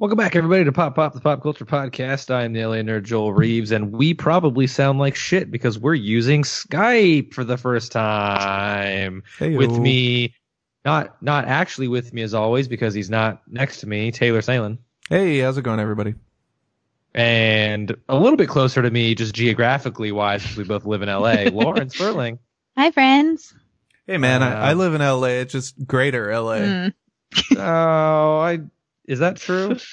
[0.00, 2.30] Welcome back, everybody, to Pop Pop, the Pop Culture Podcast.
[2.34, 5.92] I am the LA nerd Joel Reeves, and we probably sound like shit because we're
[5.92, 9.22] using Skype for the first time.
[9.38, 9.58] Heyo.
[9.58, 10.34] With me,
[10.86, 14.78] not not actually with me as always because he's not next to me, Taylor Salen,
[15.10, 16.14] Hey, how's it going, everybody?
[17.12, 21.08] and a little bit closer to me, just geographically wise, because we both live in
[21.10, 21.44] LA.
[21.52, 22.38] Lauren Sperling.
[22.78, 23.52] Hi, friends.
[24.06, 25.40] Hey, man, Uh, I, I live in LA.
[25.42, 26.56] It's just greater LA.
[26.58, 26.92] Mm.
[27.56, 28.60] Oh, I
[29.06, 29.76] is that true?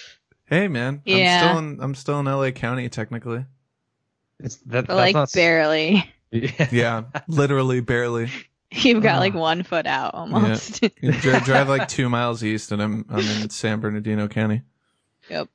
[0.50, 1.42] Hey, man, Yeah.
[1.42, 3.44] I'm still in I'm still in LA County technically.
[4.40, 6.10] It's that But that's like not barely.
[6.32, 6.68] Yeah.
[6.72, 8.30] Yeah, literally barely.
[8.72, 9.20] You've got Ah.
[9.20, 10.82] like one foot out almost.
[11.02, 14.62] You dri- drive like two miles east, and I'm I'm in San Bernardino County.
[15.30, 15.50] yep.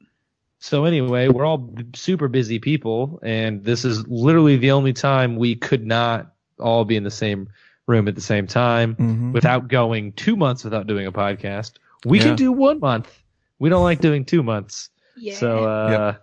[0.58, 5.36] So anyway, we're all b- super busy people, and this is literally the only time
[5.36, 7.48] we could not all be in the same
[7.86, 9.32] room at the same time Mm-hmm.
[9.32, 11.72] without going two months without doing a podcast.
[12.04, 12.24] We Yeah.
[12.24, 13.21] can do one month.
[13.62, 14.90] We don't like doing two months.
[15.16, 15.36] Yeah.
[15.36, 16.14] So uh,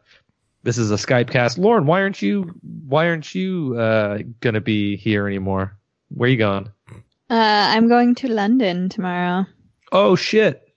[0.64, 1.58] this is a Skype cast.
[1.58, 2.52] Lauren, why aren't you
[2.86, 5.78] why aren't you uh, gonna be here anymore?
[6.10, 6.68] Where are you going?
[6.92, 6.94] uh,
[7.30, 9.46] I'm going to London tomorrow.
[9.94, 10.68] Oh shit!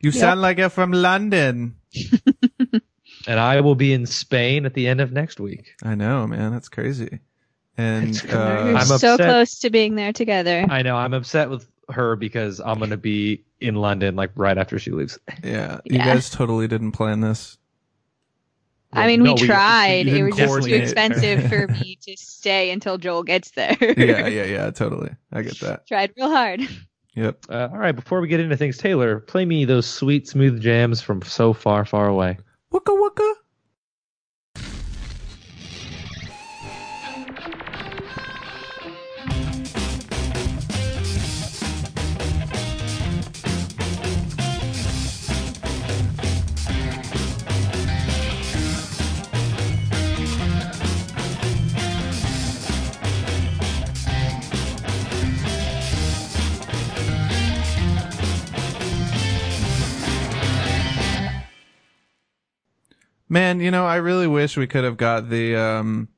[0.00, 0.18] You Yep.
[0.20, 1.76] sound like you're from London.
[3.28, 5.74] And I will be in Spain at the end of next week.
[5.82, 6.52] I know, man.
[6.52, 7.18] That's crazy.
[7.76, 9.18] And It's We're uh, I'm so upset.
[9.18, 10.64] close to being there together.
[10.68, 14.78] I know I'm upset with her because I'm gonna be in London like right after
[14.78, 15.18] she leaves.
[15.44, 16.14] yeah, you Yeah.
[16.14, 17.58] guys totally didn't plan this.
[18.92, 20.06] I mean, No, we tried.
[20.06, 23.76] you it was just too expensive for me to stay until Joel gets there.
[23.80, 24.70] Yeah, yeah, yeah.
[24.70, 25.10] Totally.
[25.32, 25.86] I get that.
[25.86, 26.62] tried real hard.
[27.14, 27.46] Yep.
[27.50, 31.00] Uh, all right, before we get into things, Taylor, play me those sweet, smooth jams
[31.00, 32.38] from so far, far away.
[32.72, 33.32] Wooka wooka.
[63.28, 66.08] Man, you know, I really wish we could have got the um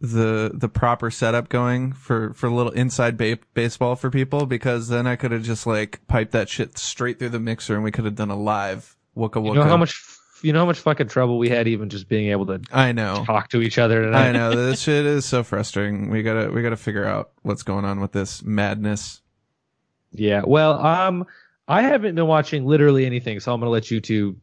[0.00, 4.88] the the proper setup going for for a little inside ba- baseball for people because
[4.88, 7.90] then I could have just like piped that shit straight through the mixer and we
[7.90, 9.46] could have done a live wooka wooka.
[9.48, 10.00] You know how much,
[10.42, 13.24] you know how much fucking trouble we had even just being able to I know.
[13.26, 14.28] talk to each other tonight.
[14.28, 16.10] I know this shit is so frustrating.
[16.10, 19.20] We gotta we gotta figure out what's going on with this madness.
[20.12, 20.42] Yeah.
[20.46, 21.26] Well, um,
[21.66, 24.36] I haven't been watching literally anything, so I'm gonna let you two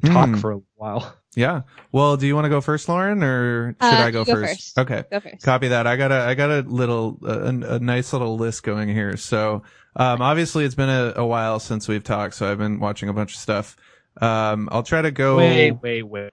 [0.00, 0.34] talk Hmm.
[0.36, 1.14] for a while.
[1.36, 1.62] Yeah.
[1.92, 4.74] Well, do you want to go first, Lauren, or should Uh, I go go first?
[4.74, 4.78] first.
[4.80, 5.04] Okay.
[5.12, 5.44] Go first.
[5.44, 5.86] Copy that.
[5.86, 9.16] I got a I got a little a, a nice little list going here.
[9.16, 9.62] So
[9.94, 13.12] um, obviously it's been a, a while since we've talked, so I've been watching a
[13.12, 13.76] bunch of stuff.
[14.20, 15.36] Um, I'll try to go.
[15.36, 16.32] Wait, wait, wait,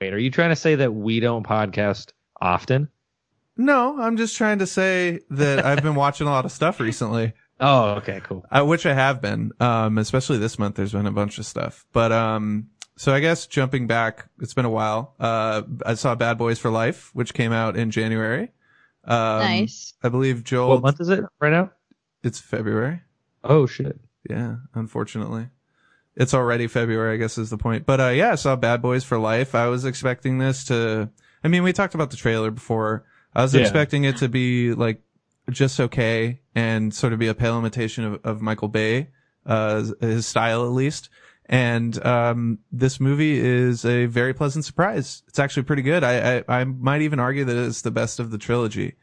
[0.00, 0.12] wait.
[0.12, 2.88] Are you trying to say that we don't podcast often?
[3.56, 7.32] No, I'm just trying to say that I've been watching a lot of stuff recently.
[7.58, 8.44] Oh, okay, cool.
[8.50, 10.74] I, which I have been, um, especially this month.
[10.74, 14.64] There's been a bunch of stuff, but um, so I guess jumping back, it's been
[14.64, 15.14] a while.
[15.20, 18.52] Uh, I saw Bad Boys for Life, which came out in January.
[19.04, 19.94] Um, nice.
[20.02, 20.70] I believe Joel.
[20.70, 21.70] What month is it right now?
[22.22, 23.02] It's February.
[23.44, 24.00] Oh shit.
[24.28, 25.48] Yeah, unfortunately.
[26.16, 27.86] It's already February, I guess is the point.
[27.86, 29.54] But uh yeah, I saw Bad Boys for Life.
[29.54, 31.10] I was expecting this to
[31.44, 33.04] I mean, we talked about the trailer before.
[33.34, 33.60] I was Yeah.
[33.60, 35.02] expecting it to be like
[35.50, 39.10] just okay and sort of be a pale imitation of, of Michael Bay,
[39.44, 41.10] uh his style at least.
[41.48, 45.22] And um this movie is a very pleasant surprise.
[45.28, 46.02] It's actually pretty good.
[46.02, 48.94] I I, I might even argue that it's the best of the trilogy.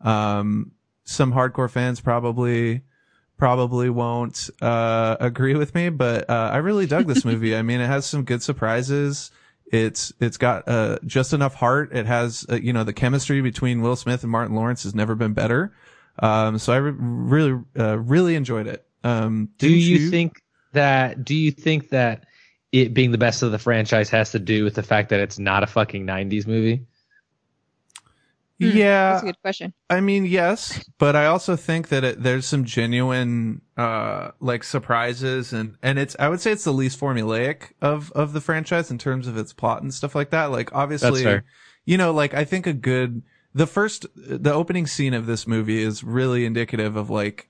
[0.00, 0.72] Um
[1.04, 2.82] some hardcore fans probably
[3.42, 7.56] probably won't uh, agree with me, but uh, I really dug this movie.
[7.56, 9.32] I mean, it has some good surprises.
[9.66, 11.92] It's it's got uh, just enough heart.
[11.92, 15.16] It has uh, you know the chemistry between Will Smith and Martin Lawrence has never
[15.16, 15.72] been better.
[16.20, 18.86] Um, so I re- really uh, really enjoyed it.
[19.02, 21.24] Um, Do didn't you, think that?
[21.24, 22.26] Do you think that
[22.72, 25.38] it being the best of the franchise has to do with the fact that it's
[25.38, 26.86] not a fucking '90s movie?
[28.60, 29.74] Hmm, Yeah, That's a good question.
[29.90, 35.52] I mean, yes, but I also think that it, there's some genuine, uh, like surprises
[35.52, 38.98] and, and it's, I would say it's the least formulaic of, of the franchise in
[38.98, 40.46] terms of its plot and stuff like that.
[40.50, 41.40] Like, obviously,
[41.84, 43.22] you know, like, I think a good,
[43.54, 47.48] the first, the opening scene of this movie is really indicative of like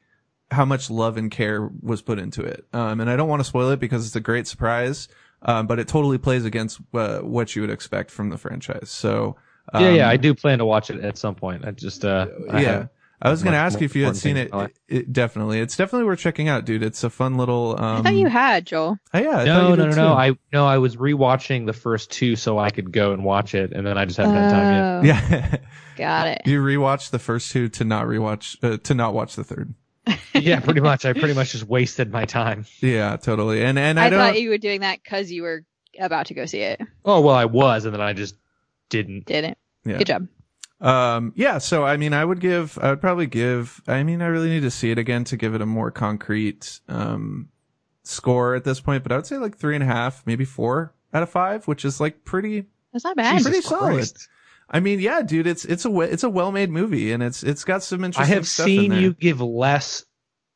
[0.53, 2.65] how much love and care was put into it.
[2.73, 5.09] Um, and I don't want to spoil it because it's a great surprise.
[5.45, 8.91] Um, but it totally plays against, uh, what you would expect from the franchise.
[8.91, 9.35] So,
[9.75, 10.05] yeah, yeah.
[10.05, 11.65] um, I do plan to watch it at some point.
[11.65, 12.69] I just, uh, I yeah.
[12.69, 12.91] haven't-
[13.25, 14.71] I was going to ask you if you had seen it, in my life.
[14.89, 16.83] it, it- Definitely, it's definitely worth checking out, dude.
[16.83, 17.77] It's a fun little.
[17.81, 18.99] Um, I thought you had Joel.
[19.15, 20.13] Oh, yeah, I thought no, you no, did no, no.
[20.15, 23.73] I no, I was rewatching the first two so I could go and watch it,
[23.73, 25.23] and then I just haven't had time yet.
[25.23, 25.57] Oh, yeah.
[25.97, 26.43] got it.
[26.47, 29.73] you rewatched the first two to not rewatch uh, to not watch the third.
[30.35, 31.05] yeah, pretty much.
[31.05, 32.67] I pretty much just wasted my time.
[32.81, 33.63] Yeah, totally.
[33.63, 34.19] And and I, I, don't.
[34.19, 35.65] thought you were doing that because you were
[35.99, 36.81] about to go see it.
[37.05, 38.37] Oh well, I was, and then I just
[38.89, 39.27] didn't.
[39.27, 39.59] Didn't.
[39.85, 39.99] Yeah.
[39.99, 40.29] Good job.
[40.81, 44.27] Um, yeah, so I mean, I would give, I would probably give, I mean, I
[44.27, 47.51] really need to see it again to give it a more concrete, um,
[48.03, 50.93] score at this point, but I would say like three and a half, maybe four
[51.15, 53.39] out of five, which is like pretty, That's not bad.
[53.39, 53.45] Jesus.
[53.45, 54.13] pretty Jesus solid.
[54.73, 54.77] Christ.
[54.77, 57.83] I mean, yeah, dude, it's, it's a, it's a well-made movie and it's, it's got
[57.83, 58.33] some interesting.
[58.33, 59.01] I interesting have stuff in seen there.
[59.01, 60.05] you give less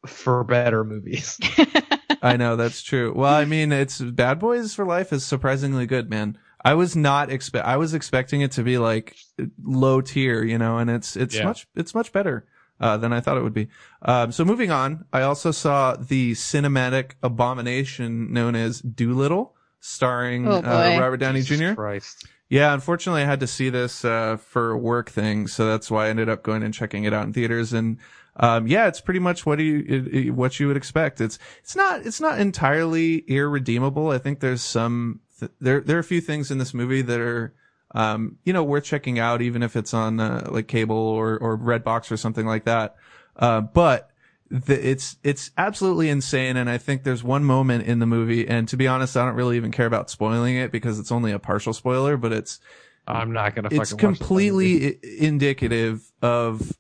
[0.07, 1.39] for better movies.
[2.23, 3.13] I know that's true.
[3.15, 6.39] Well, I mean, it's Bad Boys for Life is surprisingly good, man.
[6.65, 9.15] I was not expect, I was expecting it to be like
[9.63, 11.45] low tier, you know, and it's, it's Yeah.
[11.45, 12.47] much, it's much better,
[12.81, 13.69] uh, than I thought it would be.
[14.03, 20.57] Um, so moving on, I also saw the cinematic abomination known as Dolittle, starring, Oh,
[20.59, 20.97] uh.
[20.99, 21.75] Robert Downey Jesus Jr.
[21.75, 22.27] Christ.
[22.48, 26.10] Yeah, unfortunately, I had to see this uh, for work thing, so that's why I
[26.10, 27.72] ended up going and checking it out in theaters.
[27.72, 27.98] And
[28.37, 31.20] um, yeah, it's pretty much what you it, it- what you would expect.
[31.20, 34.10] It's it's not it's not entirely irredeemable.
[34.10, 37.19] I think there's some th- there there are a few things in this movie that
[37.20, 37.52] are
[37.94, 41.58] um, you know worth checking out, even if it's on uh, like cable or or
[41.58, 42.94] Redbox or something like that.
[43.34, 44.10] Uh, but
[44.50, 48.69] the, it's it's absolutely insane, and I think there's one moment in the movie, and
[48.69, 51.38] to be honest, I don't really even care about spoiling it because it's only a
[51.38, 52.60] partial spoiler, but it's
[53.06, 53.69] I'm not gonna.
[53.70, 56.72] it's completely i- indicative of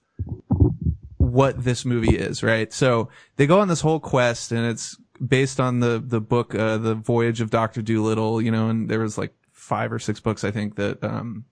[1.18, 2.72] what this movie is, right?
[2.72, 4.96] So they go on this whole quest, and it's
[5.26, 9.00] based on the the book, uh, the Voyage of Doctor Dolittle, you know, and there
[9.00, 11.44] was like five or six books I think that um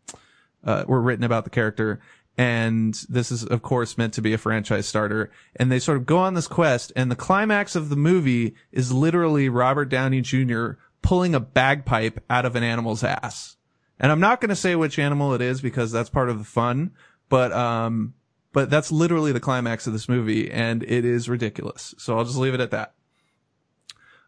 [0.62, 2.00] uh, were written about the character.
[2.37, 5.31] And this is, of course, meant to be a franchise starter.
[5.55, 8.93] And they sort of go on this quest, and the climax of the movie is
[8.93, 10.73] literally Robert Downey Jr.
[11.01, 13.57] pulling a bagpipe out of an animal's ass.
[14.01, 16.45] And I'm not going to say which animal it is because that's part of the
[16.45, 16.91] fun,
[17.29, 18.15] but, um,
[18.53, 21.95] but that's literally the climax of this movie and it is ridiculous.
[21.99, 22.95] So I'll just leave it at that.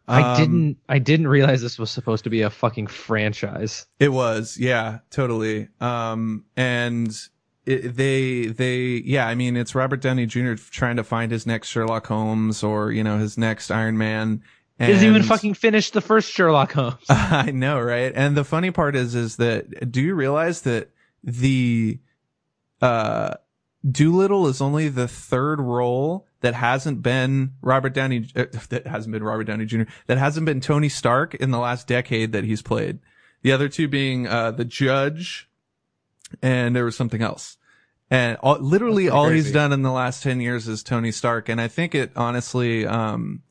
[0.07, 0.77] I Um, didn't.
[0.87, 3.85] I didn't realize this was supposed to be a fucking franchise.
[3.99, 5.67] It was, yeah, totally.
[5.81, 7.13] Um, and
[7.67, 10.53] it, they, they, yeah, I mean, it's Robert Downey Jr.
[10.53, 14.41] trying to find his next Sherlock Holmes or, you know, his next Iron Man.
[14.79, 17.03] He Doesn't even fucking finish the first Sherlock Holmes.
[17.09, 18.11] I know, right?
[18.15, 20.91] And the funny part is, is that do you realize that
[21.23, 21.99] the,
[22.81, 23.35] uh,
[23.89, 29.23] Dolittle is only the third role that hasn't been Robert Downey, uh, that hasn't been
[29.23, 32.99] Robert Downey Jr., that hasn't been Tony Stark in the last decade that he's played.
[33.41, 35.46] The other two being, uh, the judge
[36.41, 37.57] and there was something else.
[38.09, 41.49] And all, literally all he's done in the last 10 years is Tony Stark.
[41.49, 43.41] And I think it honestly, um,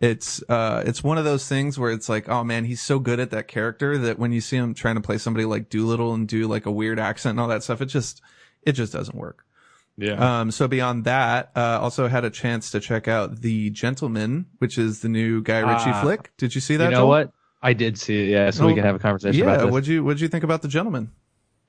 [0.00, 3.20] it's uh it's one of those things where it's like oh man he's so good
[3.20, 6.26] at that character that when you see him trying to play somebody like Dolittle and
[6.28, 8.20] do like a weird accent and all that stuff it just
[8.62, 9.46] it just doesn't work
[9.96, 10.40] Yeah.
[10.40, 14.78] um so beyond that uh also had a chance to check out The Gentlemen which
[14.78, 16.02] is the new Guy Ritchie Ah.
[16.02, 17.08] flick did you see that you know Joel?
[17.08, 17.30] what?
[17.62, 18.28] I did see it.
[18.30, 19.72] Yeah, so we Oh, can have a conversation yeah about this.
[19.72, 21.12] what'd you what'd you think about The Gentlemen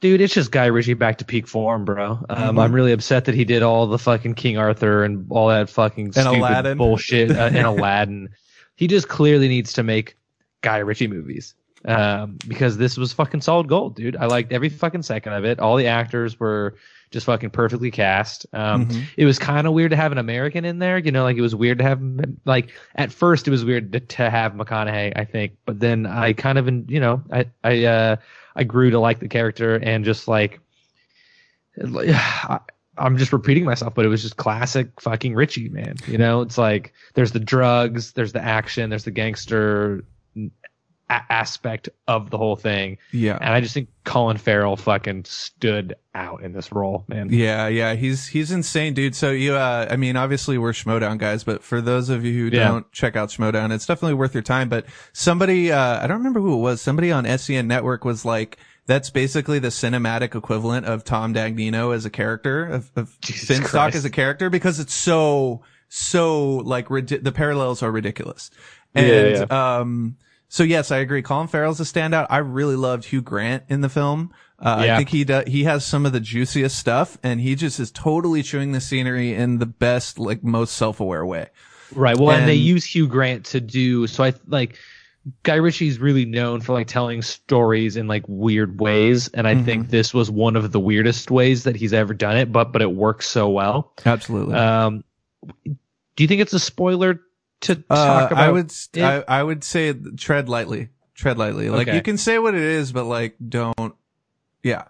[0.01, 2.19] Dude, it's just Guy Ritchie back to peak form, bro.
[2.29, 2.61] Um, Mhm.
[2.63, 6.11] I'm really upset that he did all the fucking King Arthur and all that fucking
[6.11, 6.77] stupid Aladdin.
[6.77, 8.29] bullshit uh, and Aladdin.
[8.75, 10.17] He just clearly needs to make
[10.61, 11.53] Guy Ritchie movies.
[11.85, 14.17] Um, because this was fucking solid gold, dude.
[14.17, 15.59] I liked every fucking second of it.
[15.59, 16.75] All the actors were
[17.11, 18.47] just fucking perfectly cast.
[18.53, 19.03] Um, Mhm.
[19.17, 20.97] it was kind of weird to have an American in there.
[20.97, 22.01] You know, like it was weird to have
[22.45, 26.33] like at first it was weird to, to have McConaughey, I think, but then I
[26.33, 28.15] kind of, you know, I I uh
[28.55, 30.59] I grew to like the character and just like
[31.83, 32.59] I,
[32.97, 35.95] I'm just repeating myself, but it was just classic fucking Ritchie, man.
[36.07, 40.05] You know, it's like there's the drugs, there's the action, there's the gangster
[41.09, 45.95] a- aspect of the whole thing, yeah and I just think Colin Farrell fucking stood
[46.13, 47.29] out in this role, man.
[47.31, 49.15] Yeah, yeah, he's he's insane, dude.
[49.15, 52.55] So you, uh, I mean, obviously we're Schmoedown guys, but for those of you who
[52.55, 52.67] Yeah.
[52.67, 54.69] don't check out Schmoedown, it's definitely worth your time.
[54.69, 56.81] But somebody, uh, I don't remember who it was.
[56.81, 62.05] Somebody on SCN Network was like, "That's basically the cinematic equivalent of Tom Dagnino as
[62.05, 67.81] a character of, of Finstock as a character because it's so so like the parallels
[67.83, 68.49] are ridiculous."
[68.95, 71.21] Yeah, And um, so yes, I agree.
[71.21, 72.27] Colin Farrell's a standout.
[72.29, 74.33] I really loved Hugh Grant in the film.
[74.57, 77.79] Uh, I think he does, he has some of the juiciest stuff and he just
[77.79, 81.49] is totally chewing the scenery in the best, like most self-aware way.
[81.93, 82.17] Right.
[82.17, 84.23] Well, and, they use Hugh Grant to do so.
[84.23, 84.77] I like
[85.43, 89.89] Guy Ritchie's really known for like telling stories in like weird ways, and I think
[89.89, 92.51] this was one of the weirdest ways that he's ever done it.
[92.51, 93.93] But but it works so well.
[94.05, 94.55] Absolutely.
[94.55, 95.03] Um,
[95.65, 97.21] do you think it's a spoiler
[97.61, 98.43] to Uh, talk about?
[98.43, 99.03] I would it?
[99.03, 100.89] I, I would say tread lightly.
[101.15, 101.69] Tread lightly.
[101.69, 101.95] Like Okay.
[101.97, 103.95] you can say what it is, but like don't.
[104.63, 104.83] Yeah.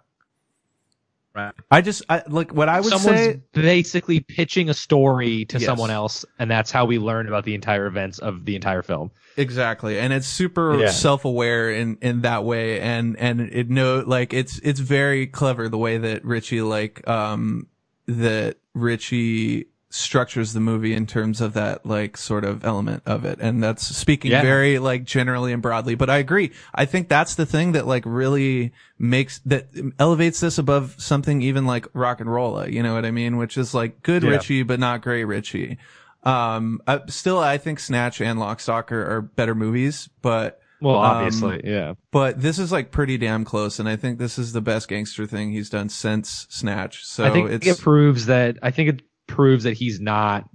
[1.36, 1.53] Right.
[1.69, 3.41] I just I like what I would Someone's say.
[3.51, 5.65] basically pitching a story to Yes.
[5.65, 9.12] someone else, and that's how we learn about the entire events of the entire film.
[9.36, 10.00] Exactly.
[10.00, 10.89] And it's super Yeah.
[10.91, 12.79] self-aware in, in that way.
[12.79, 17.67] And, and it know, like, it's, it's very clever the way that Ritchie, like, um,
[18.07, 23.39] that Ritchie structures the movie in terms of that, like, sort of element of it.
[23.39, 24.41] And that's speaking Yeah.
[24.41, 25.95] very, like, generally and broadly.
[25.95, 26.51] But I agree.
[26.73, 31.65] I think that's the thing that, like, really makes, that elevates this above something even
[31.65, 33.37] like RocknRolla, you know what I mean?
[33.37, 34.31] Which is like good Yeah.
[34.31, 35.77] Ritchie, but not great Ritchie.
[36.23, 40.95] Um, uh, still, I think Snatch and Lock, Stock are, are better movies, but, Well,
[40.97, 41.93] Um, obviously, yeah.
[42.11, 43.79] but this is like pretty damn close.
[43.79, 47.05] And I think this is the best gangster thing he's done since Snatch.
[47.05, 48.57] So I think it proves that.
[48.61, 50.50] I think it proves that he's not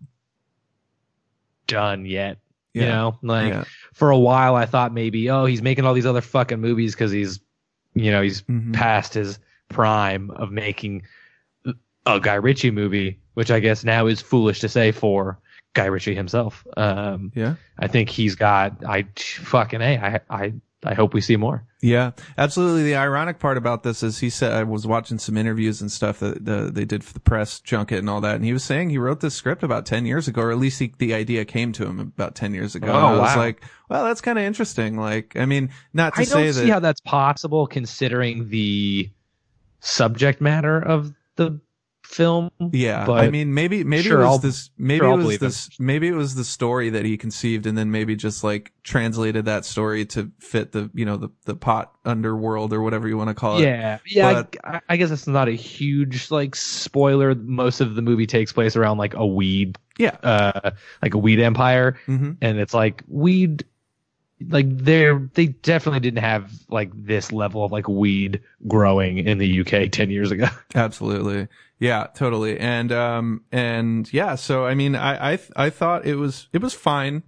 [1.67, 2.39] done yet.
[2.73, 3.65] You know, like yeah.
[3.95, 7.11] for a while, I thought maybe, oh, he's making all these other fucking movies because
[7.11, 7.41] he's,
[7.95, 8.73] you know, he's Mhm.
[8.73, 11.03] past his prime of making
[12.07, 15.37] a Guy Ritchie movie, which I guess now is foolish to say for
[15.75, 16.65] Guy Ritchie himself.
[16.77, 17.57] Um, Yeah.
[17.81, 18.85] I think he's got.
[18.87, 19.99] I fucking a.
[19.99, 21.65] I I I hope we see more.
[21.83, 22.85] Yeah, absolutely.
[22.85, 26.21] The ironic part about this is he said I was watching some interviews and stuff
[26.21, 28.89] that the, they did for the press junket and all that, and he was saying
[28.89, 31.73] he wrote this script about ten years ago, or at least he, the idea came
[31.73, 32.89] to him about ten years ago.
[32.89, 33.37] Oh, and I was wow.
[33.37, 34.97] like, well, that's kind of interesting.
[34.97, 36.55] Like, I mean, not to I say don't that.
[36.55, 39.11] see how that's possible considering the
[39.81, 41.61] subject matter of the
[42.11, 42.51] film.
[42.73, 44.71] yeah, but I mean, maybe maybe sure, it was I'll- this.
[44.77, 45.41] Maybe sure it was it.
[45.41, 45.71] this.
[45.79, 49.65] Maybe it was the story that he conceived, and then maybe just like translated that
[49.65, 53.35] story to fit the you know the the pot underworld or whatever you want to
[53.35, 53.63] call it.
[53.63, 54.33] Yeah, yeah.
[54.43, 57.35] But- I, I guess it's not a huge like spoiler.
[57.35, 60.17] Most of the movie takes place around like a weed, Yeah.
[60.23, 63.65] uh, like a weed empire, hmm and it's like weed.
[64.49, 69.61] Like they're they definitely didn't have like this level of like weed growing in the
[69.61, 70.47] UK ten years ago.
[70.75, 71.49] Absolutely.
[71.79, 72.59] Yeah, totally.
[72.61, 76.75] And, um, and yeah, so I mean, I, I, I thought it was, it was
[76.75, 77.23] fine.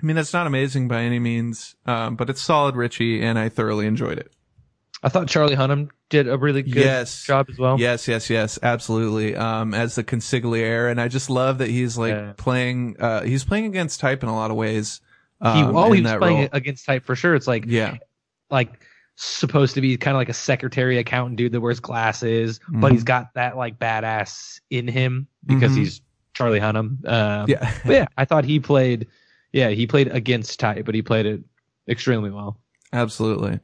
[0.00, 3.48] I mean, it's not amazing by any means, um, but it's solid Ritchie and I
[3.48, 4.32] thoroughly enjoyed it.
[5.02, 7.24] I thought Charlie Hunnam did a really good Yes.
[7.24, 7.78] job as well.
[7.78, 9.34] Yes, yes, yes, absolutely.
[9.34, 10.88] Um, as the consigliere.
[10.88, 12.32] And I just love that he's like Yeah.
[12.36, 15.00] playing, uh, he's playing against type in a lot of ways.
[15.42, 16.48] He, Um, oh, he was playing role.
[16.52, 17.34] against type for sure.
[17.34, 17.96] It's like Yeah.
[18.50, 18.84] like
[19.16, 22.92] supposed to be kind of like a secretary accountant dude that wears glasses, but Mhm.
[22.92, 25.76] he's got that like badass in him because Mhm.
[25.78, 26.00] he's
[26.34, 27.04] Charlie Hunnam.
[27.08, 27.70] Um, Yeah.
[27.84, 29.06] but yeah, I thought he played.
[29.52, 31.42] Yeah, he played against type, but he played it
[31.88, 32.58] extremely well.
[32.92, 33.60] Absolutely.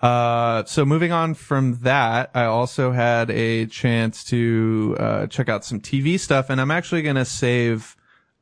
[0.00, 5.64] Uh, so moving on from that, I also had a chance to, uh, check out
[5.64, 7.96] some TV stuff and I'm actually going to save,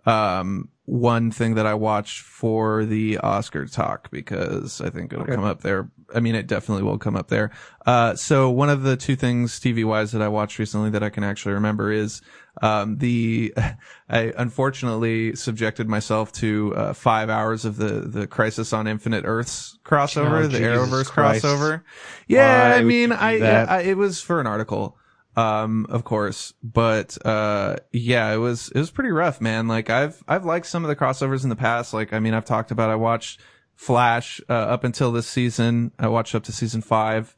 [0.07, 5.37] um, one thing that I watched for the Oscar talk because I think it'll Okay.
[5.37, 5.89] come up there.
[6.13, 7.53] I mean, it definitely will come up there.
[7.87, 11.09] Uh, so one of the two things TV wise that I watched recently that I
[11.09, 12.23] can actually remember is,
[12.61, 13.55] um, the,
[14.09, 19.79] I unfortunately subjected myself to, uh, five hours of the, the Crisis on Infinite Earths
[19.85, 21.45] crossover, Oh, the Jesus Arrowverse Christ.
[21.45, 21.83] crossover.
[22.27, 23.39] Yeah, Why I mean, I.
[23.65, 24.99] I, it was for an article,
[25.41, 29.69] um, of course, but, uh, yeah, it was, it was pretty rough, man.
[29.69, 31.95] Like I've, I've liked some of the crossovers in the past.
[31.95, 33.41] Like, I mean, I've talked about, I watched
[33.75, 35.93] Flash, uh, up until this season.
[35.99, 37.35] I watched up to season five,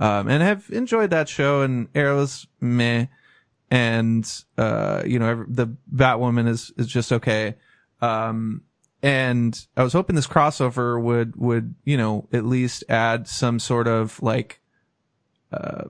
[0.00, 3.06] um, and have enjoyed that show and Arrow's meh.
[3.70, 4.24] And,
[4.58, 7.56] uh, you know, the Batwoman is, is just okay.
[8.00, 8.62] Um,
[9.02, 13.88] and I was hoping this crossover would, would, you know, at least add some sort
[13.88, 14.60] of like,
[15.52, 15.84] uh,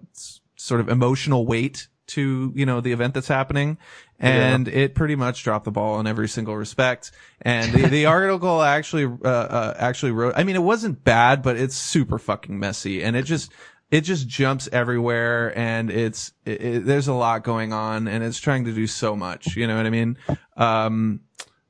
[0.65, 3.77] sort of emotional weight to, you know, the event that's happening.
[4.19, 7.13] And it pretty much dropped the ball in every single respect.
[7.43, 11.57] And the, the article actually, uh, uh, actually wrote, I mean, it wasn't bad, but
[11.57, 13.03] it's super fucking messy.
[13.03, 13.53] And it just,
[13.91, 18.39] it just jumps everywhere and it's, it, it, there's a lot going on and it's
[18.39, 19.57] trying to do so much.
[19.57, 20.17] You know what I mean?
[20.57, 21.21] Um,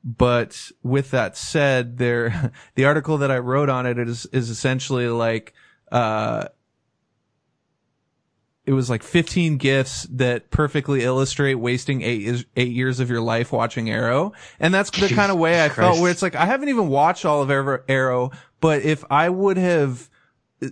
[0.05, 5.09] but with that said, there, the article that I wrote on it is, is essentially
[5.09, 5.53] like,
[5.91, 6.47] uh,
[8.65, 13.21] it was like 15 gifts that perfectly illustrate wasting eight years, eight years of your
[13.21, 14.33] life watching Arrow.
[14.59, 17.25] And that's the kind of way I felt where it's like, I haven't even watched
[17.25, 18.31] all of Arrow- Arrow,
[18.61, 20.09] but if I would have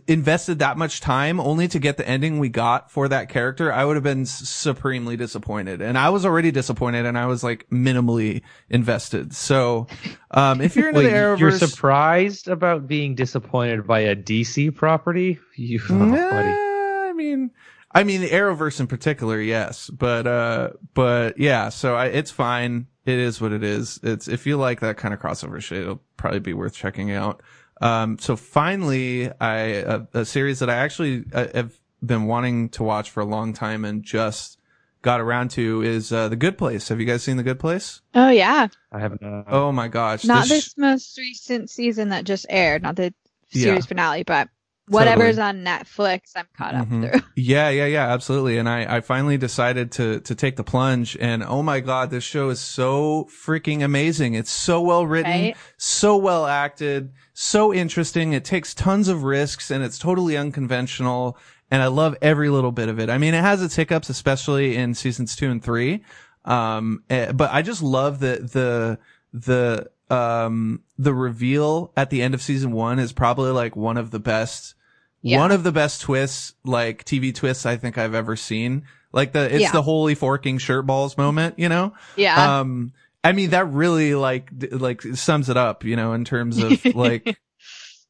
[0.08, 3.86] invested that much time only to get the ending we got for that character, I
[3.86, 5.82] would have been supremely disappointed.
[5.82, 9.36] And I was already disappointed and I was like minimally invested.
[9.36, 9.88] So,
[10.32, 14.74] um, if you're into Wait, the Arrowverse, you're surprised about being disappointed by a DC
[14.74, 15.40] property?
[15.56, 16.50] You, oh, buddy.
[16.50, 17.52] Nah, I mean,
[17.94, 22.88] I mean the Arrowverse in particular, yes, but uh, but yeah, so I, it's fine.
[23.06, 24.00] It is what it is.
[24.02, 27.42] It's if you like that kind of crossover shit, it'll probably be worth checking out.
[27.82, 32.84] Um, so finally, I a, a series that I actually uh, have been wanting to
[32.84, 34.58] watch for a long time and just
[35.02, 36.88] got around to is uh, The Good Place.
[36.88, 38.02] Have you guys seen The Good Place?
[38.16, 39.46] Oh yeah, I have not.
[39.50, 43.14] Oh my gosh, not this- this most recent season that just aired, not the
[43.52, 43.64] Yeah.
[43.66, 44.48] series finale, but
[44.88, 47.10] whatever's on Netflix, I'm caught up Mhm.
[47.12, 47.22] through.
[47.36, 48.58] Yeah, yeah, yeah, absolutely.
[48.58, 52.24] And I, I finally decided to, to take the plunge and oh my God, this
[52.24, 54.34] show is so freaking amazing.
[54.34, 55.58] It's so well written, Right?
[55.78, 58.34] so well acted, so interesting.
[58.34, 61.38] It takes tons of risks and it's totally unconventional.
[61.72, 63.10] And I love every little bit of it.
[63.10, 66.04] I mean, it has its hiccups, especially in seasons two and three.
[66.46, 69.00] Um, eh, but I just love the, the,
[69.34, 74.12] the, um, the reveal at the end of season one is probably like one of
[74.12, 74.76] the best,
[75.22, 75.40] Yeah.
[75.40, 78.84] one of the best twists, like TV twists I think I've ever seen.
[79.12, 79.72] Like the, it's Yeah.
[79.72, 81.94] the holy forking shirt balls moment, you know?
[82.16, 82.60] Yeah.
[82.60, 82.94] Um,
[83.24, 87.38] I mean, that really like, like sums it up, you know, in terms of like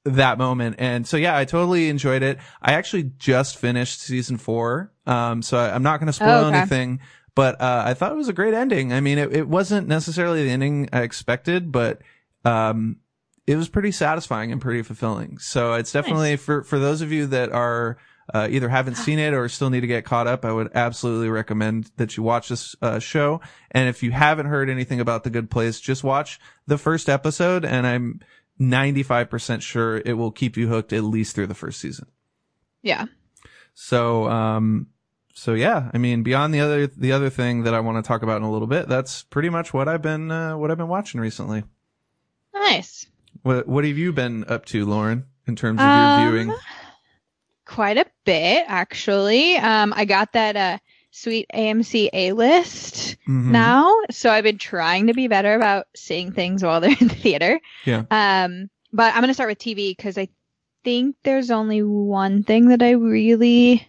[0.06, 0.78] that moment.
[0.80, 2.40] And so, yeah, I totally enjoyed it.
[2.62, 4.92] I actually just finished season four.
[5.06, 6.58] Um, so I, I'm not going to spoil Oh, okay.
[6.58, 7.00] anything,
[7.36, 8.94] but, uh, I thought it was a great ending.
[8.94, 12.02] I mean, it, it wasn't necessarily the ending I expected, but,
[12.46, 12.98] um,
[13.46, 15.38] it was pretty satisfying and pretty fulfilling.
[15.38, 17.98] So it's definitely for, for those of you that are,
[18.34, 21.30] uh, either haven't seen it or still need to get caught up, I would absolutely
[21.30, 23.42] recommend that you watch this uh, show.
[23.72, 27.66] And if you haven't heard anything about The Good Place, just watch the first episode,
[27.66, 28.22] and I'm
[28.62, 32.08] 95% sure it will keep you hooked at least through the first season.
[32.82, 33.06] yeah.
[33.74, 34.88] So, um,
[35.34, 38.22] so yeah, I mean, beyond the other the other thing that I want to talk
[38.24, 40.88] about in a little bit, that's pretty much what I've been uh, what I've been
[40.88, 41.63] watching recently.
[42.54, 43.06] Nice.
[43.42, 46.56] What what have you been up to, Lauren, in terms of Um, your viewing?
[47.66, 49.56] Quite a bit, actually.
[49.58, 50.78] Um, I got that uh
[51.12, 53.52] sweet AMC A list Mhm.
[53.52, 57.16] now, so I've been trying to be better about seeing things while they're in the
[57.16, 57.60] theater.
[57.86, 58.04] Yeah.
[58.12, 60.28] Um, but I'm gonna start with TV because I
[60.84, 63.88] think there's only one thing that I really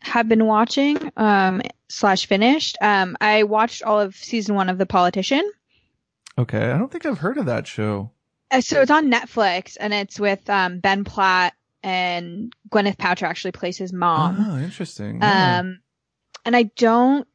[0.00, 2.76] have been watching um slash finished.
[2.80, 5.48] Um, I watched all of season one of The Politician.
[6.38, 8.10] Okay, I don't think I've heard of that show.
[8.50, 13.52] Uh, So it's on Netflix and it's with um, Ben Platt and Gwyneth Paltrow actually
[13.52, 14.36] plays his mom.
[14.38, 15.18] oh, interesting.
[15.20, 15.58] Yeah.
[15.60, 15.80] Um,
[16.44, 17.26] and I don't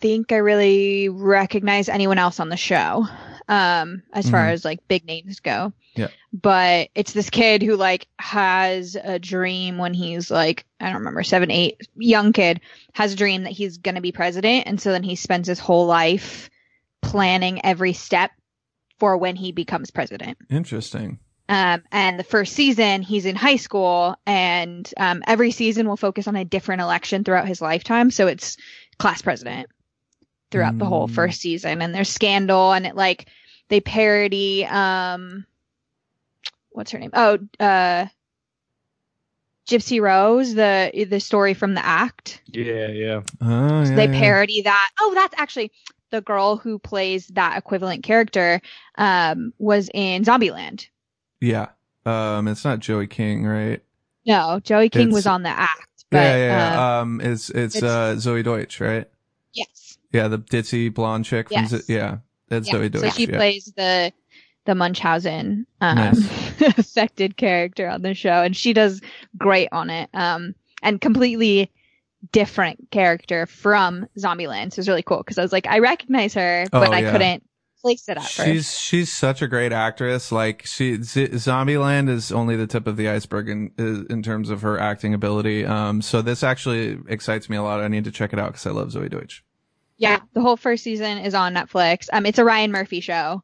[0.00, 3.06] think I really recognize anyone else on the show.
[3.48, 4.52] Um, as far Mhm.
[4.52, 5.72] as like big names go.
[5.94, 6.08] Yeah.
[6.32, 11.22] But it's this kid who like has a dream when he's like, I don't remember,
[11.22, 12.60] seven, eight, young kid
[12.92, 14.66] has a dream that he's going to be president.
[14.66, 16.50] And so then he spends his whole life
[17.02, 18.32] planning every step
[18.98, 20.38] for when he becomes president.
[20.50, 21.20] Interesting.
[21.48, 26.26] Um, and the first season, he's in high school, and um, every season will focus
[26.26, 28.10] on a different election throughout his lifetime.
[28.10, 28.56] So it's
[28.98, 29.68] class president
[30.50, 31.14] throughout the whole Mm.
[31.14, 33.26] first season, and there's scandal, and it like
[33.68, 35.44] they parody um,
[36.70, 37.10] what's her name?
[37.14, 38.06] Oh, uh,
[39.68, 42.40] Gypsy Rose, the the story from the act.
[42.46, 43.20] Yeah, yeah.
[43.40, 44.20] Oh, So yeah, they yeah.
[44.20, 44.90] parody that.
[45.00, 45.72] Oh, that's actually
[46.10, 48.60] the girl who plays that equivalent character
[48.96, 50.86] um, was in Zombieland.
[51.40, 51.66] Yeah.
[52.04, 53.82] Um, it's not Joey King, right?
[54.24, 55.80] No, Joey King It's- was on the act.
[56.10, 56.98] But, yeah, yeah.
[57.00, 59.10] um, um, it's it's, it's- uh Zoey Deutch, right?
[59.52, 59.85] yes.
[60.12, 61.70] Yeah, the ditzy blonde chick from Yes.
[61.70, 62.74] Z- yeah, that's Yeah.
[62.74, 63.02] Zoey Deutch.
[63.02, 63.36] So she yeah.
[63.36, 64.12] plays the
[64.64, 66.60] the Munchausen um, Nice.
[66.78, 69.00] affected character on the show, and she does
[69.38, 70.10] great on it.
[70.12, 71.70] Um, and completely
[72.32, 74.72] different character from Zombieland.
[74.72, 77.12] So it's really cool because I was like, I recognize her, but Oh, I yeah.
[77.12, 77.44] couldn't
[77.82, 78.80] place it at She's first.
[78.80, 80.32] she's such a great actress.
[80.32, 83.70] Like she, Z- Zombieland is only the tip of the iceberg in
[84.10, 85.64] in terms of her acting ability.
[85.64, 87.80] Um, so this actually excites me a lot.
[87.80, 89.44] I need to check it out because I love Zoey Deutch.
[89.98, 92.08] Yeah, the whole first season is on Netflix.
[92.12, 93.42] Um, it's a Ryan Murphy show.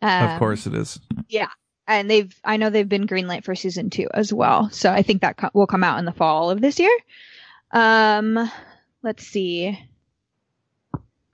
[0.00, 0.98] Um, of course it is.
[1.28, 1.48] Yeah,
[1.86, 4.70] and they've I know they've been greenlit for season two as well.
[4.70, 6.96] So I think that co- will come out in the fall of this year.
[7.72, 8.50] Um,
[9.02, 9.78] let's see.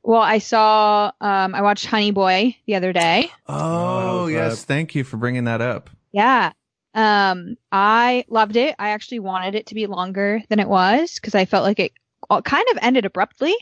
[0.02, 3.30] Well, I saw um I watched Honey Boy the other day.
[3.46, 5.90] Oh, Oh, yes, that- thank you for bringing that up.
[6.12, 6.52] Yeah.
[6.94, 8.74] Um, I loved it.
[8.78, 11.92] I actually wanted it to be longer than it was because I felt like it
[12.28, 13.54] all- kind of ended abruptly.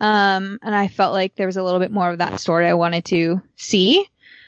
[0.00, 2.74] Um, and I felt like there was a little bit more of that story I
[2.74, 4.04] wanted to see.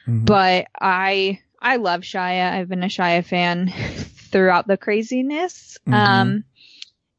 [0.07, 0.25] Mhm.
[0.25, 2.53] but I I love Shia.
[2.53, 3.69] I've been a Shia fan
[4.31, 5.79] throughout the craziness.
[5.87, 5.95] Mhm.
[5.95, 6.45] Um,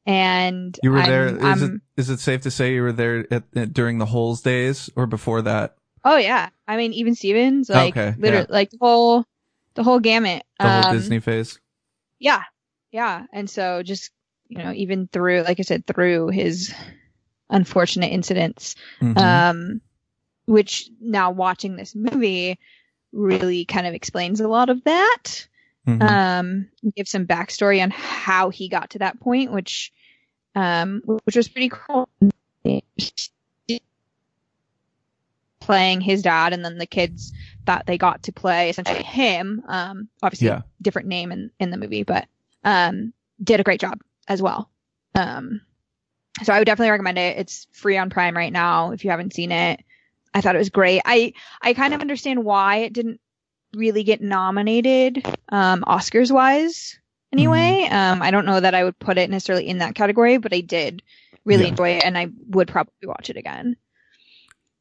[0.05, 1.51] and You were I'm- there.
[1.53, 4.41] Is it, is it safe to say you were there at, at, during the Holes
[4.41, 5.75] days or before that?
[6.05, 9.25] oh yeah, I mean even Stevens, like Okay, literally, like the whole,
[9.73, 10.43] the whole gamut.
[10.59, 11.59] The whole Um, Disney phase.
[12.19, 12.43] Yeah,
[12.91, 14.11] yeah, and so just
[14.47, 16.73] you know, even through, like I said, through his
[17.49, 19.17] unfortunate incidents, Mhm.
[19.17, 19.81] um,
[20.45, 22.59] which now watching this movie
[23.13, 25.47] really kind of explains a lot of that.
[25.87, 26.01] Mhm.
[26.01, 29.93] um give some backstory on how he got to that point which
[30.53, 32.09] um which was pretty cool
[35.61, 37.31] playing his dad and then the kids
[37.65, 40.61] that they got to play essentially him um obviously Yeah.
[40.81, 42.27] different name in in the movie but
[42.65, 44.69] um did a great job as well
[45.15, 45.61] um
[46.43, 47.37] so i would definitely recommend it.
[47.37, 49.81] It's free on prime right now if you haven't seen it.
[50.33, 51.01] I thought it was great.
[51.05, 53.19] I i kind of understand why it didn't
[53.75, 56.97] really get nominated um oscars wise
[57.33, 57.83] anyway.
[57.85, 57.95] Mm-hmm.
[57.95, 60.61] um i don't know that i would put it necessarily in that category but i
[60.61, 61.03] did
[61.45, 61.69] really Yeah.
[61.69, 63.75] enjoy it and i would probably watch it again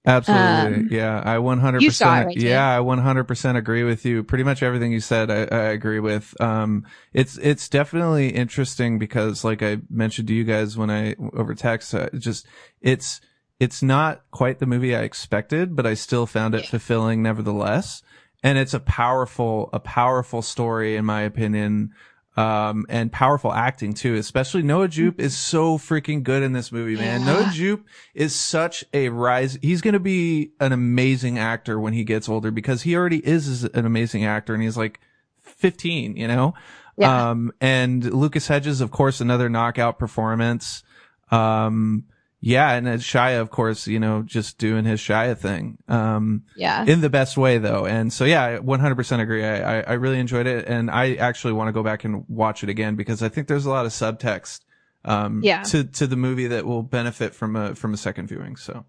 [0.07, 0.81] Absolutely.
[0.83, 1.21] Um, yeah.
[1.25, 1.81] I 100%.
[1.81, 2.77] you saw it, right, yeah.
[2.77, 4.23] I 100% agree with you.
[4.23, 6.41] Pretty much everything you said, I, I agree with.
[6.41, 11.55] Um, it's, it's definitely interesting because like I mentioned to you guys when I over
[11.55, 12.47] text, uh, just,
[12.81, 13.21] it's,
[13.59, 18.03] it's not quite the movie I expected, but I still found it fulfilling nevertheless.
[18.43, 21.93] And it's a powerful, a powerful story in my opinion.
[22.37, 26.95] Um, and powerful acting too, especially Noah Jupe is so freaking good in this movie,
[26.95, 27.23] man.
[27.23, 27.27] Yeah.
[27.27, 29.59] Noah Jupe is such a rise.
[29.63, 33.65] He's going to be an amazing actor when he gets older because he already is
[33.65, 35.01] an amazing actor and he's like
[35.45, 36.53] 15, you know?
[36.99, 37.31] Yeah.
[37.31, 40.83] Um, and Lucas Hedges, of course, another knockout performance.
[41.31, 42.05] Um,
[42.41, 42.73] yeah.
[42.73, 45.79] And Shia, of course, you know, just doing his Shia thing.
[45.89, 47.87] Um, yeah in the best way though.
[47.87, 49.45] And so yeah, I 100% agree.
[49.45, 52.63] I, I, I really enjoyed it and I actually want to go back and watch
[52.63, 54.61] it again because I think there's a lot of subtext,
[55.05, 55.63] um, Yeah.
[55.65, 58.57] to, to the movie that will benefit from a, from a second viewing.
[58.57, 58.85] So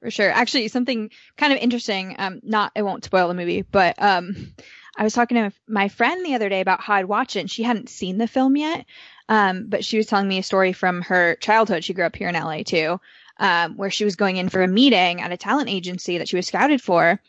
[0.00, 0.30] for sure.
[0.30, 2.16] Actually, something kind of interesting.
[2.18, 4.52] Um, not it won't spoil the movie, but um,
[4.98, 7.50] I was talking to my friend the other day about how I'd watch it, and
[7.50, 8.84] she hadn't seen the film yet.
[9.28, 11.84] Um, but she was telling me a story from her childhood.
[11.84, 13.00] She grew up here in LA too,
[13.38, 16.36] um, where she was going in for a meeting at a talent agency that she
[16.36, 17.20] was scouted for.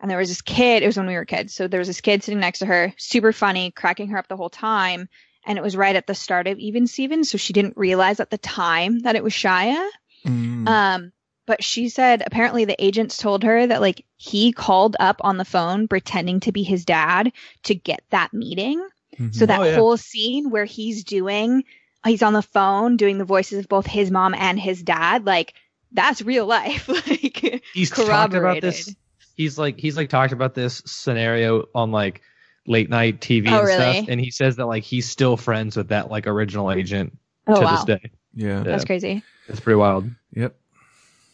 [0.00, 1.54] And there was this kid, it was when we were kids.
[1.54, 4.36] So there was this kid sitting next to her, super funny, cracking her up the
[4.36, 5.08] whole time.
[5.46, 7.30] And it was right at the start of Even Stevens.
[7.30, 9.88] So she didn't realize at the time that it was Shia.
[10.26, 11.12] mm, Um,
[11.46, 15.44] but she said apparently the agents told her that like he called up on the
[15.44, 17.32] phone pretending to be his dad
[17.64, 18.84] to get that meeting.
[19.18, 19.34] Mhm.
[19.34, 19.74] So that Oh, yeah.
[19.76, 21.64] whole scene where he's doing,
[22.04, 25.54] he's on the phone doing the voices of both his mom and his dad, like
[25.92, 26.88] that's real life.
[27.08, 28.94] like He's talked about this.
[29.36, 32.20] He's like he's like talked about this scenario on like
[32.66, 33.94] late night TV Oh, and really?
[33.94, 37.56] stuff, and he says that like he's still friends with that like original agent Oh
[37.56, 38.10] to wow, this day.
[38.34, 38.62] yeah.
[38.62, 39.22] that's crazy.
[39.48, 40.08] It's pretty wild.
[40.34, 40.54] Yep.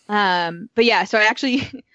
[0.09, 1.69] Um, but yeah, so I actually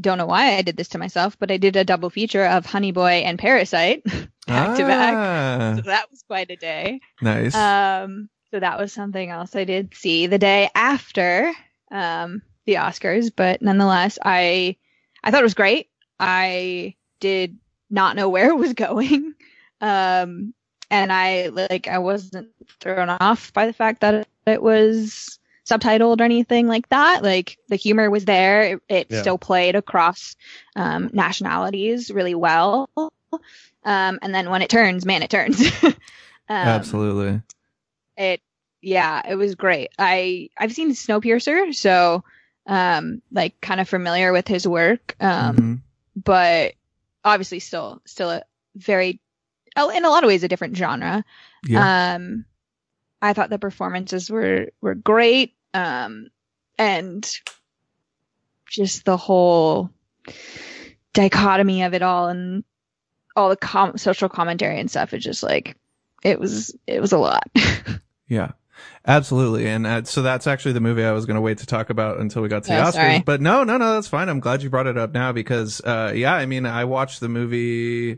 [0.00, 2.66] don't know why I did this to myself, but I did a double feature of
[2.66, 4.04] Honey Boy and Parasite
[4.46, 5.14] back to back.
[5.14, 7.00] Ah, So that was quite a day.
[7.22, 7.54] Nice.
[7.54, 11.52] Um, so that was something else I did see the day after
[11.90, 14.76] um, the Oscars, but nonetheless, I
[15.22, 15.88] I thought it was great.
[16.20, 17.58] I did
[17.90, 19.34] not know where it was going,
[19.80, 20.54] um,
[20.90, 22.48] and I like I wasn't
[22.80, 27.22] thrown off by the fact that it was subtitled or anything like that.
[27.22, 28.62] Like the humor was there.
[28.62, 29.20] It, it Yeah.
[29.20, 30.36] still played across
[30.76, 32.88] um, nationalities really well.
[33.84, 35.60] Um, and then when it turns, man, it turns.
[35.82, 35.94] um,
[36.48, 37.40] Absolutely.
[38.16, 38.40] it
[38.82, 42.22] yeah it was great i i've seen snowpiercer so
[42.66, 45.80] um like kind of familiar with his work um Mhm.
[46.24, 46.74] but
[47.24, 48.42] obviously still still a
[48.76, 49.18] very
[49.76, 51.24] oh, in a lot of ways a different genre
[51.66, 52.14] Yeah.
[52.14, 52.44] um
[53.22, 56.28] i thought the performances were were great um
[56.78, 57.30] and
[58.68, 59.90] just the whole
[61.12, 62.64] dichotomy of it all and
[63.34, 65.76] all the com- social commentary and stuff is just like
[66.22, 67.44] it was it was a lot
[68.28, 68.52] Yeah,
[69.06, 69.68] absolutely.
[69.68, 72.18] And uh, so that's actually the movie I was going to wait to talk about
[72.18, 72.92] until we got to the Oh, Oscars.
[72.94, 73.20] sorry.
[73.20, 74.28] But no, no, no, that's fine.
[74.28, 77.28] I'm glad you brought it up now because, uh, yeah, I mean, I watched the
[77.28, 78.14] movie,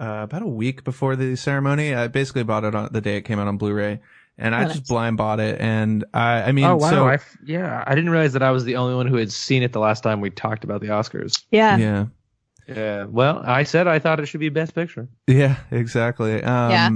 [0.00, 1.94] uh, about a week before the ceremony.
[1.94, 4.00] I basically bought it on the day it came out on Blu-ray
[4.38, 4.88] and I just nice.
[4.88, 5.60] blind bought it.
[5.60, 6.90] And I, I mean, oh wow!
[6.90, 9.30] so I f- yeah, I didn't realize that I was the only one who had
[9.32, 11.42] seen it the last time we talked about the Oscars.
[11.50, 12.06] yeah yeah,
[12.66, 13.04] Yeah.
[13.04, 15.08] Well, I said I thought it should be Best Picture.
[15.26, 16.42] yeah, exactly.
[16.42, 16.90] Um, Yeah.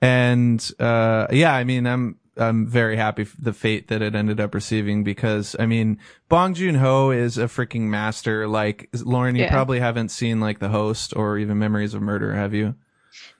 [0.00, 4.38] and, uh, yeah, I mean, I'm, I'm very happy for the fate that it ended
[4.38, 8.46] up receiving because I mean, Bong Joon Ho is a freaking master.
[8.46, 9.50] Like Lauren, you Yeah.
[9.50, 12.76] probably haven't seen like The Host or even Memories of Murder, have you?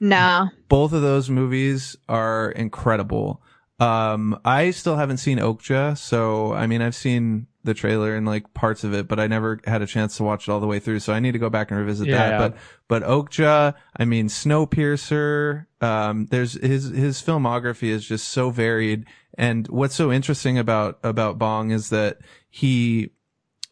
[0.01, 0.49] No.
[0.69, 3.43] Both of those movies are incredible.
[3.81, 8.53] Um, I still haven't seen Okja, so I mean, I've seen the trailer and like
[8.55, 10.79] parts of it, but I never had a chance to watch it all the way
[10.79, 11.01] through.
[11.01, 12.31] So I need to go back and revisit Yeah, that.
[12.31, 12.39] yeah.
[12.39, 12.57] But,
[12.89, 19.07] but Okja, I mean, Snowpiercer, um, there's his, his filmography is just so varied.
[19.37, 23.11] And what's so interesting about, about Bong is that he,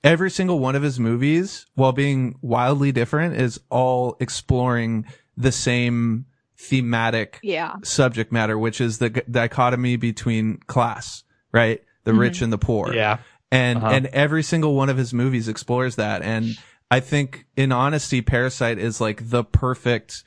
[0.04, 6.26] every single one of his movies, while being wildly different, is all exploring the same
[6.58, 7.74] thematic Yeah.
[7.82, 11.22] subject matter, which is the g- dichotomy between class,
[11.52, 11.80] right?
[12.04, 12.18] The Mhm.
[12.18, 12.94] rich and the poor.
[12.94, 13.18] Yeah.
[13.52, 13.88] And, Uh-huh.
[13.88, 16.22] and every single one of his movies explores that.
[16.22, 16.56] And
[16.90, 20.24] I think in honesty, Parasite is like the perfect,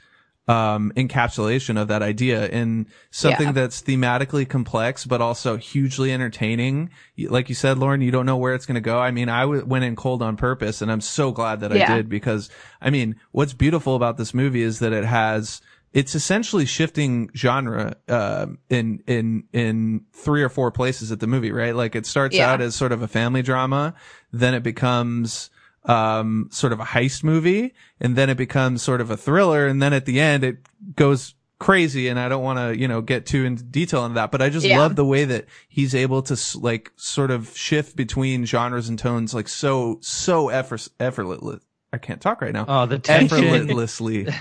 [0.49, 3.51] um, encapsulation of that idea in something Yeah.
[3.53, 6.89] that's thematically complex, but also hugely entertaining.
[7.17, 8.99] Like you said, Lauren, you don't know where it's going to go.
[8.99, 11.77] I mean, I w- went in cold on purpose and I'm so glad that I
[11.85, 12.49] did because
[12.81, 15.61] I mean, what's beautiful about this movie is that it has,
[15.93, 21.51] it's essentially shifting genre, uh, in, in, in three or four places at the movie,
[21.51, 21.75] right?
[21.75, 22.51] Like it starts Yeah.
[22.51, 23.93] out as sort of a family drama,
[24.33, 25.51] then it becomes,
[25.85, 29.81] um, sort of a heist movie, and then it becomes sort of a thriller, and
[29.81, 30.57] then at the end it
[30.95, 34.31] goes crazy, and I don't want to, you know, get too into detail into that,
[34.31, 34.79] but I just Yeah.
[34.79, 39.33] love the way that he's able to like sort of shift between genres and tones
[39.33, 41.61] like so, so effort, effortless.
[41.91, 42.65] I can't talk right now.
[42.67, 44.27] Oh, the tension, Effortlessly.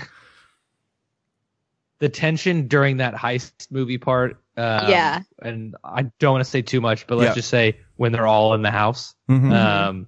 [1.99, 4.33] the tension during that heist movie part.
[4.55, 5.21] Um, Yeah.
[5.41, 7.35] And I don't want to say too much, but let's Yeah.
[7.35, 9.51] just say when they're all in the house, Mhm.
[9.51, 10.07] um,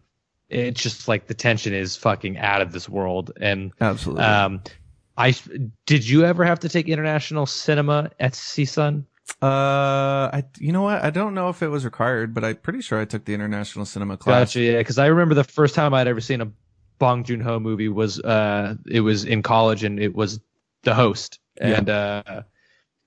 [0.51, 3.31] it's just like the tension is fucking out of this world.
[3.39, 4.23] And Absolutely.
[4.23, 4.61] um,
[5.17, 5.33] I
[5.85, 9.05] did you ever have to take international cinema at CSUN?
[9.41, 11.03] Uh, I, you know what?
[11.03, 13.85] I don't know if it was required, but I'm pretty sure I took the international
[13.85, 14.49] cinema class.
[14.49, 14.59] Gotcha.
[14.61, 16.51] Yeah, because I remember the first time I'd ever seen a
[16.99, 20.39] Bong Joon Ho movie was uh, it was in college and it was
[20.83, 21.77] The Host, Yeah.
[21.77, 22.43] and uh,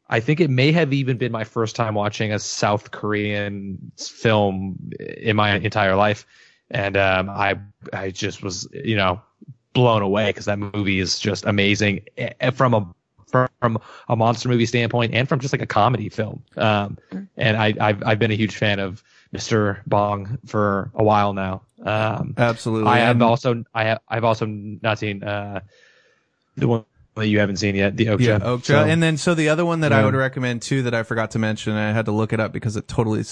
[0.09, 4.79] I think it may have even been my first time watching a South Korean film
[4.99, 6.27] in my entire life,
[6.71, 7.57] and um, I
[7.93, 9.21] I just was you know
[9.73, 12.95] blown away because that movie is just amazing eh, from a
[13.61, 16.43] from a monster movie standpoint and from just like a comedy film.
[16.57, 16.99] Um,
[17.37, 19.03] and I I've, I've been a huge fan of
[19.35, 19.81] Mr.
[19.87, 21.63] Bong for a while now.
[21.83, 22.91] Um, Absolutely.
[22.91, 25.61] I have also I have I've also not seen uh,
[26.57, 26.85] the one
[27.17, 28.21] that you haven't seen yet, the Okja.
[28.21, 28.65] Yeah, Okja.
[28.65, 31.33] So- and then so the other one that I would recommend too that I forgot
[31.33, 33.25] to mention, and I had to look it up because it totally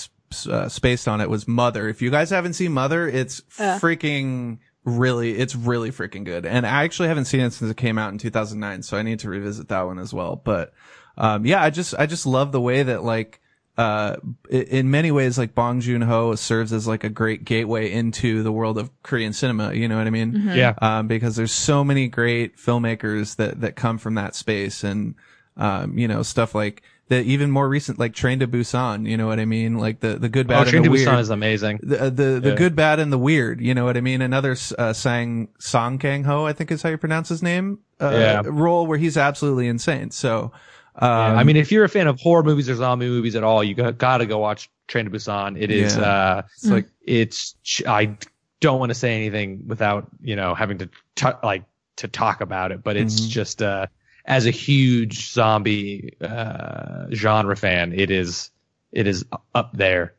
[0.47, 1.89] uh, spaced on it was Mother.
[1.89, 3.79] If you guys haven't seen Mother, it's Uh.
[3.79, 6.45] freaking really, it's really freaking good.
[6.45, 9.21] And I actually haven't seen it since it came out in 2009, so I need
[9.21, 10.35] to revisit that one as well.
[10.43, 10.73] But,
[11.17, 13.39] um, yeah, I just, I just love the way that like,
[13.79, 14.17] uh,
[14.51, 18.77] in many ways, like Bong Joon-ho serves as like a great gateway into the world
[18.77, 19.73] of Korean cinema.
[19.73, 20.33] You know what I mean?
[20.35, 20.57] Mhm.
[20.57, 25.15] yeah, um, because there's so many great filmmakers that that come from that space, and
[25.57, 29.07] um, you know stuff like the even more recent, like Train to Busan.
[29.09, 29.79] You know what I mean?
[29.79, 30.69] Like the the good, bad, and the weird.
[30.69, 31.81] oh, Train and to the Busan is amazing.
[31.83, 32.55] the the, the Yeah.
[32.55, 33.61] good, bad, and the weird.
[33.61, 34.23] You know what I mean?
[34.23, 37.79] Another uh, Sang Song Kang Ho, I think is how you pronounce his name.
[38.01, 38.43] Uh, Yeah.
[38.47, 40.11] Role where he's absolutely insane.
[40.11, 40.53] So,
[40.97, 43.45] um, Yeah, I mean, if you're a fan of horror movies or zombie movies at
[43.45, 45.61] all, you got, gotta go watch Train to Busan.
[45.61, 46.03] It is, Yeah.
[46.03, 47.55] uh, it's like it's,
[47.87, 48.17] I
[48.61, 51.65] don't want to say anything without, you know, having to, t- like,
[51.97, 53.29] to talk about it, but it's Mhm.
[53.29, 53.87] just, uh,
[54.25, 58.51] as a huge zombie, uh, genre fan, it is,
[58.93, 60.15] it is up there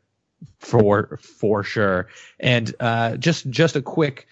[0.58, 2.08] for, for sure.
[2.40, 4.26] And, uh, just, just a quick,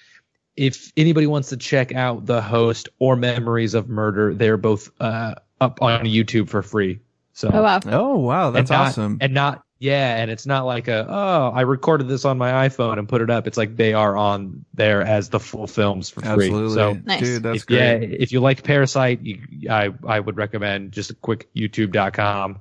[0.57, 5.35] if anybody wants to check out the host or memories of murder, they're both, uh,
[5.61, 6.99] up on YouTube for free.
[7.35, 7.81] So, Oh wow.
[7.87, 9.19] oh wow, that's and not- awesome.
[9.21, 12.99] And not yeah, and it's not like a oh I recorded this on my iPhone
[12.99, 13.49] and put it up.
[13.49, 16.29] It's like they are on there as the full films for free.
[16.31, 17.21] Absolutely, So Nice.
[17.21, 18.13] dude, that's if, yeah, great.
[18.21, 22.61] if you like Parasite, you, I I would recommend just a quick YouTube.com,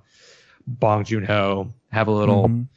[0.66, 2.68] Bong Joon Ho, have a little Mhm.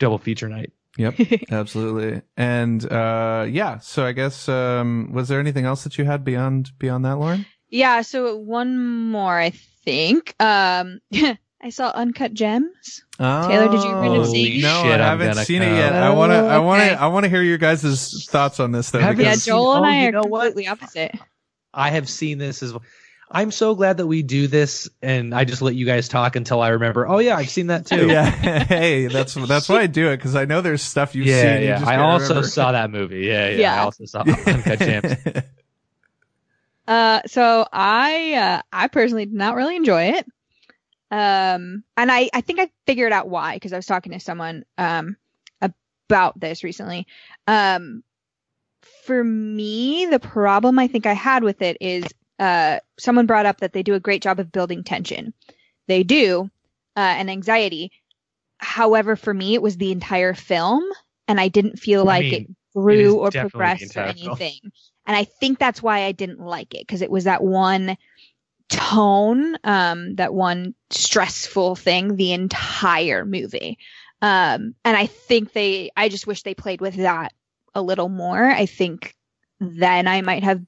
[0.00, 0.72] double feature night.
[0.96, 1.14] Yep,
[1.50, 2.22] absolutely.
[2.36, 6.72] And uh yeah, so I guess um was there anything else that you had beyond
[6.78, 7.46] beyond that, Lauren?
[7.68, 8.78] Yeah, so one
[9.10, 9.50] more, I
[9.84, 10.34] think.
[10.40, 11.00] Um,
[11.64, 13.04] I saw Uncut Gems.
[13.18, 14.62] Oh, Taylor, did you end up seeing it?
[14.62, 15.94] No, Shit, I haven't gonna seen it yet.
[15.94, 16.94] I want to I want to okay.
[16.94, 19.86] I want to hear your guys' thoughts on this though Haven't Yeah, seen- Joel and
[19.86, 20.44] oh, I you are know what?
[20.48, 21.12] completely opposite.
[21.72, 22.82] I have seen this as well.
[23.30, 26.60] I'm so glad that we do this, and I just let you guys talk until
[26.60, 27.08] I remember.
[27.08, 28.08] Oh yeah, I've seen that too.
[28.08, 28.28] yeah,
[28.64, 31.62] hey, that's that's why I do it because I know there's stuff you've yeah, seen.
[31.62, 31.78] you yeah.
[31.78, 32.48] just I also remember.
[32.48, 33.20] saw that movie.
[33.20, 33.74] Yeah, yeah.
[33.74, 35.14] I also saw Uncut Gems.
[36.86, 40.26] Uh, so I, uh, I personally did not really enjoy it.
[41.10, 44.64] Um, and I, I think I figured out why because I was talking to someone,
[44.78, 45.16] um,
[46.08, 47.06] about this recently.
[47.46, 48.02] Um,
[49.04, 52.04] for me, the problem I think I had with it is
[52.38, 55.32] uh, someone brought up that they do a great job of building tension.
[55.86, 56.50] They do,
[56.96, 57.92] uh, and anxiety.
[58.58, 60.82] However, for me, it was the entire film,
[61.28, 64.58] and I didn't feel I like mean, it it grew is or progressed or anything.
[65.06, 67.96] And I think that's why I didn't like it because it was that one
[68.68, 73.78] tone, um, that one stressful thing the entire movie.
[74.22, 77.32] Um, and I think they, I just wish they played with that
[77.74, 78.44] a little more.
[78.44, 79.14] I think
[79.60, 80.62] then I might have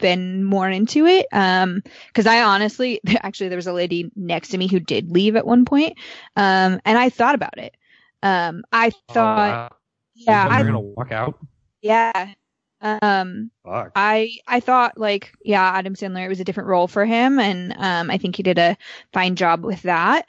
[0.00, 1.26] been more into it.
[1.32, 1.82] Um,
[2.14, 5.46] cause I honestly, actually, there was a lady next to me who did leave at
[5.46, 5.96] one point.
[6.36, 7.76] Um, and I thought about it.
[8.22, 9.68] Um, I Oh, thought, wow.
[10.14, 11.38] yeah, I'm gonna walk out.
[11.80, 12.34] yeah.
[12.80, 13.92] Um, Fuck.
[13.96, 17.74] I I thought like yeah, Adam Sandler it was a different role for him and
[17.76, 18.76] um I think he did a
[19.12, 20.26] fine job with that.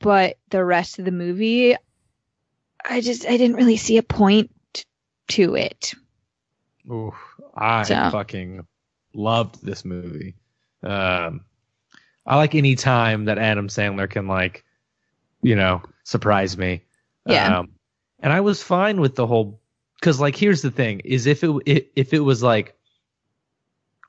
[0.00, 1.76] But the rest of the movie
[2.84, 4.50] I just I didn't really see a point
[5.28, 5.94] to it.
[6.90, 7.14] Ooh,
[7.54, 8.66] I So- fucking
[9.14, 10.34] loved this movie.
[10.82, 11.42] Um,
[12.26, 14.64] I like any time that Adam Sandler can like,
[15.42, 16.82] you know, surprise me.
[17.26, 17.58] Yeah.
[17.58, 17.68] Um,
[18.20, 19.60] and I was fine with the whole
[20.02, 22.76] because like here's the thing is if it if it was like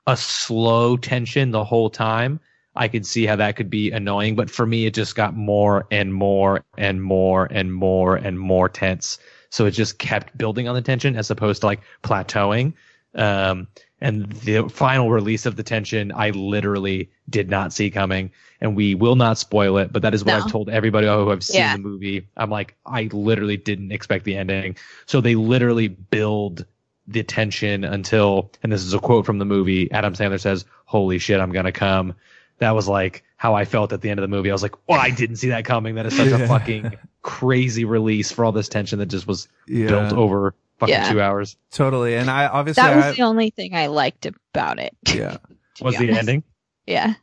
[0.08, 2.40] a slow tension the whole time
[2.74, 5.86] i could see how that could be annoying but for me it just got more
[5.92, 9.18] and more and more and more and more tense.
[9.50, 12.74] So it just kept building on the tension as opposed to like plateauing.
[13.14, 13.68] Um
[14.04, 18.94] and the final release of the tension i literally did not see coming and we
[18.94, 20.44] will not spoil it but that is what No.
[20.44, 21.72] i've told everybody who have seen Yeah.
[21.76, 26.64] the movie i'm like i literally didn't expect the ending so they literally build
[27.06, 29.92] the tension until, and this is a quote from the movie.
[29.92, 32.14] Adam Sandler says, "Holy shit, I'm gonna come."
[32.60, 34.48] That was like how I felt at the end of the movie.
[34.48, 36.38] I was like, "Oh, I didn't see that coming." That is such Yeah.
[36.38, 40.92] a fucking crazy release for all this tension that just was Yeah, built over fucking
[40.94, 41.10] Yeah.
[41.12, 41.56] two hours.
[41.70, 42.16] totally.
[42.16, 44.96] And I obviously, That was I, the only thing I liked about it.
[45.12, 45.36] yeah,
[45.80, 46.42] Was the ending
[46.86, 47.14] Yeah.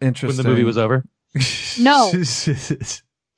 [0.00, 0.36] Interesting.
[0.36, 1.04] When the movie was over?
[1.78, 2.12] No.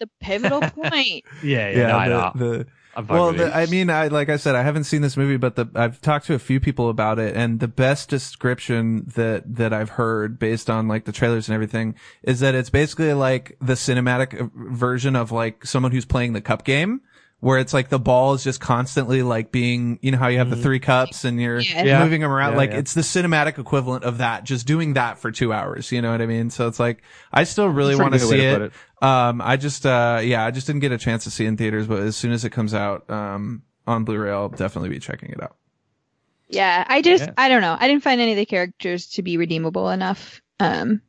[0.01, 1.25] The pivotal point.
[1.43, 2.33] Yeah, yeah, yeah, no, I the- know.
[2.35, 2.67] the,
[3.09, 5.67] well, the, I mean, I like I said, I haven't seen this movie, but the
[5.75, 9.91] I've talked to a few people about it, and the best description that that I've
[9.91, 14.41] heard based on like the trailers and everything is that it's basically like the cinematic
[14.41, 17.03] uh, version of like someone who's playing the cup game.
[17.41, 20.51] Where it's like the ball is just constantly like being, you know how you have
[20.51, 20.63] the Mhm.
[20.63, 21.85] three cups and you're Yeah.
[21.85, 22.05] Yeah.
[22.05, 22.53] moving them around.
[22.53, 22.77] Yeah, like yeah.
[22.81, 25.91] it's the cinematic equivalent of that, just doing that for two hours.
[25.91, 26.51] You know what I mean?
[26.51, 28.73] So it's like, I still really want to pretty good way see to it.
[29.03, 31.57] Um, I just, uh, yeah, I just didn't get a chance to see it in
[31.57, 35.31] theaters, but as soon as it comes out, um, on Blu-ray, I'll definitely be checking
[35.31, 35.57] it out.
[36.51, 36.85] Yeah.
[36.87, 37.33] I just Yeah.
[37.39, 37.75] I don't know.
[37.81, 41.01] I didn't find any of the characters to be redeemable enough um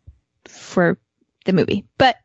[0.47, 0.97] for
[1.45, 1.85] the movie.
[1.97, 2.15] But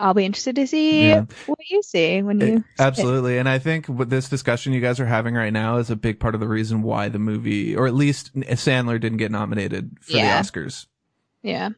[0.00, 1.24] I'll be interested to see Yeah.
[1.46, 2.64] what you see when you It- see it.
[2.80, 3.38] absolutely.
[3.38, 6.18] And I think with this discussion you guys are having right now is a big
[6.18, 10.16] part of the reason why the movie, or at least Sandler didn't get nominated for
[10.16, 10.40] Yeah.
[10.42, 10.86] the Oscars.
[11.42, 11.70] Yeah.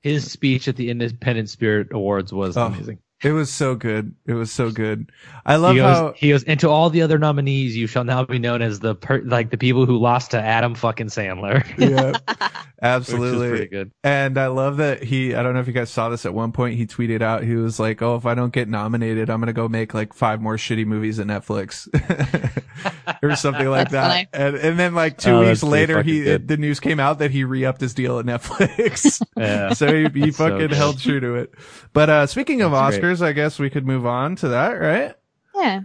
[0.00, 2.98] His speech at the Independent Spirit Awards was Oh, amazing.
[3.22, 4.14] It was so good.
[4.26, 5.12] It was so good.
[5.44, 8.04] I love he goes, how, he goes, and to all the other nominees, you shall
[8.04, 11.62] now be known as the per- like the people who lost to Adam fucking Sandler.
[11.78, 12.48] yeah, Which is
[12.82, 13.48] absolutely.
[13.50, 13.90] pretty good.
[14.02, 16.52] And I love that he, I don't know if you guys saw this at one
[16.52, 19.48] point, he tweeted out, he was like, Oh, if I don't get nominated, I'm going
[19.48, 21.88] to go make like five more shitty movies at Netflix
[23.22, 24.28] or something like that.
[24.32, 26.48] And, and then like two Oh, weeks later, he, good.
[26.48, 29.20] the news came out that he re-upped his deal at Netflix.
[29.36, 29.72] Yeah.
[29.72, 31.54] so he, he That's so fucking held true to it.
[31.94, 35.14] But, uh, speaking of That's Oscars, I guess we could move on to that, right?
[35.54, 35.80] Yeah.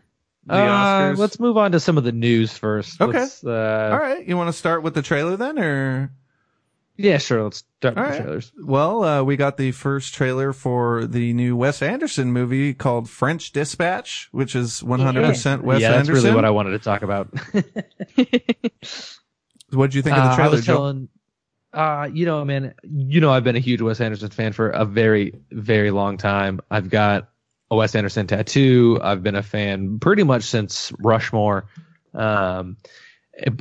[0.45, 0.57] The Uh,
[1.13, 1.17] Oscars.
[1.17, 3.01] let's move on to some of the news first.
[3.01, 3.25] Okay.
[3.43, 3.49] Uh,
[3.91, 4.23] All right.
[4.27, 6.11] You want to start with the trailer then or?
[6.97, 7.43] Yeah, sure.
[7.43, 8.17] Let's start All with right.
[8.19, 8.51] the trailers.
[8.63, 13.51] Well, uh, we got the first trailer for the new Wes Anderson movie called French
[13.51, 16.13] Dispatch, which is 100% Wes yeah, that's Anderson.
[16.25, 17.27] really what I wanted to talk about.
[19.71, 20.73] What'd you think of Uh, the I trailer, was Joe?
[20.75, 21.09] telling,
[21.75, 24.85] uh, you know, man, you know, I've been a huge Wes Anderson fan for a
[24.85, 26.59] very, very long time.
[26.71, 27.29] I've got
[27.69, 28.99] a Wes Anderson tattoo.
[29.03, 31.67] I've been a fan pretty much since Rushmore.
[32.13, 32.77] Um,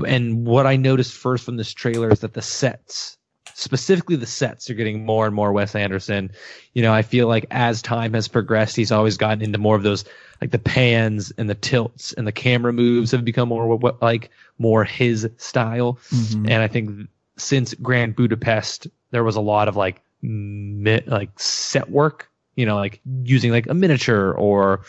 [0.07, 3.19] and what I noticed first from this trailer is that the sets,
[3.55, 6.31] specifically the sets, are getting more and more Wes Anderson.
[6.75, 9.83] You know, I feel like as time has progressed, he's always gotten into more of
[9.83, 10.05] those,
[10.41, 14.31] like the pans and the tilts and the camera moves have become more what- like
[14.59, 15.99] more his style.
[16.11, 16.51] Mhm.
[16.51, 21.91] And I think since Grand Budapest, there was a lot of like mi- like set
[21.91, 24.85] work, you know, like using like a miniature or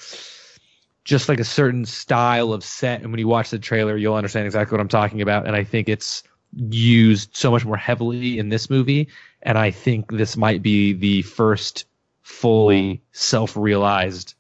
[1.04, 3.02] just like a certain style of set.
[3.02, 5.46] And when you watch the trailer, you'll understand exactly what I'm talking about.
[5.46, 6.24] And I think it's
[6.56, 9.08] used so much more heavily in this movie.
[9.44, 11.86] And I think this might be the first
[12.24, 14.34] fully self-realized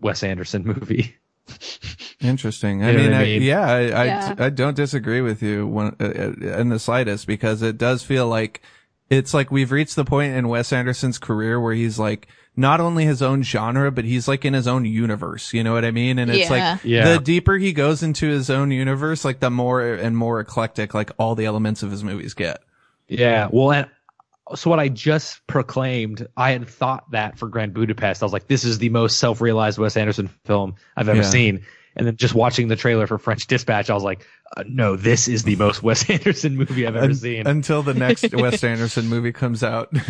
[0.00, 1.16] Wes Anderson movie.
[2.20, 2.82] Interesting.
[2.84, 4.34] I You know mean, what I I yeah, I, I, Yeah.
[4.38, 8.26] I don't disagree with you one, uh, uh, in the slightest because it does feel
[8.28, 8.62] like
[9.08, 13.04] it's like we've reached the point in Wes Anderson's career where he's like not only
[13.04, 15.52] his own genre, but he's like in his own universe.
[15.54, 16.18] You know what I mean?
[16.18, 16.72] And it's Yeah.
[16.72, 17.12] like Yeah.
[17.14, 21.10] the deeper he goes into his own universe, like the more and more eclectic, like
[21.18, 22.60] all the elements of his movies get.
[23.08, 23.48] Yeah.
[23.50, 23.86] Well, and
[24.54, 28.22] so what I just proclaimed, I had thought that for Grand Budapest.
[28.22, 31.28] I was like, this is the most self-realized Wes Anderson film I've ever Yeah.
[31.28, 31.62] seen.
[31.96, 34.24] And then just watching the trailer for French Dispatch, I was like,
[34.56, 37.46] uh, no, this is the most Wes Anderson movie I've ever Un- seen.
[37.46, 39.92] until the next Wes Anderson movie comes out.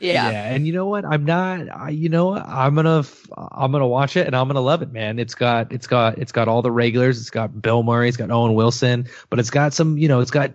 [0.00, 0.28] Yeah.
[0.28, 1.04] And you know what?
[1.04, 1.68] I'm not.
[1.74, 2.46] I, you know, what?
[2.46, 3.04] I'm gonna.
[3.36, 5.18] I'm gonna watch it, and I'm gonna love it, man.
[5.18, 5.72] It's got.
[5.72, 6.18] It's got.
[6.18, 7.20] It's got all the regulars.
[7.20, 8.08] It's got Bill Murray.
[8.08, 9.96] It's got Owen Wilson, but it's got some.
[9.96, 10.52] You know, it's got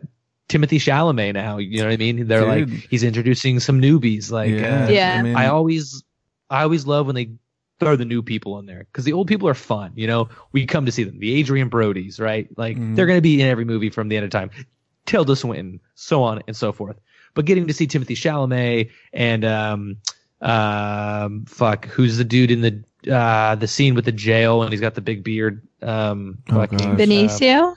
[0.50, 1.58] Timothée Chalamet now.
[1.58, 2.28] You know what I mean?
[2.28, 2.70] They're Dude.
[2.72, 4.32] like he's introducing some newbies.
[4.32, 4.86] Like, yeah.
[4.86, 5.16] uh, Yeah.
[5.20, 6.04] I, mean, I always,
[6.50, 7.30] I always love when they
[7.80, 9.92] throw the new people in there because the old people are fun.
[9.96, 11.18] You know, we come to see them.
[11.20, 12.48] The Adrien Brodies, right?
[12.58, 12.96] Like Mhm.
[12.96, 14.50] they're going to be in every movie from the end of time.
[15.06, 17.00] Tilda Swinton, so on and so forth.
[17.36, 19.98] But getting to see Timothée Chalamet and um,
[20.42, 24.82] um, fuck, who's the dude in the uh the scene with the jail and he's
[24.82, 25.62] got the big beard?
[25.82, 26.88] Um, Oh, fucking, gosh.
[26.88, 27.76] uh, Benicio.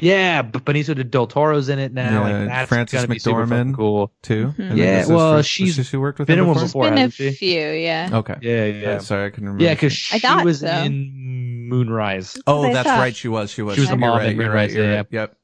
[0.00, 2.26] Yeah, but Benicio del Toro's in it now.
[2.26, 3.74] Yeah, like that's Frances gonna be super McDormand.
[3.74, 4.12] cool.
[4.22, 4.54] too.
[4.56, 4.76] Mhm.
[4.76, 6.66] Yeah, this well, first- she's she, she worked with been him in one before.
[6.66, 6.84] before.
[6.84, 7.30] Been a hasn't she?
[7.32, 8.10] few, yeah.
[8.12, 8.36] Okay.
[8.42, 9.64] Yeah, Yeah, yeah, sorry, I couldn't remember.
[9.64, 10.66] yeah, because she I was so.
[10.68, 12.40] in Moonrise.
[12.46, 12.98] Oh, I that's thought.
[12.98, 13.14] right.
[13.16, 13.50] She was.
[13.50, 13.74] She was.
[13.74, 14.82] She was the You're mom right, in you're Moonrise, right.
[14.84, 15.06] Yeah, right.
[15.10, 15.36] Yep.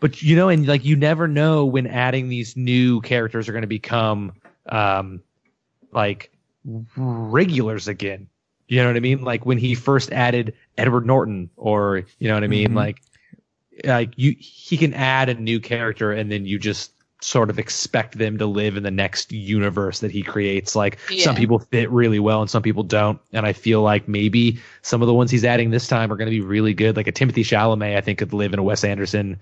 [0.00, 3.62] but you know and like you never know when adding these new characters are going
[3.62, 4.32] to become
[4.68, 5.20] um
[5.92, 6.30] like
[6.96, 8.28] regulars again
[8.66, 12.34] you know what i mean like when he first added edward norton or you know
[12.34, 12.74] what i mean Mhm.
[12.76, 13.00] like
[13.84, 18.16] like you he can add a new character and then you just sort of expect
[18.16, 20.76] them to live in the next universe that he creates.
[20.76, 23.20] Like some people fit really well and some people don't.
[23.32, 26.30] And i feel like maybe some of the ones he's adding this time are going
[26.30, 26.96] to be really good.
[26.96, 29.40] Like a timothy chalamet i think could live in a wes anderson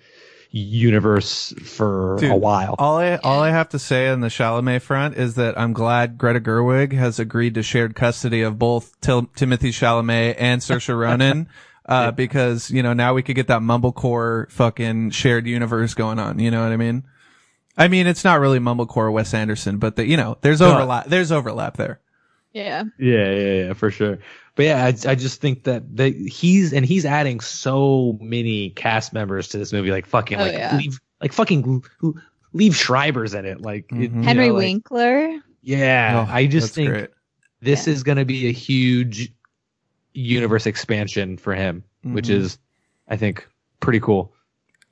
[0.51, 2.77] universe for Dude, a while.
[2.79, 6.19] All I all I have to say on the Chalamet front is that I'm glad
[6.19, 11.49] Greta Gerwig has agreed to shared custody of both Til- Timothée Chalamet and Saoirse Ronan.
[11.89, 16.39] Uh, because, you know, now we could get that mumblecore fucking shared universe going on.
[16.41, 17.05] You know what I mean?
[17.79, 20.75] I mean, it's not really mumblecore Wes Anderson, but the, you know, there's No.
[20.75, 22.01] overlap, there's overlap there.
[22.53, 22.85] Yeah.
[22.99, 24.19] Yeah, yeah, yeah, for sure.
[24.55, 29.13] But yeah, I, I just think that the, he's and he's adding so many cast
[29.13, 30.77] members to this movie, like fucking Oh, like yeah.
[30.77, 31.85] leave like fucking
[32.55, 34.17] Liev Schreiber's in it, like it- Mhm.
[34.17, 35.39] you Henry know, like- Winkler.
[35.63, 37.11] Yeah, Oh, I just think great.
[37.61, 37.93] this Yeah.
[37.93, 39.33] is going to be a huge
[40.17, 42.35] universe expansion for him, which Mhm.
[42.37, 42.59] is,
[43.09, 43.47] I think,
[43.81, 44.33] pretty cool.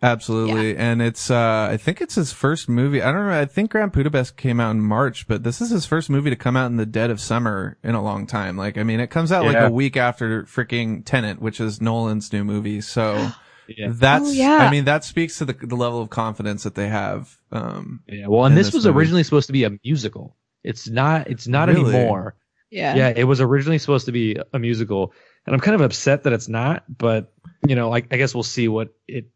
[0.02, 0.76] Absolutely.
[0.76, 3.00] And it's, uh, I think it's his first movie.
[3.00, 3.40] I don't know.
[3.40, 6.36] I think Grand Budapest came out in March, but this is his first movie to
[6.36, 8.58] come out in the dead of summer in a long time.
[8.58, 12.32] Like, I mean, it comes out like a week after freaking Tenet, which is Nolan's
[12.34, 12.82] new movie.
[12.82, 13.30] So
[13.68, 13.88] Yeah.
[13.92, 14.58] that's, Oh, yeah.
[14.58, 17.38] I mean, that speaks to the, the level of confidence that they have.
[17.50, 18.26] Um, Yeah.
[18.26, 18.98] Well, and this, this was movie.
[18.98, 20.36] originally supposed to be a musical.
[20.62, 21.28] It's not.
[21.28, 21.94] It's not Really?
[21.96, 22.34] anymore.
[22.74, 22.96] Yeah.
[22.96, 25.12] Yeah, it was originally supposed to be a musical,
[25.46, 26.82] and I'm kind of upset that it's not.
[26.88, 27.32] But
[27.66, 29.26] you know, like I guess we'll see what it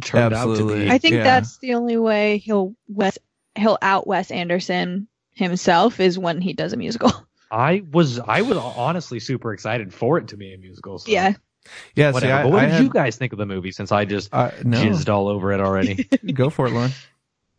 [0.00, 0.88] turned out to be.
[0.88, 1.24] I think Yeah.
[1.24, 3.18] that's the only way he'll Wes
[3.54, 7.12] he'll out Wes Anderson himself is when he does a musical.
[7.50, 10.98] I was I was honestly super excited for it to be a musical.
[10.98, 11.34] So yeah.
[11.94, 12.30] yeah, see.
[12.30, 13.72] I, but what I did had, you guys think of the movie?
[13.72, 16.04] Since I just uh, no, jizzed all over it already.
[16.32, 16.92] go for it, Lauren.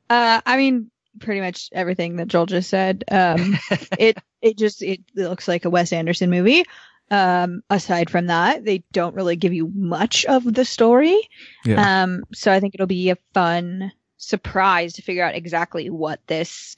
[0.09, 0.89] Uh, I mean,
[1.19, 3.03] pretty much everything that Joel just said.
[3.09, 3.57] Um,
[3.99, 6.63] it it just it looks like a Wes Anderson movie.
[7.11, 11.19] Um, aside from that, they don't really give you much of the story.
[11.63, 12.03] Yeah.
[12.03, 16.75] Um, so I think it'll be a fun surprise to figure out exactly what this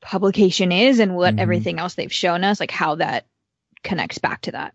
[0.00, 1.40] publication is and what Mhm.
[1.40, 3.26] everything else they've shown us, like how that
[3.84, 4.74] connects back to that.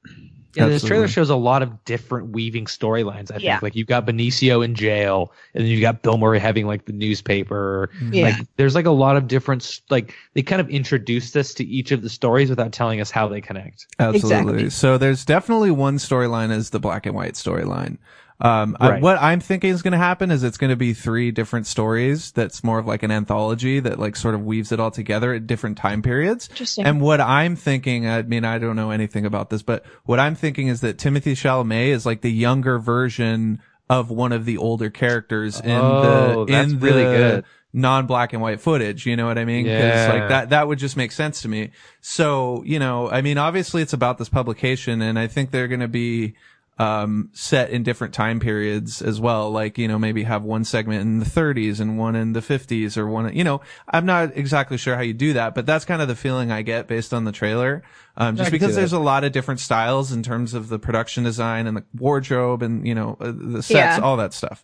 [0.55, 3.31] Yeah, this trailer shows a lot of different weaving storylines.
[3.31, 3.59] I think Yeah.
[3.61, 6.93] like you've got Benicio in jail, and then you've got Bill Murray having like the
[6.93, 7.89] newspaper.
[7.95, 8.13] Mm-hmm.
[8.13, 8.23] Yeah.
[8.25, 11.91] Like there's like a lot of different like they kind of introduced us to each
[11.91, 13.87] of the stories without telling us how they connect.
[13.99, 14.37] Absolutely.
[14.53, 14.69] Exactly.
[14.69, 17.97] So there's definitely one storyline is the black and white storyline.
[18.43, 21.31] Um, I- what I'm thinking is going to happen is it's going to be three
[21.31, 22.31] different stories.
[22.33, 25.47] That's more of like an anthology that like sort of weaves it all together at
[25.47, 26.49] different time periods.
[26.49, 26.85] Interesting.
[26.85, 30.35] And what I'm thinking, I mean, I don't know anything about this, but what I'm
[30.35, 34.89] thinking is that Timothée Chalamet is like the younger version of one of the older
[34.89, 37.45] characters in Oh, the, that's in really the good.
[37.71, 39.05] non-black and white footage.
[39.05, 39.65] You know what I mean?
[39.65, 40.09] Cause Yeah.
[40.13, 41.71] like that, that would just make sense to me.
[42.01, 45.79] So, you know, I mean, obviously it's about this publication and I think they're going
[45.79, 46.35] to be,
[46.79, 49.51] um, set in different time periods as well.
[49.51, 52.97] Like, you know, maybe have one segment in the 30s and one in the 50s
[52.97, 56.01] or one, you know, I'm not exactly sure how you do that, but that's kind
[56.01, 57.83] of the feeling I get based on the trailer.
[58.17, 58.97] Um, just because there's that.
[58.97, 62.87] a lot of different styles in terms of the production design and the wardrobe and,
[62.87, 63.99] you know, uh, the sets, Yeah.
[64.03, 64.63] all that stuff.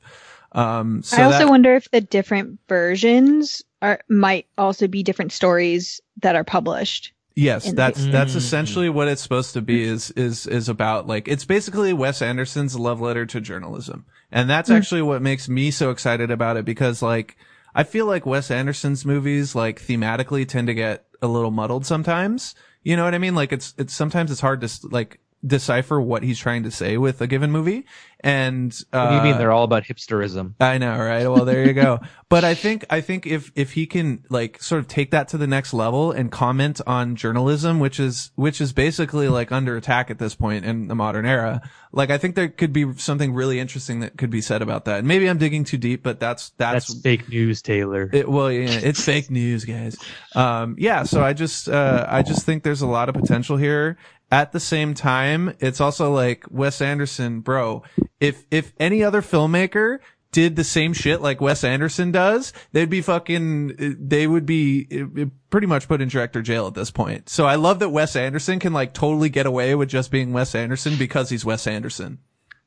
[0.51, 5.31] Um, so I also that- wonder if the different versions are might also be different
[5.31, 7.13] stories that are published.
[7.39, 8.37] Yes, in the that's that's Mm.
[8.37, 9.83] essentially what it's supposed to be.
[9.83, 14.69] Is is is about like it's basically Wes Anderson's love letter to journalism, and that's
[14.69, 14.75] Mm.
[14.75, 17.37] actually what makes me so excited about it because like
[17.73, 22.55] I feel like Wes Anderson's movies like thematically tend to get a little muddled sometimes.
[22.83, 23.35] You know what I mean?
[23.35, 27.21] Like it's it's sometimes it's hard to like decipher what he's trying to say with
[27.21, 27.85] a given movie.
[28.21, 30.53] And uh, What do you mean they're all about hipsterism?
[30.59, 31.25] I know, right?
[31.25, 32.01] Well, there you go.
[32.29, 35.37] but I think, I think if, if he can like sort of take that to
[35.37, 40.11] the next level and comment on journalism, which is, which is basically like under attack
[40.11, 41.61] at this point in the modern era,
[41.93, 44.99] like I think there could be something really interesting that could be said about that.
[44.99, 48.09] And maybe I'm digging too deep, but that's, that's, That's fake news, Taylor.
[48.11, 49.95] it, well, yeah, it's fake news, guys.
[50.35, 53.97] Um, yeah, so I just, uh, I just think there's a lot of potential here.
[54.31, 57.83] At the same time, it's also like Wes Anderson, bro.
[58.19, 59.99] If, if any other filmmaker
[60.31, 65.25] did the same shit like Wes Anderson does, they'd be fucking, they would be uh,
[65.49, 67.29] pretty much put in director jail at this point.
[67.29, 70.53] So I love that Wes Anderson can like totally get away with just being Wes
[70.53, 72.19] Anderson because he's Wes Anderson.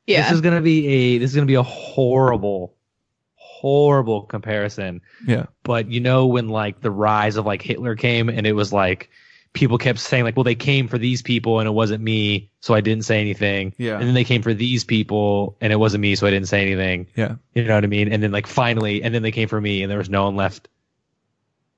[0.06, 0.22] Yeah.
[0.22, 2.74] This is gonna be a this is gonna be a horrible,
[3.36, 5.00] horrible comparison.
[5.26, 5.46] Yeah.
[5.62, 9.10] But you know when like the rise of like Hitler came and it was like
[9.54, 12.74] people kept saying like, well they came for these people and it wasn't me, so
[12.74, 13.74] I didn't say anything.
[13.78, 13.98] Yeah.
[13.98, 16.62] And then they came for these people and it wasn't me, so I didn't say
[16.62, 17.06] anything.
[17.16, 17.34] Yeah.
[17.54, 18.12] You know what I mean?
[18.12, 20.36] And then like finally, and then they came for me and there was no one
[20.36, 20.68] left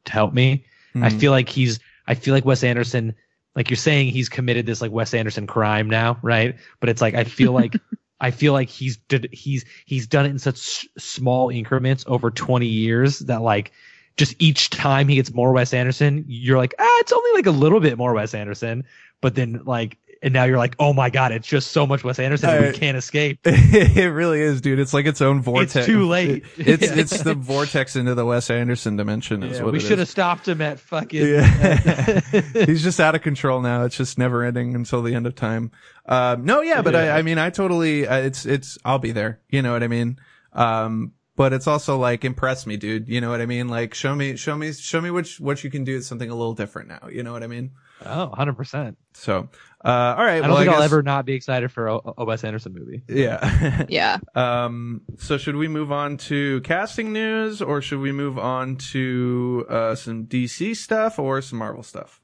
[0.05, 0.64] to help me.
[0.95, 1.20] I Mhm.
[1.20, 3.14] feel like he's I feel like Wes Anderson
[3.57, 6.57] like you're saying he's committed this like Wes Anderson crime now, right?
[6.81, 7.75] But it's like I feel like
[8.20, 12.66] I feel like he's did he's he's done it in such small increments over 20
[12.66, 13.72] years that like
[14.17, 17.51] just each time he gets more Wes Anderson, you're like, ah, it's only like a
[17.51, 18.85] little bit more Wes Anderson,
[19.21, 22.19] but then like and now you're like, oh my god, it's just so much Wes
[22.19, 23.41] Anderson I- we can't escape.
[23.45, 24.79] it really is, dude.
[24.79, 25.77] It's like its own vortex.
[25.77, 26.45] It's too late.
[26.57, 29.43] It's it's the vortex into the Wes Anderson dimension.
[29.43, 32.21] Is Yeah, what we should have stopped him at fucking Yeah.
[32.65, 33.85] He's just out of control now.
[33.85, 35.73] It's just never ending until the end of time.
[36.07, 39.41] Um, no, yeah, but I, I mean, I totally, uh, it's, it's, I'll be there.
[39.51, 40.19] You know what I mean?
[40.55, 43.09] Um, but it's also like impress me, dude.
[43.09, 43.68] You know what I mean?
[43.68, 46.35] Like show me, show me, show me what what you can do with something a
[46.35, 47.09] little different now.
[47.11, 47.72] You know what I mean?
[48.05, 48.97] Oh, 100%.
[49.14, 49.49] So,
[49.85, 50.37] uh, all right.
[50.37, 52.74] I don't well, think I will ever not be excited for a, a Wes Anderson
[52.74, 53.03] movie.
[53.09, 53.85] Yeah.
[53.89, 54.18] yeah.
[54.35, 59.64] Um, so should we move on to casting news or should we move on to,
[59.70, 62.20] uh, some DC stuff or some Marvel stuff?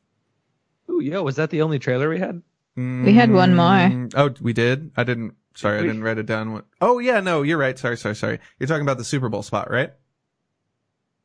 [0.90, 2.42] Ooh, yo, was that the only trailer we had?
[2.76, 3.66] We had one more.
[3.66, 4.90] Mm, Oh, we did?
[4.96, 6.52] I didn't, sorry, I didn't write it down.
[6.52, 7.78] What- Oh yeah, no, you're right.
[7.78, 8.38] Sorry, sorry, sorry.
[8.58, 9.92] You're talking about the Super Bowl spot, right?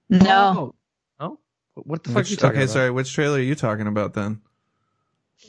[0.09, 0.73] No.
[1.19, 1.27] Oh.
[1.27, 1.39] Oh?
[1.75, 2.73] What the fuck are you talking okay, about?
[2.73, 2.91] sorry.
[2.91, 4.41] Which trailer are you talking about then?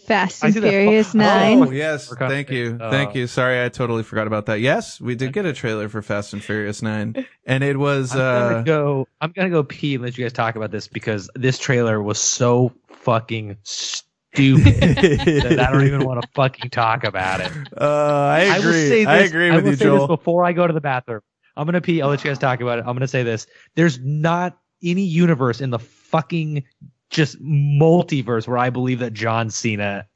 [0.07, 0.69] Fast and see that.
[0.69, 1.63] Furious Oh, Nine.
[1.63, 2.09] Oh, yes.
[2.13, 2.71] Thank you.
[2.71, 2.91] confident.
[2.93, 3.27] Thank Uh, you.
[3.29, 4.61] Sorry, I totally forgot about that.
[4.61, 7.25] Yes, we did get a trailer for Fast and Furious 9.
[7.47, 9.09] And it was, I'm gonna uh, go.
[9.21, 12.19] I'm gonna go pee and let you guys talk about this because this trailer was
[12.21, 14.06] so fucking stupid
[14.65, 17.53] that I don't even want to fucking talk about it.
[17.81, 18.89] uh, I I will agree.
[18.89, 19.31] say I, this.
[19.31, 19.99] agree I with will you, say Joel.
[20.01, 21.21] this before I go to the bathroom.
[21.57, 22.03] I'm gonna pee.
[22.03, 22.85] I'll let you guys talk about it.
[22.87, 23.47] I'm gonna say this.
[23.75, 26.65] There's not any universe in the fucking
[27.11, 30.07] just multiverse where I believe that John Cena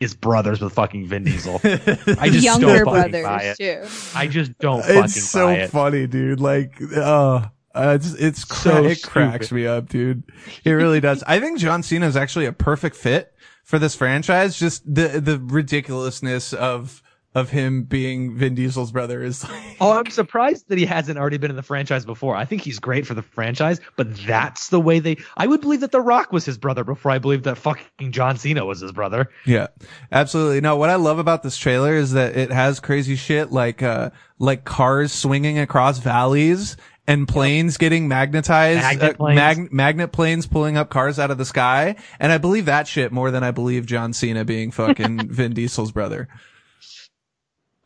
[0.00, 1.60] is brothers with fucking Vin Diesel.
[1.64, 3.88] I just Younger don't fucking buy brothers it.
[3.88, 4.18] too.
[4.18, 5.70] I just don't fucking it's so buy it.
[5.70, 6.40] funny, dude.
[6.40, 10.24] Like, uh, uh, it's, it's cra- So it cracks me up, dude.
[10.64, 11.22] It really does.
[11.26, 13.31] I think John Cena is actually a perfect fit
[13.72, 14.58] for this franchise.
[14.58, 17.02] Just the, the ridiculousness of,
[17.34, 21.38] of him being Vin Diesel's brother is like, Oh, I'm surprised that he hasn't already
[21.38, 22.36] been in the franchise before.
[22.36, 25.16] I think he's great for the franchise, but that's the way they.
[25.38, 28.36] I would believe that The Rock was his brother before I believed that fucking John
[28.36, 29.30] Cena was his brother.
[29.46, 29.68] Yeah,
[30.12, 30.60] absolutely.
[30.60, 34.10] No, what I love about this trailer is that it has crazy shit like, uh,
[34.38, 36.76] like cars swinging across valleys
[37.06, 39.36] and planes getting magnetized, Magnet uh, planes.
[39.36, 41.96] mag- magnet planes pulling up cars out of the sky.
[42.20, 45.92] And I believe that shit more than I believe John Cena being fucking Vin Diesel's
[45.92, 46.28] brother.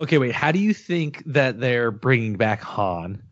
[0.01, 0.33] Okay, wait.
[0.33, 3.23] How do you think that they're bringing back Han?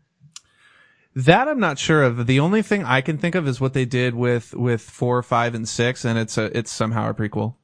[1.15, 2.25] That I'm not sure of.
[2.27, 5.55] The only thing I can think of is what they did with, with four, five,
[5.55, 7.55] and six, and it's a, it's somehow a prequel.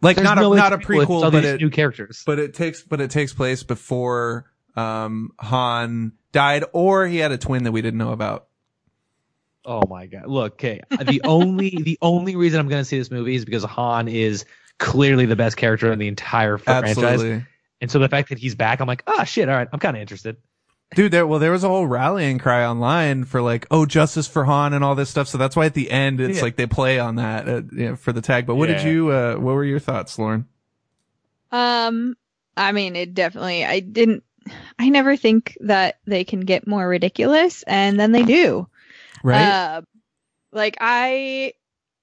[0.00, 2.22] Like There's not no a, not a prequel, but it, new characters.
[2.24, 7.38] but it takes but it takes place before um Han died or he had a
[7.38, 8.46] twin that we didn't know about.
[9.64, 10.26] Oh my god!
[10.26, 10.80] Look, okay.
[11.04, 14.44] The only the only reason I'm going to see this movie is because Han is
[14.78, 17.44] clearly the best character in the entire franchise, Absolutely.
[17.80, 19.48] And so the fact that he's back, I'm like, ah, shit.
[19.48, 20.36] All right, I'm kind of interested.
[20.94, 24.44] Dude, there well, there was a whole rallying cry online for like, oh, justice for
[24.44, 25.28] Han and all this stuff.
[25.28, 26.42] So that's why at the end it's Yeah.
[26.42, 28.46] like they play on that uh, you know, for the tag.
[28.46, 29.10] But what did you?
[29.10, 30.46] Uh, what were your thoughts, Lauren?
[31.52, 32.16] Um,
[32.56, 33.64] I mean, it definitely.
[33.66, 34.24] I didn't.
[34.78, 38.68] I never think that they can get more ridiculous, and then they do.
[39.22, 39.48] Right?
[39.48, 39.82] Uh,
[40.52, 41.52] like I,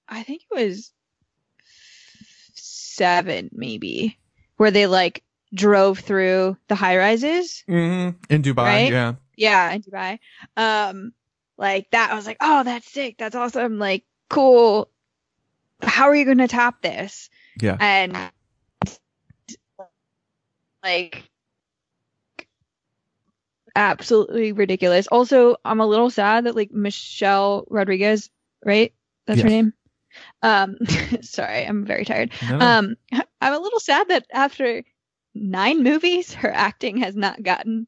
[0.07, 0.91] I think it was
[2.53, 4.17] seven, maybe,
[4.57, 5.23] where they like
[5.53, 7.63] drove through the high rises.
[7.67, 8.17] mm-hmm.
[8.29, 8.91] In Dubai, right?
[8.91, 9.13] yeah.
[9.37, 10.19] Yeah, in Dubai.
[10.55, 11.13] Um,
[11.57, 12.11] like that.
[12.11, 13.15] I was like, oh, that's sick.
[13.17, 13.79] That's awesome.
[13.79, 14.89] Like, cool.
[15.81, 17.29] How are you going to top this?
[17.59, 17.77] Yeah.
[17.79, 18.17] And
[20.83, 21.29] like,
[23.75, 25.07] absolutely ridiculous.
[25.07, 28.29] Also, I'm a little sad that like Michelle Rodriguez,
[28.63, 28.93] right?
[29.27, 29.73] That's her name.
[30.41, 30.77] Um,
[31.21, 32.31] sorry, I'm very tired.
[32.49, 32.59] No.
[32.59, 32.95] Um,
[33.41, 34.83] I'm a little sad that after
[35.33, 37.87] nine movies, her acting has not gotten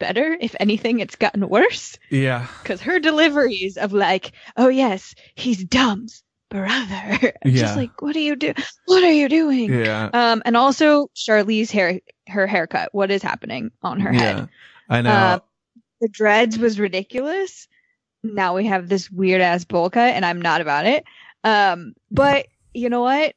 [0.00, 0.36] better.
[0.40, 1.98] If anything, it's gotten worse.
[2.10, 2.46] yeah.
[2.62, 7.60] Because her deliveries of like, "Oh yes, he's Dom's brother," I'm Yeah.
[7.62, 8.54] just like, "What are you do?
[8.86, 10.10] What are you doing?" Yeah.
[10.12, 12.88] Um, and also Charlize's hair, her haircut.
[12.92, 14.18] What is happening on her Yeah.
[14.20, 14.48] head?
[14.88, 15.10] I know.
[15.10, 15.38] Uh,
[16.00, 17.68] the dreads was ridiculous.
[18.22, 21.04] Now we have this weird ass bowl cut, and I'm not about it.
[21.44, 23.34] Um, but you know what?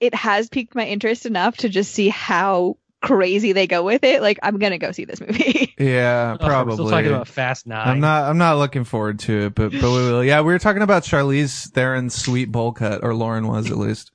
[0.00, 4.22] It has piqued my interest enough to just see how crazy they go with it.
[4.22, 5.74] Like, I'm gonna go see this movie.
[5.78, 6.72] yeah, Oh, probably.
[6.72, 7.86] We're still talking about Fast Nine.
[7.88, 8.24] I'm not.
[8.24, 10.24] I'm not looking forward to it, but but we will.
[10.24, 14.10] Yeah, we were talking about Charlize Theron's sweet bowl cut, or Lauren was at least.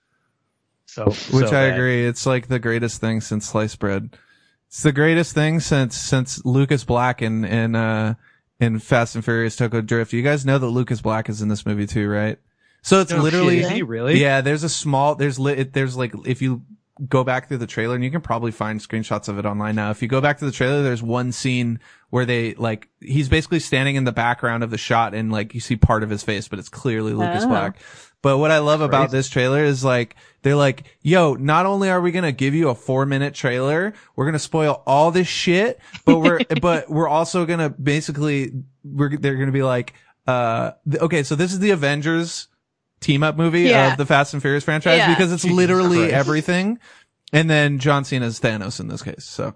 [0.88, 1.73] So, Which so I bad.
[1.73, 2.05] agree.
[2.05, 4.17] It's like the greatest thing since sliced bread.
[4.76, 8.15] It's the greatest thing since since Lucas Black in in uh
[8.59, 10.11] in Fast and Furious Tokyo Drift.
[10.11, 12.38] You guys know that Lucas Black is in this movie too, right?
[12.82, 14.19] So it's No literally shit, really?
[14.19, 14.41] yeah.
[14.41, 16.63] There's a small there's li- it- there's like if you
[17.07, 19.91] go back through the trailer and you can probably find screenshots of it online now.
[19.91, 23.59] If you go back to the trailer, there's one scene where they like he's basically
[23.61, 26.49] standing in the background of the shot and like you see part of his face,
[26.49, 27.47] but it's clearly Lucas Oh.
[27.47, 27.78] Black.
[28.26, 29.17] But what I love about Crazy.
[29.17, 32.76] this trailer is like they're like, yo, not only are we gonna give you a
[32.76, 37.69] four minute trailer, we're gonna spoil all this shit, but we're but we're also gonna
[37.69, 39.93] basically we're they're gonna be like,
[40.26, 42.47] uh, th- okay, so this is the Avengers
[42.99, 43.91] team up movie Yeah.
[43.91, 45.13] of the Fast and Furious franchise Yeah.
[45.13, 46.13] because it's Jesus literally Christ.
[46.15, 46.80] everything.
[47.32, 49.23] And then John Cena's Thanos in this case.
[49.26, 49.53] So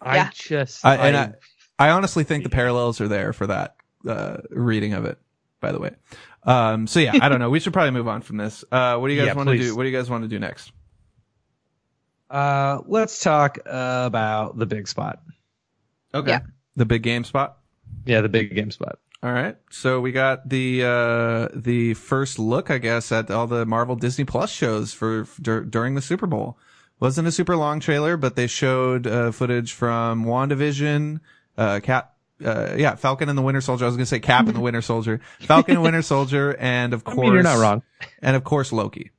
[0.00, 0.30] I Yeah.
[0.32, 0.86] just.
[0.86, 1.32] I- and I-
[1.80, 3.74] I honestly think the parallels are there for that
[4.06, 5.18] uh, reading of it.
[5.62, 5.92] By the way,
[6.42, 7.48] um, so yeah, I don't know.
[7.48, 8.64] We should probably move on from this.
[8.70, 9.74] Uh, what do you guys Yeah, want to do?
[9.74, 10.70] What do you guys want to do next?
[12.30, 15.22] uh, let's talk uh, about the big spot.
[16.14, 16.40] Okay, Yeah.
[16.76, 17.58] the big game spot.
[18.04, 18.98] Yeah, the big game spot.
[19.22, 23.64] All right, so we got the uh, the first look, I guess, at all the
[23.64, 26.58] Marvel Disney Plus shows for dur- during the Super Bowl.
[26.98, 31.20] Wasn't a super long trailer, but they showed uh, footage from WandaVision,
[31.56, 32.11] uh, Cap,
[32.44, 33.84] uh, yeah, Falcon and the Winter Soldier.
[33.84, 37.02] I was gonna say Cap and the Winter Soldier, Falcon and Winter Soldier, and of
[37.06, 37.82] I course, mean, you're not wrong.
[38.20, 39.10] and of course Loki.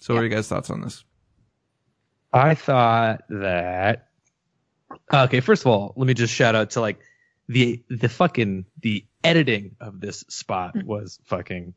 [0.00, 1.04] So, what are you guys' thoughts on this?
[2.32, 4.08] I thought that.
[5.12, 7.00] Okay, first of all, let me just shout out to like
[7.48, 11.74] the the fucking the editing of this spot was fucking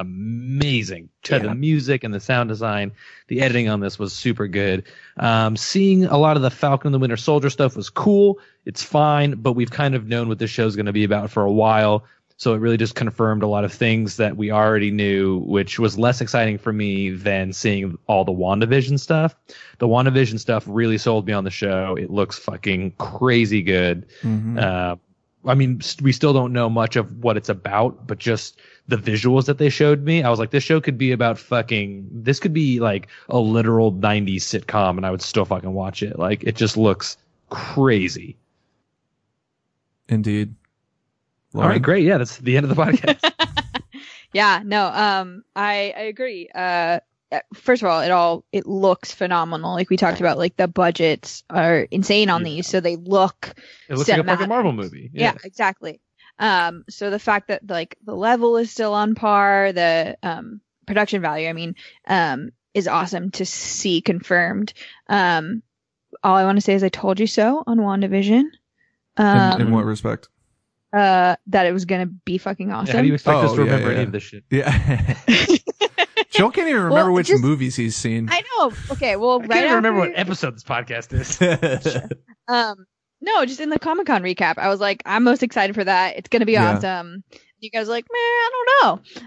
[0.00, 1.08] amazing.
[1.24, 1.38] To Yeah.
[1.40, 2.92] the music and the sound design,
[3.28, 4.84] the editing on this was super good.
[5.18, 8.38] Um, seeing a lot of the Falcon and the Winter Soldier stuff was cool.
[8.64, 11.42] It's fine, but we've kind of known what this show's going to be about for
[11.42, 12.04] a while.
[12.38, 15.98] So it really just confirmed a lot of things that we already knew, which was
[15.98, 19.36] less exciting for me than seeing all the WandaVision stuff.
[19.78, 21.96] The WandaVision stuff really sold me on the show.
[22.00, 24.06] It looks fucking crazy good.
[24.22, 24.58] Mhm.
[24.58, 24.96] Uh,
[25.44, 28.58] I mean, we still don't know much of what it's about, but just
[28.90, 32.08] the visuals that they showed me, I was like, this show could be about fucking,
[32.12, 36.18] this could be like a literal 90s sitcom and I would still fucking watch it.
[36.18, 37.16] Like, it just looks
[37.50, 38.36] crazy.
[40.08, 40.54] Indeed.
[41.54, 42.04] All right, great.
[42.04, 43.32] Yeah, that's the end of the podcast.
[44.32, 46.48] yeah, no, um, I I agree.
[46.54, 47.00] Uh,
[47.54, 49.74] first of all, it all it looks phenomenal.
[49.74, 52.50] Like we talked about, like the budgets are insane on Yeah.
[52.50, 53.52] these, so they look
[53.88, 55.10] It looks like a fucking Marvel movie.
[55.12, 55.34] yeah.
[55.44, 56.00] exactly
[56.40, 61.22] um so the fact that like the level is still on par the um production
[61.22, 61.74] value i mean
[62.08, 64.72] um is awesome to see confirmed
[65.08, 65.62] um
[66.24, 68.44] all i want to say is i told you so on wandavision
[69.16, 70.28] um in, in what respect?
[70.92, 73.56] uh that it was gonna be fucking Yeah, awesome how do you expect us Oh,
[73.56, 73.96] to yeah, remember yeah.
[73.98, 74.44] any of this shit?
[74.50, 75.14] Yeah.
[76.30, 78.28] Joe can't even remember Well, which just- movies he's seen.
[78.30, 81.38] i know okay well I right can't even remember what episode this podcast is.
[82.48, 82.86] Um,
[83.20, 86.16] no, just in the Comic Con recap, I was like, I'm most excited for that.
[86.16, 86.76] It's gonna be Yeah.
[86.76, 87.22] awesome.
[87.60, 88.68] You guys were like, man, I don't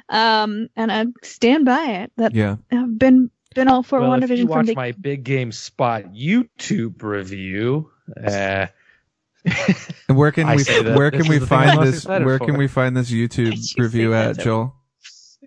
[0.10, 0.18] know.
[0.18, 2.12] Um, and I stand by it.
[2.18, 2.56] That yeah.
[2.72, 6.06] I've been been all for well, if WandaVision you watch the my big game spot
[6.14, 7.92] YouTube review,
[8.26, 8.66] uh,
[10.08, 12.06] And where can I we that where can we is the thing I'm find this
[12.06, 12.46] where for.
[12.46, 14.44] can we find this YouTube review at that?
[14.44, 14.76] Joel?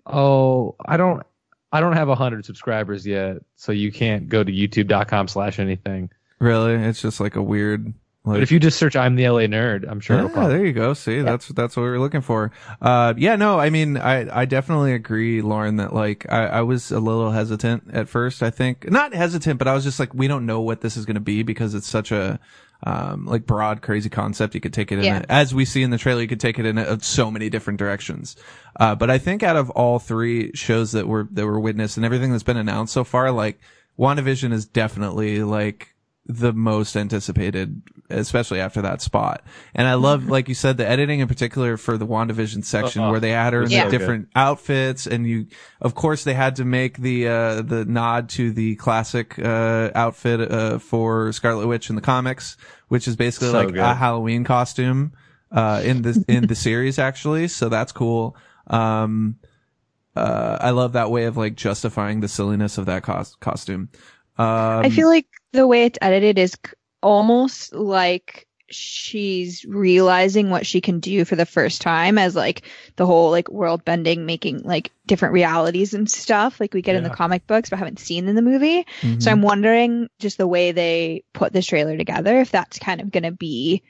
[0.05, 1.23] oh, I don't,
[1.71, 6.09] I don't have hundred subscribers yet, so you can't go to YouTube.com slash anything.
[6.39, 6.75] Really?
[6.75, 7.93] It's just like a weird
[8.27, 10.17] like But if you just search "I'm the LA Nerd," I'm sure.
[10.19, 10.93] it'll Ah, there you go.
[10.93, 12.51] See, that's that's what we were looking for.
[12.81, 16.91] Uh, yeah, no, I mean, I I definitely agree, Lauren, that like I I was
[16.91, 18.43] a little hesitant at first.
[18.43, 21.05] I think not hesitant, but I was just like, we don't know what this is
[21.05, 22.39] going to be because it's such a
[22.83, 24.53] um like broad, crazy concept.
[24.53, 25.23] You could take it in, Yeah.
[25.27, 27.49] a, as we see in the trailer, you could take it in a, so many
[27.49, 28.35] different directions.
[28.79, 32.05] Uh, but I think out of all three shows that were that were witnessed and
[32.05, 33.59] everything that's been announced so far, like
[33.97, 35.95] WandaVision is definitely like
[36.29, 39.43] the most anticipated, especially after that spot.
[39.73, 43.11] And I love, like you said, the editing in particular for the WandaVision section Uh-uh.
[43.11, 43.85] where they had her in Yeah.
[43.85, 45.07] the different outfits.
[45.07, 45.47] And you,
[45.79, 50.51] of course, they had to make the, uh, the nod to the classic, uh, outfit,
[50.51, 52.57] uh, for Scarlet Witch in the comics,
[52.89, 53.77] which is basically So like good.
[53.77, 55.13] a Halloween costume,
[55.49, 57.47] uh, in the, in the series actually.
[57.47, 58.35] So that's cool.
[58.67, 59.37] Um,
[60.15, 63.89] uh, I love that way of like justifying the silliness of that cos- costume.
[64.37, 66.55] Um, I feel like the way it's edited is
[67.01, 72.63] almost like she's realizing what she can do for the first time as like
[72.97, 77.03] the whole like world bending making like different realities and stuff like we get in
[77.03, 79.23] the comic books but haven't seen in the movie mhm.
[79.23, 83.09] so i'm wondering just the way they put this trailer together if that's kind of
[83.09, 83.83] going to be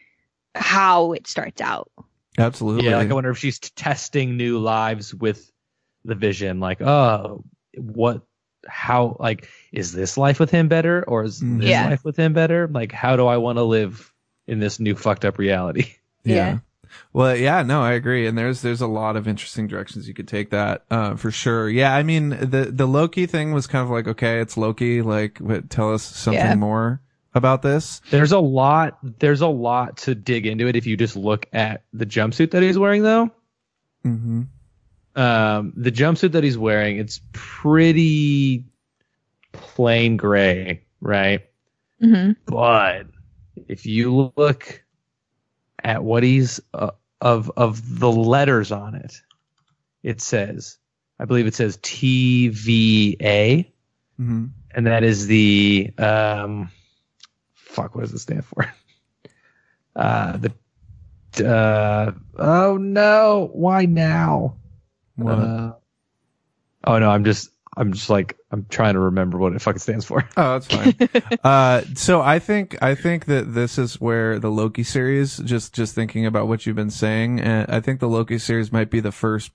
[0.54, 1.89] how it starts out
[2.38, 2.86] Absolutely.
[2.89, 5.52] Yeah, like I wonder if she's t- testing new lives with
[6.06, 6.60] the Vision.
[6.60, 7.43] Like, oh,
[7.76, 8.22] what?
[8.68, 9.18] How?
[9.20, 11.59] Like, is this life with him better, or is Mhm.
[11.59, 11.89] this Yeah.
[11.89, 12.68] life with him better?
[12.68, 14.11] Like, how do I want to live
[14.47, 15.88] in this new fucked up reality?
[16.24, 16.59] Yeah.
[17.13, 18.28] Well, yeah, no, I agree.
[18.28, 21.70] And there's, there's a lot of interesting directions you could take that, uh, for sure.
[21.70, 21.95] Yeah.
[21.95, 25.01] I mean, the, the Loki thing was kind of like, okay, it's Loki.
[25.01, 26.55] Like, what, tell us something Yeah.
[26.55, 26.99] more
[27.34, 28.01] about this.
[28.09, 28.97] There's a lot.
[29.20, 32.61] There's a lot to dig into it if you just look at the jumpsuit that
[32.63, 33.32] he's wearing, though.
[34.05, 34.41] Mm-hmm.
[35.18, 38.65] Um, the jumpsuit that he's wearing, it's pretty
[39.51, 41.41] plain gray, right?
[41.99, 43.07] hmm But
[43.68, 44.84] if you look
[45.84, 49.20] at what he's uh, of of the letters on it,
[50.03, 50.78] it says,
[51.20, 53.72] I believe it says TVA,
[54.20, 54.45] Mm-hmm.
[54.72, 56.72] and that is the um,
[57.53, 57.95] fuck.
[57.95, 58.72] What does it stand for?
[59.95, 64.55] Uh, the uh, oh no, why now?
[65.18, 65.32] What?
[65.34, 65.74] Uh,
[66.86, 70.05] oh no, I'm just I'm just like I'm trying to remember what it fucking stands
[70.05, 70.28] for.
[70.38, 70.95] Oh, that's fine.
[71.43, 75.93] uh, so I think I think that this is where the Loki series, just just
[75.93, 79.11] thinking about what you've been saying, and I think the Loki series might be the
[79.11, 79.51] first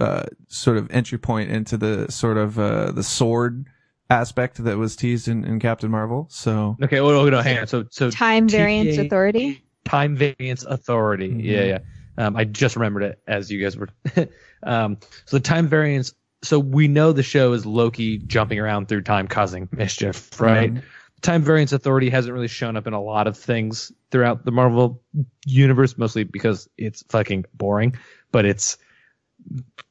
[0.00, 3.66] uh, sort of entry point into the sort of uh, the sword
[4.10, 6.26] aspect that was teased in, in Captain Marvel.
[6.30, 7.66] So Okay, well, no, no, hang on.
[7.66, 11.30] So so time variance TVA authority time variance authority.
[11.30, 11.44] Mhm.
[11.44, 11.78] Yeah, yeah.
[12.16, 13.88] Um, I just remembered it as you guys were.
[14.62, 16.14] um, so the time variance.
[16.42, 20.74] So we know the show is Loki jumping around through time, causing mischief, right?
[20.74, 20.82] Mhm.
[21.22, 25.00] Time variance authority hasn't really shown up in a lot of things throughout the Marvel
[25.46, 27.96] universe, mostly because it's fucking boring.
[28.30, 28.76] But it's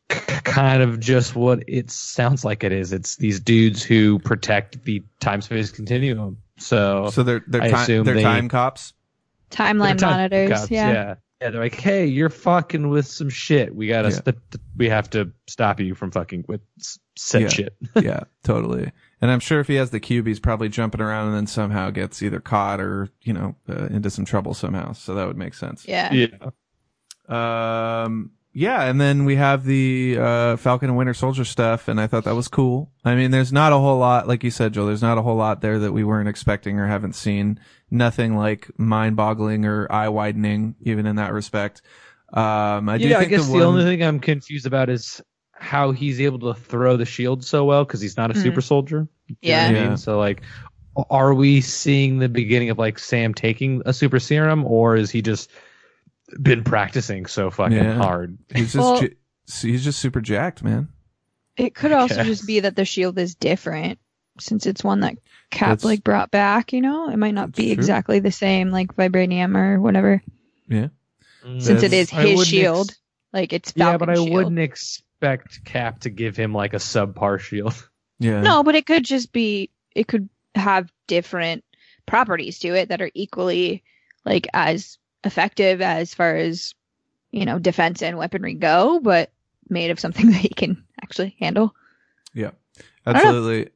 [0.09, 2.93] k- kind of just what it sounds like it is.
[2.93, 6.37] It's these dudes who protect the time space continuum.
[6.57, 8.93] So, so they're they're I time, they're they- time cops.
[9.49, 10.91] timeline they're time monitors cops, yeah.
[10.91, 11.15] yeah.
[11.49, 13.75] They're like, hey, you're fucking with some shit.
[13.75, 14.15] We gotta, Yeah.
[14.15, 14.37] st-
[14.77, 16.61] we have to stop you from fucking with
[17.15, 17.47] said Yeah.
[17.49, 17.75] shit.
[17.95, 18.91] yeah, totally.
[19.21, 21.89] And I'm sure if he has the cube, he's probably jumping around and then somehow
[21.91, 24.91] gets either caught or you know uh, into some trouble somehow.
[24.93, 25.87] So that would make sense.
[25.87, 26.27] yeah yeah.
[27.29, 32.05] Um, yeah, and then we have the uh, Falcon and Winter Soldier stuff, and I
[32.05, 32.91] thought that was cool.
[33.03, 34.85] I mean, there's not a whole lot, like you said, Joe.
[34.85, 37.59] There's not a whole lot there that we weren't expecting or haven't seen.
[37.93, 41.81] Nothing like mind-boggling or eye-widening, even in that respect.
[42.33, 45.21] Um, I do yeah, I guess the, one- only thing I'm confused about is
[45.51, 48.41] how he's able to throw the shield so well because he's not a Mhm.
[48.41, 49.07] super soldier.
[49.27, 49.67] You know Yeah.
[49.67, 49.97] I mean?
[49.97, 50.41] So like,
[51.11, 55.21] are we seeing the beginning of like Sam taking a super serum, or is he
[55.21, 55.51] just
[56.41, 57.95] been practicing so fucking Yeah.
[57.97, 58.37] hard?
[58.53, 59.13] he's just Well- j-
[59.61, 60.87] he's just super jacked, man.
[61.57, 63.99] It could also just be that the shield is different
[64.39, 65.17] since it's one that
[65.51, 67.09] Cap That's- like brought back, you know?
[67.09, 67.73] It might not be true.
[67.73, 70.21] exactly the same like vibranium or whatever.
[70.67, 70.87] Yeah.
[71.45, 71.61] Mm.
[71.61, 72.89] Since it That's- is I his shield.
[72.89, 72.99] ex-
[73.31, 74.29] like it's yeah, but I shield.
[74.31, 77.73] wouldn't expect Cap to give him like a subpar shield.
[78.19, 78.41] Yeah.
[78.41, 81.65] No, but it could just be it could have different
[82.05, 83.83] properties to it that are equally
[84.23, 86.73] like as effective as far as
[87.31, 89.31] you know defense and weaponry go, but
[89.67, 91.75] made of something that he can actually handle.
[92.33, 92.51] Yeah,
[93.05, 93.19] don't know.
[93.19, 93.71] absolutely.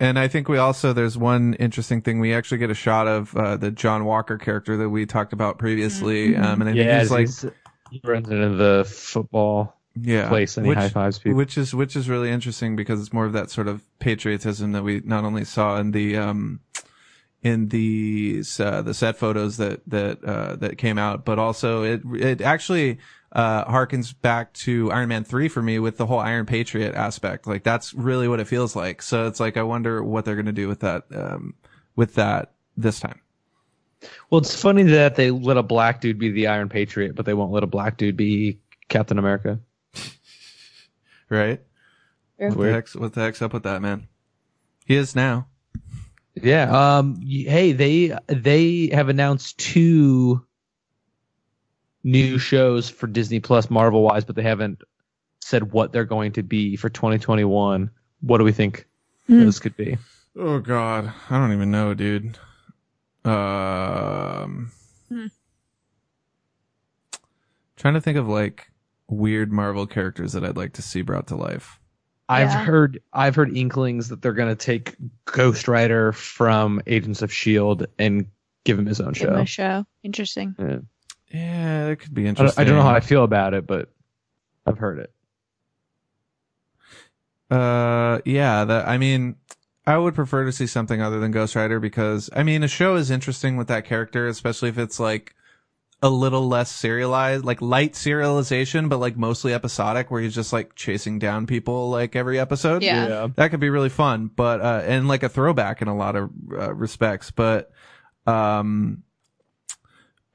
[0.00, 2.18] And I think we also there's one interesting thing.
[2.18, 5.58] We actually get a shot of uh, the John Walker character that we talked about
[5.58, 6.42] previously, Mhm.
[6.42, 7.46] um, and I think yeah, he's like, he's-
[7.90, 11.36] he runs into the football yeah, place and he which, high fives people.
[11.36, 14.82] which is which is really interesting because it's more of that sort of patriotism that
[14.84, 16.60] we not only saw in the um
[17.42, 22.02] in the uh, the set photos that that uh, that came out, but also it
[22.14, 22.98] it actually
[23.32, 27.46] uh harkens back to Iron Man 3 for me with the whole Iron Patriot aspect.
[27.46, 29.02] Like that's really what it feels like.
[29.02, 31.54] So it's like I wonder what they're going to do with that um
[31.96, 33.20] with that this time.
[34.30, 37.34] Well, it's funny that they let a black dude be the Iron Patriot, but they
[37.34, 38.58] won't let a black dude be
[38.88, 39.60] Captain America.
[41.28, 41.60] Right?
[42.38, 42.48] Sure.
[42.48, 42.74] What the Weird.
[42.74, 44.08] heck's what the heck's up with that, man?
[44.86, 45.46] He is now.
[46.34, 46.96] Yeah.
[46.98, 47.20] Um.
[47.22, 50.44] Hey, they they have announced two
[52.02, 54.82] new shows for Disney Plus, Marvel wise, but they haven't
[55.40, 57.90] said what they're going to be for 2021.
[58.20, 58.86] What do we think
[59.28, 59.96] those could be?
[60.36, 62.38] Oh god, I don't even know, dude.
[63.24, 64.70] Um,
[65.08, 65.26] Hmm.
[67.76, 68.70] trying to think of like
[69.08, 71.78] weird Marvel characters that I'd like to see brought to life.
[72.28, 72.64] I've Yeah.
[72.64, 74.94] heard I've heard inklings that they're going to take
[75.24, 78.26] Ghost Rider from Agents of Shield and
[78.64, 79.40] give him his own Give him show.
[79.42, 79.86] a show.
[80.04, 80.54] Interesting.
[80.58, 80.78] Yeah.
[81.30, 82.62] Yeah, that could be I, don't, interesting.
[82.62, 83.88] I don't know how I feel about it, but
[84.66, 85.12] I've heard it.
[87.50, 89.36] Uh, yeah, that I mean,
[89.86, 92.96] I would prefer to see something other than Ghost Rider because I mean, a show
[92.96, 95.34] is interesting with that character, especially if it's like
[96.02, 100.74] a little less serialized, like light serialization, but like mostly episodic, where he's just like
[100.74, 102.82] chasing down people like every episode.
[102.82, 103.28] Yeah.
[103.36, 106.30] that could be really fun, but uh, and like a throwback in a lot of
[106.52, 107.70] uh, respects, but
[108.26, 109.04] um.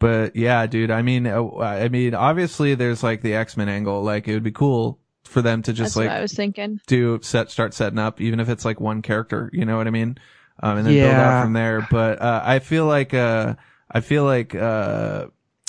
[0.05, 0.91] But yeah, dude.
[0.91, 4.03] I mean, uh, I mean, obviously, there's like the X Men angle.
[4.03, 6.79] Like, it would be cool for them to just That's like what I was thinking.
[6.85, 9.49] do set start setting up, even if it's like one character.
[9.51, 10.19] You know what I mean?
[10.61, 11.87] Um, and then build out from there.
[11.89, 13.55] But uh, I feel like uh,
[13.89, 15.25] I feel like uh,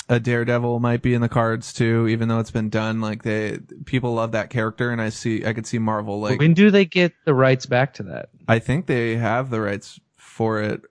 [0.07, 3.01] a Daredevil might be in the cards too, even though it's been done.
[3.01, 6.53] Like they people love that character, and I see I could see Marvel like when
[6.53, 8.29] do they get the rights back to that?
[8.47, 10.83] I think they have the rights for it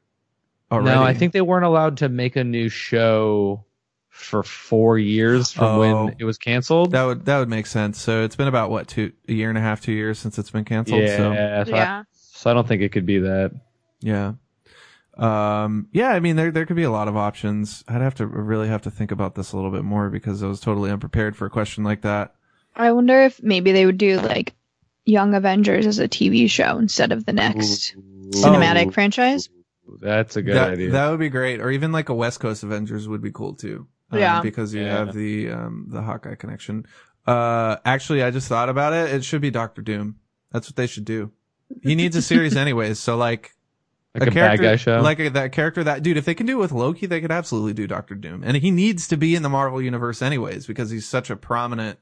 [0.70, 0.94] already.
[0.96, 3.64] No, I think they weren't allowed to make a new show
[4.08, 5.80] for four years from Oh.
[6.06, 6.92] when it was canceled.
[6.92, 8.00] that would that would make sense.
[8.00, 10.50] So it's been about what two a year and a half, two years since it's
[10.50, 11.02] been canceled.
[11.02, 11.22] yeah, So
[11.66, 12.02] so, I, Yeah.
[12.12, 13.52] so I don't think it could be that.
[14.00, 14.32] Yeah.
[15.16, 17.82] Um, yeah, I mean, there, there could be a lot of options.
[17.88, 20.46] I'd have to really have to think about this a little bit more because I
[20.46, 22.34] was totally unprepared for a question like that.
[22.74, 24.54] I wonder if maybe they would do like
[25.06, 27.96] Young Avengers as a TV show instead of the next
[28.30, 28.90] cinematic Oh.
[28.90, 29.48] franchise.
[30.00, 30.90] That's a good that, idea.
[30.90, 31.60] that would be great.
[31.60, 33.86] Or even like a West Coast Avengers would be cool too.
[34.10, 34.40] Um, Yeah.
[34.42, 34.98] Because you Yeah.
[34.98, 36.86] have the, um, the Hawkeye connection.
[37.26, 39.12] Uh, actually, I just thought about it.
[39.14, 40.16] It should be Doctor Doom.
[40.52, 41.32] That's what they should do.
[41.82, 42.98] He needs a series anyways.
[43.00, 43.52] So like,
[44.18, 45.00] like a, bad guy show.
[45.00, 47.32] Like a, that character that dude, if they can do it with Loki, they could
[47.32, 48.42] absolutely do Doctor Doom.
[48.44, 51.98] And he needs to be in the Marvel universe anyways, because he's such a prominent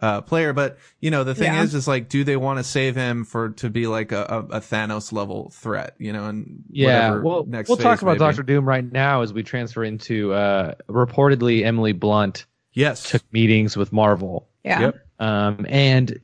[0.00, 0.52] uh player.
[0.52, 1.62] But you know, the thing Yeah.
[1.62, 4.56] is is like, do they want to save him for to be like a, a,
[4.56, 8.18] a Thanos level threat, you know, and yeah, whatever well, next we'll talk about may.
[8.18, 13.10] Doctor Doom right now as we transfer into uh, reportedly Emily Blunt Yes.
[13.10, 14.48] took meetings with Marvel.
[14.64, 14.80] Yeah.
[14.80, 15.06] Yep.
[15.18, 16.20] Um, and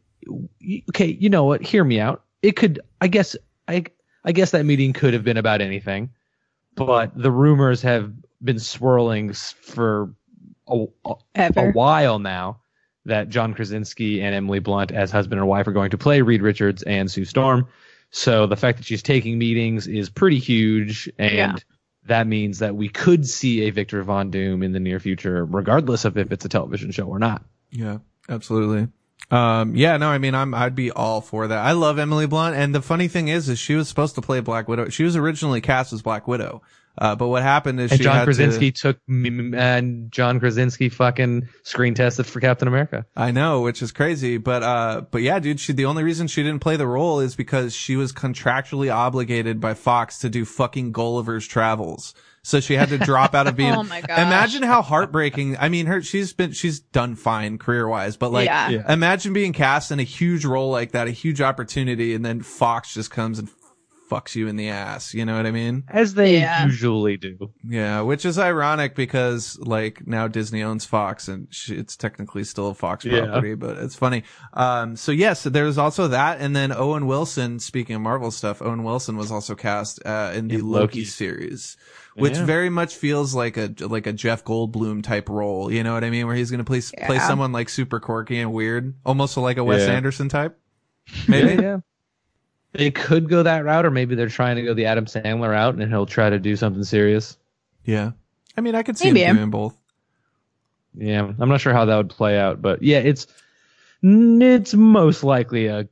[0.91, 1.63] okay, you know what?
[1.63, 2.23] Hear me out.
[2.43, 3.37] It could, I guess,
[3.69, 3.85] I,
[4.25, 6.11] I guess that meeting could have been about anything,
[6.75, 8.13] but the rumors have
[8.43, 10.15] been swirling for
[10.69, 11.15] a, a,
[11.57, 12.61] a while now
[13.07, 16.43] that John Krasinski and Emily Blunt, as husband and wife, are going to play Reed
[16.43, 17.67] Richards and Sue Storm.
[18.11, 21.57] So the fact that she's taking meetings is pretty huge, and Yeah.
[22.07, 26.05] that means that we could see a Victor Von Doom in the near future, regardless
[26.05, 27.45] of if it's a television show or not.
[27.71, 27.99] Yeah,
[28.29, 28.89] absolutely.
[29.31, 31.59] Um, yeah, no, I mean, I'm, I'd be all for that.
[31.59, 32.57] I love Emily Blunt.
[32.57, 34.89] And the funny thing is, is she was supposed to play Black Widow.
[34.89, 36.63] She was originally cast as Black Widow.
[36.99, 40.89] Uh, but what happened is And she John had Krasinski to, took and John Krasinski
[40.89, 43.05] fucking screen tested for Captain America.
[43.15, 46.43] I know, which is crazy, but, uh, but yeah, dude, she, the only reason she
[46.43, 50.93] didn't play the role is because she was contractually obligated by Fox to do fucking
[50.93, 52.15] Gulliver's Travels.
[52.47, 54.19] So she had to drop out of being, Oh my gosh.
[54.21, 58.47] imagine how heartbreaking, I mean, her, she's been, she's done fine career wise, but like,
[58.47, 58.69] Yeah.
[58.69, 58.93] Yeah.
[58.93, 62.95] imagine being cast in a huge role like that, a huge opportunity, and then Fox
[62.95, 63.49] just comes and
[64.09, 65.13] fucks you in the ass.
[65.13, 65.83] You know what I mean?
[65.89, 66.67] As they Yeah.
[66.67, 67.51] usually do.
[67.69, 72.69] Yeah, which is ironic because like now Disney owns Fox and sh- it's technically still
[72.69, 73.25] a Fox Yeah.
[73.27, 74.23] property, but it's funny.
[74.53, 76.41] Um, so yes, there's also that.
[76.41, 80.47] And then Owen Wilson, speaking of Marvel stuff, Owen Wilson was also cast, uh, in
[80.47, 81.01] the In Loki.
[81.01, 81.05] Loki.
[81.05, 81.77] series,
[82.17, 82.45] which Yeah.
[82.45, 85.71] very much feels like a, like a Jeff Goldblum type role.
[85.73, 86.27] You know what I mean?
[86.27, 89.65] Where he's going to play, play someone like super quirky and weird, almost like a
[89.65, 89.95] Wes Yeah.
[89.95, 90.59] Anderson type.
[91.29, 91.55] Maybe.
[91.55, 91.77] Yeah, yeah.
[92.73, 95.77] They could go that route, or maybe they're trying to go the Adam Sandler route,
[95.77, 97.39] and he'll try to do something serious.
[97.85, 98.11] Yeah.
[98.57, 99.25] I mean, I could see Maybe.
[99.25, 99.77] him doing both.
[100.95, 103.27] Yeah, I'm not sure how that would play out, but yeah, it's
[104.03, 105.89] it's most likely a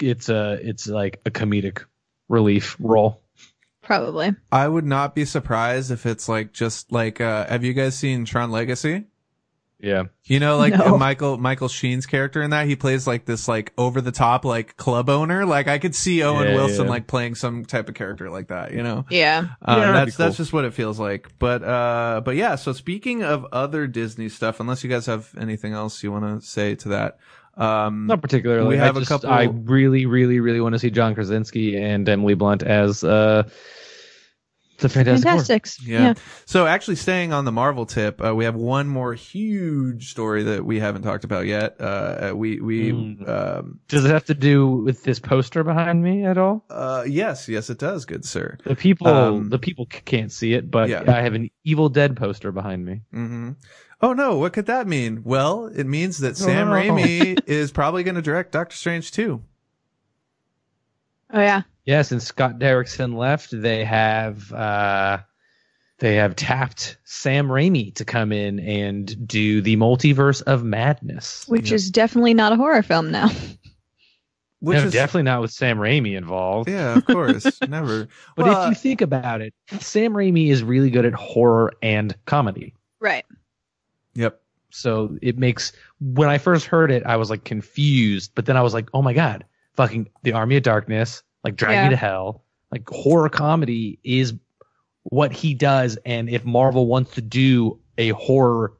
[0.00, 1.84] it's a it's like a comedic
[2.28, 3.20] relief role.
[3.88, 4.34] Probably.
[4.52, 8.26] I would not be surprised if it's like just like uh have you guys seen
[8.26, 9.04] Tron Legacy?
[9.80, 10.98] Yeah, You know, like No.
[10.98, 14.76] Michael Michael Sheen's character in that, he plays like this like over the top like
[14.76, 15.46] club owner.
[15.46, 16.90] Like I could see Owen Yeah, Wilson yeah.
[16.90, 18.72] like playing some type of character like that.
[18.72, 19.46] You know, Yeah.
[19.62, 20.26] um, Yeah, that's cool.
[20.26, 21.28] that's just what it feels like.
[21.38, 22.56] But uh, but yeah.
[22.56, 26.46] So speaking of other Disney stuff, unless you guys have anything else you want to
[26.46, 27.18] say to that,
[27.56, 28.68] um, not particularly.
[28.68, 31.76] We have I a just, couple- I really, really, really want to see John Krasinski
[31.80, 33.48] and Emily Blunt as uh
[34.78, 35.24] the Fantastic.
[35.24, 35.30] Four.
[35.32, 35.82] Fantastics.
[35.86, 36.00] Yeah.
[36.00, 36.14] Yeah.
[36.46, 40.64] So actually staying on the Marvel tip, uh, we have one more huge story that
[40.64, 41.80] we haven't talked about yet.
[41.80, 43.28] Uh, we, we, Mm.
[43.28, 46.64] um, Does it have to do with this poster behind me at all?
[46.70, 48.04] uh, yes, yes, it does.
[48.04, 48.56] Good, sir.
[48.64, 51.02] The people, Um, the people c- can't see it, but Yeah.
[51.08, 53.02] I have an Evil Dead poster behind me.
[53.12, 53.50] hmm
[54.00, 55.22] Oh no, what could that mean?
[55.24, 56.80] Well, it means that No, Sam no, no.
[56.94, 59.42] Raimi is probably going to direct Doctor Strange too.
[61.32, 61.62] Oh yeah.
[61.88, 65.20] Yeah, since Scott Derrickson left, they have uh,
[66.00, 71.46] they have tapped Sam Raimi to come in and do the multiverse of madness.
[71.48, 73.30] Which is definitely not a horror film now.
[74.60, 76.68] Which No, is definitely not with Sam Raimi involved.
[76.68, 78.08] yeah, of course, never.
[78.36, 82.14] But Well, if you think about it, Sam Raimi is really good at horror and
[82.26, 82.74] comedy.
[83.00, 83.24] Right.
[84.12, 88.58] yep, So it makes when I first heard it, I was like confused, but then
[88.58, 91.84] I was like, oh my god, fucking the Army of Darkness, like Drag Yeah.
[91.84, 94.34] Me to Hell, like horror comedy is
[95.04, 95.98] what he does.
[96.04, 98.74] And if Marvel wants to do a horror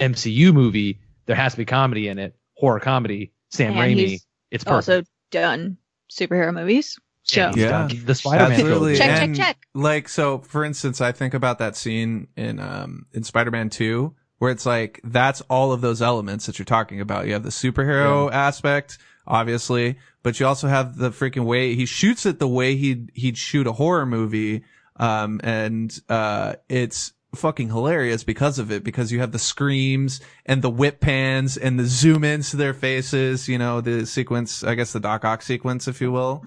[0.00, 2.36] MCU movie, there has to be comedy in it.
[2.56, 4.88] Horror comedy, Sam And Raimi, he's it's perfect.
[4.88, 5.78] Also done
[6.10, 6.98] superhero movies.
[7.24, 7.88] So And Yeah.
[8.04, 8.96] the Spider-Man Absolutely.
[8.96, 8.98] trilogy.
[8.98, 9.56] check, check, And, check.
[9.74, 14.50] like so for instance i think about that scene in um in spider-man 2 where
[14.52, 18.30] it's like that's all of those elements that you're talking about you have the superhero
[18.30, 23.12] aspect obviously but you also have the freaking way he shoots it the way he'd
[23.14, 24.64] he'd shoot a horror movie
[24.96, 30.62] um and uh it's fucking hilarious because of it because you have the screams and
[30.62, 34.74] the whip pans and the zoom ins to their faces you know the sequence i
[34.74, 36.44] guess the doc ock sequence if you will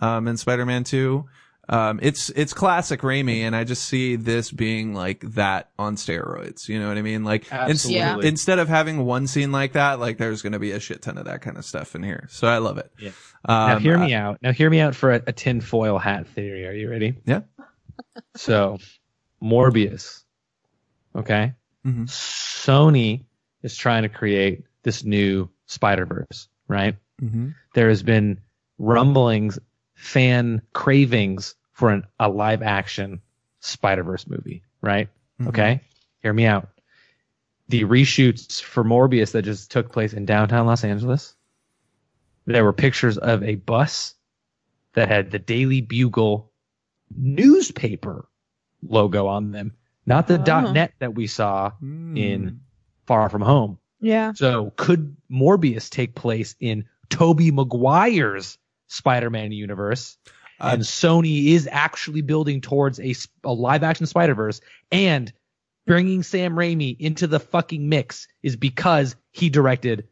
[0.00, 1.24] um in spider-man 2
[1.70, 6.68] um, it's it's classic Raimi, and I just see this being like that on steroids.
[6.68, 7.22] You know what I mean?
[7.24, 8.26] Like ins- Absolutely.
[8.28, 11.16] instead of having one scene like that, like there's going to be a shit ton
[11.16, 12.26] of that kind of stuff in here.
[12.30, 12.90] So I love it.
[12.98, 13.10] Yeah.
[13.44, 14.38] Um, now hear me out.
[14.42, 16.66] Now hear me out for a, a tinfoil hat theory.
[16.66, 17.16] Are you ready?
[17.24, 17.40] Yeah.
[18.36, 18.78] So,
[19.42, 20.24] Morbius.
[21.14, 21.54] Okay.
[21.86, 22.06] Mhm.
[22.08, 23.24] Sony
[23.62, 26.96] is trying to create this new Spider Verse, right?
[27.22, 27.54] mhm.
[27.74, 28.40] There has been
[28.78, 29.58] rumblings,
[29.94, 33.22] fan cravings for an, a live action
[33.60, 35.08] Spider Verse movie, right?
[35.40, 35.48] Mhm.
[35.48, 35.80] Okay.
[36.22, 36.68] Hear me out.
[37.68, 41.34] The reshoots for Morbius that just took place in downtown Los Angeles.
[42.44, 44.14] There were pictures of a bus
[44.92, 46.50] that had the Daily Bugle
[47.16, 48.28] newspaper
[48.82, 49.72] logo on them,
[50.04, 50.72] not the Oh.
[50.72, 52.18] .net that we saw Mm.
[52.18, 52.60] in
[53.06, 53.78] Far From Home.
[54.00, 54.32] Yeah.
[54.34, 58.58] So could Morbius take place in Tobey Maguire's
[58.88, 60.18] Spider-Man universe?
[60.60, 64.60] Uh, and Sony is actually building towards a, a live action Spider Verse
[64.92, 65.32] and
[65.86, 70.08] bringing Sam Raimi into the fucking mix is because he directed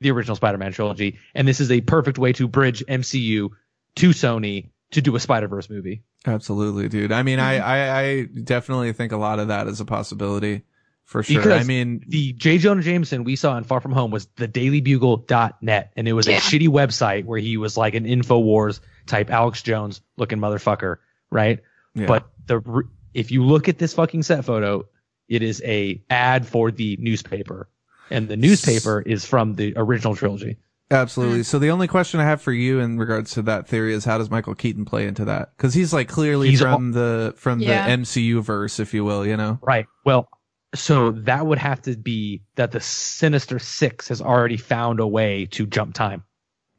[0.00, 1.18] the original Spider Man trilogy.
[1.34, 3.50] And this is a perfect way to bridge MCU
[3.96, 6.02] to Sony to do a Spider Verse movie.
[6.26, 7.12] Absolutely, dude.
[7.12, 10.62] I mean, I, I I definitely think a lot of that is a possibility
[11.04, 11.40] for sure.
[11.40, 12.58] Because I mean, The J.
[12.58, 15.92] Jonah Jameson we saw in Far From Home was the dailybugle.net.
[15.96, 20.00] And it was a shitty website where he was like an InfoWars type Alex Jones
[20.16, 20.96] looking motherfucker,
[21.30, 21.60] right?
[21.94, 22.06] yeah.
[22.06, 22.82] But the
[23.14, 24.86] if you look at this fucking set photo,
[25.28, 27.68] it is a ad for the newspaper,
[28.10, 30.56] and the newspaper is from the original trilogy.
[30.90, 31.42] Absolutely.
[31.42, 34.18] So the only question I have for you in regards to that theory is how
[34.18, 35.56] does Michael Keaton play into that?
[35.56, 37.86] Because he's like clearly He's from the from Yeah.
[37.86, 39.26] the MCU verse, if you will.
[39.26, 39.58] You know.
[39.62, 39.86] Right.
[40.04, 40.28] Well,
[40.74, 45.46] so that would have to be that the Sinister Six has already found a way
[45.52, 46.24] to jump time.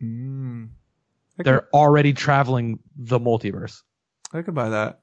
[0.01, 0.69] Mm.
[1.36, 3.82] I could, They're already traveling the multiverse.
[4.34, 5.00] I could buy that.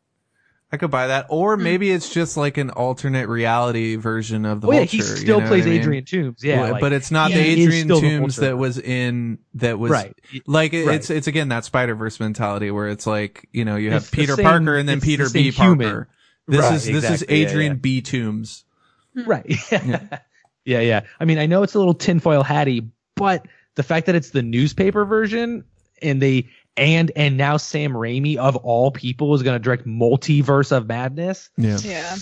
[0.73, 1.65] I could buy that, or hmm.
[1.65, 4.91] maybe it's just like an alternate reality version of the Oh yeah, Vulture.
[4.91, 5.81] he you still know plays I mean?
[5.81, 6.45] Adrian Toomes.
[6.45, 9.81] Yeah, Well, like- but it's not the Adrian still the Toomes that was in that
[9.81, 10.17] was right.
[10.47, 10.95] like it, Right.
[10.95, 14.11] it's it's again that Spider Verse mentality where it's like you know you have It's
[14.11, 15.89] Peter same- Parker and then it's the Peter same B human.
[15.89, 16.09] Parker.
[16.47, 17.41] This Right, is this is exactly.
[17.41, 17.79] Yeah, Adrian yeah.
[17.79, 18.65] B Toomes.
[19.15, 19.25] Hmm.
[19.25, 19.47] Right.
[19.73, 20.19] yeah.
[20.65, 20.81] Yeah.
[20.81, 24.31] yeah, I mean, I know it's a little tinfoil hatty, but the fact that it's
[24.31, 25.65] the newspaper version
[26.03, 30.73] and they and and now Sam Raimi of all people is going to direct Multiverse
[30.73, 31.51] of Madness.
[31.57, 31.79] Yeah.
[31.83, 32.17] Yeah.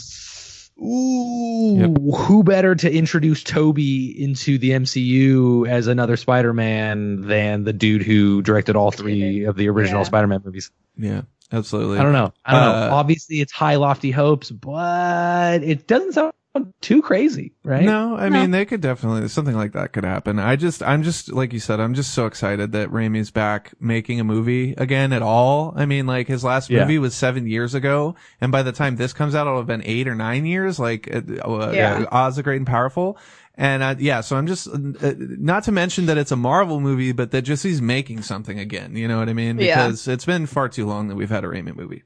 [0.80, 1.98] Ooh, Yep.
[2.16, 8.42] who better to introduce Tobey into the MCU as another Spider-Man than the dude who
[8.42, 10.06] directed all three of the original Yeah.
[10.06, 10.70] Spider-Man movies?
[10.96, 11.22] Yeah.
[11.50, 11.98] Absolutely.
[11.98, 12.32] I don't know.
[12.44, 12.94] I don't Uh, know.
[12.94, 16.32] Obviously, it's high lofty hopes, but it doesn't sound
[16.80, 17.84] too crazy, right?
[17.84, 18.40] No, I No.
[18.40, 20.38] mean they could definitely something like that could happen.
[20.40, 24.18] I just I'm just like you said, I'm just so excited that Raimi's back making
[24.18, 25.72] a movie again at all.
[25.76, 26.80] I mean, like his last Yeah.
[26.80, 29.84] movie was seven years ago, and by the time this comes out, it'll have been
[29.84, 30.80] eight or nine years.
[30.80, 32.04] Like uh, uh, Yeah.
[32.10, 33.18] Oz the Great and Powerful.
[33.54, 34.78] And uh, yeah, so I'm just uh,
[35.18, 38.96] not to mention that it's a Marvel movie, but that just he's making something again.
[38.96, 39.58] You know what I mean?
[39.58, 39.86] Yeah.
[39.86, 42.02] Because it's been far too long that we've had a Raimi movie.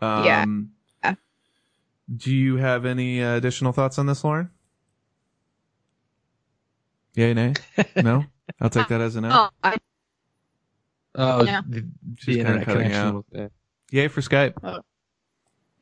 [0.00, 0.44] Um, Yeah.
[2.08, 2.14] Yeah.
[2.16, 4.50] Do you have any uh, additional thoughts on this, Lauren?
[7.14, 7.54] Yay, nay?
[7.96, 8.24] No?
[8.60, 9.28] I'll take that as a no.
[9.30, 9.76] Oh, I,
[11.14, 11.60] Oh, No.
[11.68, 11.86] the,
[12.26, 12.94] the internet connection.
[12.94, 13.14] out.
[13.14, 13.50] was there.
[13.90, 14.54] Yay for Skype.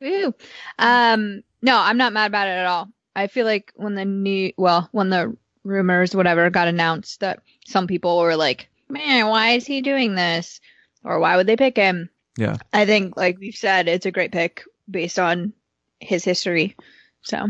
[0.01, 0.33] Woo.
[0.79, 2.89] Um, no, I'm not mad about it at all.
[3.15, 7.87] I feel like when the new, well, when the rumors, whatever, got announced that some
[7.87, 10.59] people were like, man, why is he doing this?
[11.03, 12.09] Or why would they pick him?
[12.37, 12.57] Yeah.
[12.73, 15.53] I think, like we've said, it's a great pick based on
[15.99, 16.75] his history.
[17.21, 17.47] So,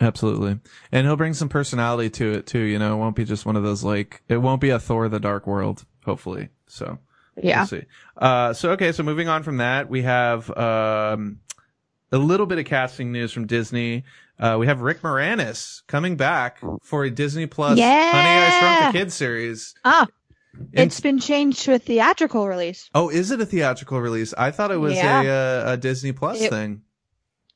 [0.00, 0.58] Absolutely.
[0.90, 3.54] And he'll bring some personality to it too, you know, it won't be just one
[3.56, 6.48] of those like, it won't be a Thor the Dark World, hopefully.
[6.66, 6.98] So.
[7.40, 7.60] yeah.
[7.60, 7.82] We'll see.
[8.16, 11.38] Uh, so okay, so moving on from that, we have um,
[12.10, 14.02] a little bit of casting news from Disney.
[14.40, 18.10] Uh, we have Rick Moranis coming back for a Disney Plus Yeah.
[18.10, 19.74] Honey I Shrunk the Kids series.
[19.84, 20.08] Ah,
[20.54, 22.90] And- it's been changed to a theatrical release.
[22.94, 24.34] oh, is it a theatrical release?
[24.36, 25.22] I thought it was Yeah.
[25.22, 25.28] a,
[25.70, 26.82] uh, a Disney Plus It- thing.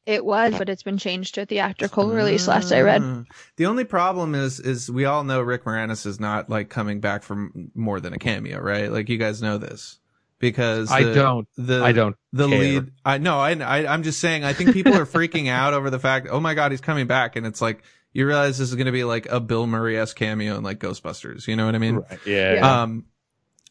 [0.06, 3.26] It was, but it's been changed to a theatrical release last I read.
[3.56, 7.24] The only problem is, is we all know Rick Moranis is not like coming back
[7.24, 8.90] from more than a cameo, right?
[8.90, 9.98] Like you guys know this
[10.38, 11.48] because I don't.
[11.56, 12.14] The, I don't.
[12.32, 12.58] the care.
[12.58, 15.88] lead i know I, I i'm just saying i think people are freaking out over
[15.88, 17.82] the fact oh my god he's coming back and it's like
[18.12, 21.46] you realize this is going to be like a bill murray-esque cameo in like ghostbusters
[21.46, 22.18] you know what i mean Right.
[22.26, 22.82] Yeah.
[22.82, 23.06] um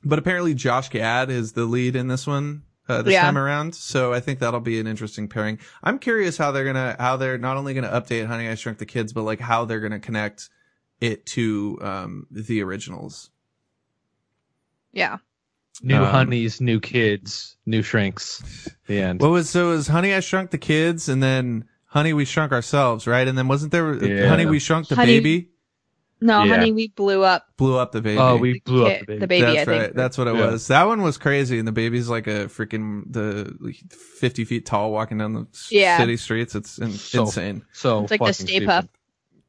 [0.04, 3.22] but apparently josh gad is the lead in this one uh, this Yeah.
[3.24, 6.96] time around so i think that'll be an interesting pairing i'm curious how they're gonna
[7.00, 9.80] how they're not only gonna update honey i shrunk the kids but like how they're
[9.80, 10.50] gonna connect
[11.02, 13.30] it to um the originals
[14.94, 15.18] Yeah.
[15.84, 18.42] new um, honeys, new kids, new shrinks.
[18.88, 19.22] The end.
[19.22, 22.52] What was so it was Honey I Shrunk the Kids and then Honey We Shrunk
[22.54, 23.28] Ourselves, right?
[23.28, 24.30] And then wasn't there Yeah.
[24.30, 25.50] Honey We Shrunk the Honey- Baby?
[26.22, 26.56] No, Yeah.
[26.56, 28.18] honey, we blew up Blew up the baby.
[28.18, 29.20] oh, we blew kid- up the baby.
[29.20, 29.42] the baby.
[29.46, 29.82] That's I think.
[29.82, 29.96] right.
[29.96, 30.46] That's what it Yeah.
[30.52, 30.68] was.
[30.68, 33.54] That one was crazy, and the baby's like a freaking the
[33.90, 35.98] fifty feet tall, walking down the Yeah.
[35.98, 36.56] city streets.
[36.56, 37.64] It's in, So- insane.
[37.74, 38.62] So It's like the Stay.
[38.62, 38.88] Puft.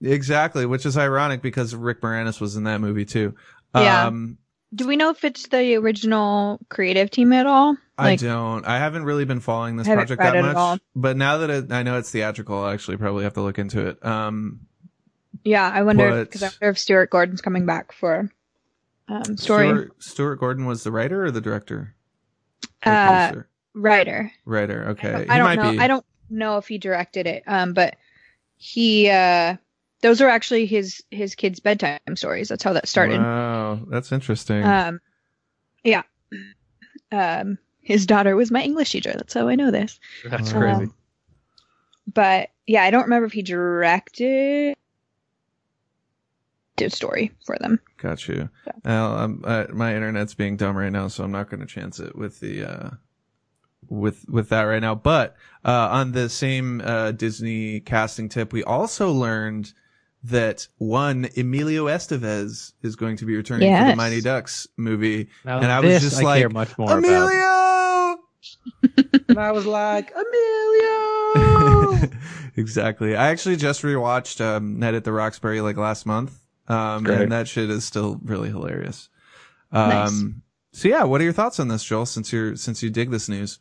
[0.02, 3.34] Exactly, which is ironic because Rick Moranis was in that movie too.
[3.74, 4.06] Yeah.
[4.06, 4.38] Um,
[4.74, 7.76] Do we know if it's the original creative team at all?
[7.96, 8.66] I don't.
[8.66, 10.72] I haven't really been following this Haven't project read that it all.
[10.74, 10.82] much.
[10.94, 13.86] But now that it, I know it's theatrical, I'll actually probably have to look into
[13.86, 14.04] it.
[14.04, 14.60] Um,
[15.46, 18.30] yeah, I wonder because I wonder if Stuart Gordon's coming back for
[19.08, 21.94] um, story Stuart, Stuart Gordon was the writer or the director?
[22.84, 23.48] Or Uh, producer?
[23.74, 24.32] writer.
[24.44, 24.88] writer.
[24.90, 25.72] Okay, I don't, I don't might know.
[25.72, 25.78] be.
[25.78, 27.96] I don't know if he directed it, um, but
[28.56, 29.56] he uh,
[30.02, 32.48] those are actually his his kids' bedtime stories.
[32.48, 33.20] That's how that started.
[33.20, 34.64] Wow, that's interesting.
[34.64, 35.00] Um,
[35.84, 36.02] yeah.
[37.12, 39.12] Um, his daughter was my English teacher.
[39.14, 40.00] That's how I know this.
[40.28, 40.92] That's Um, crazy.
[42.12, 44.76] But yeah, I don't remember if he directed
[46.76, 47.80] the story for them.
[47.98, 48.48] Got you.
[48.84, 52.00] Well, um, uh, my internet's being dumb right now, so I'm not going to chance
[52.00, 52.90] it with the uh,
[53.88, 54.94] with with that right now.
[54.94, 59.72] But uh, on the same uh, Disney casting tip, we also learned
[60.24, 65.28] that one Emilio Estevez is going to be returning to the Mighty Ducks movie.
[65.44, 66.98] Now, and I was just I like, care much more.
[66.98, 68.18] Emilio.
[69.28, 71.98] And I was like, Emilio.
[72.56, 73.16] exactly.
[73.16, 77.22] I actually just rewatched um, Night at the Roxbury like last month, um, Great.
[77.22, 79.08] and that shit is still really hilarious.
[79.72, 80.24] Um, Nice.
[80.72, 82.04] So yeah, what are your thoughts on this, Joel?
[82.06, 83.58] Since you're since you dig this news,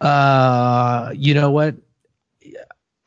[0.00, 1.76] Uh, you know what?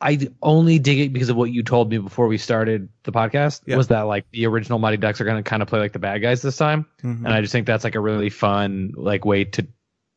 [0.00, 3.62] I only dig it because of what you told me before we started the podcast.
[3.66, 3.76] Yeah.
[3.76, 6.00] Was that like the original Mighty Ducks are going to kind of play like the
[6.00, 6.86] bad guys this time?
[7.02, 7.18] Mhm.
[7.24, 9.66] And I just think that's like a really fun like way to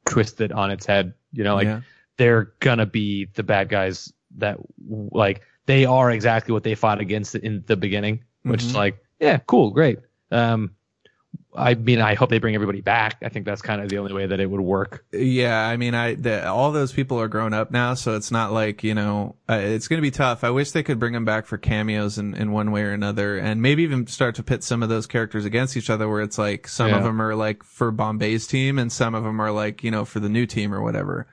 [0.05, 1.13] twist it on its head.
[1.31, 1.81] You know, like yeah.
[2.17, 4.57] they're gonna be the bad guys that
[4.87, 8.75] like they are exactly what they fought against in the beginning, which is Mhm.
[8.75, 9.99] like, yeah, cool, great.
[10.31, 10.71] Um,
[11.57, 13.15] I mean, I hope they bring everybody back.
[13.23, 15.05] I think that's kind of the only way that it would work.
[15.13, 18.51] Yeah, I mean, I the, all those people are grown up now, so it's not
[18.51, 20.43] like you know, uh, it's going to be tough.
[20.43, 23.37] I wish they could bring them back for cameos in, in one way or another,
[23.37, 26.37] and maybe even start to pit some of those characters against each other, where it's
[26.37, 29.81] like some of them are like for Bombay's team, and some of them are like
[29.81, 31.25] you know for the new team or whatever.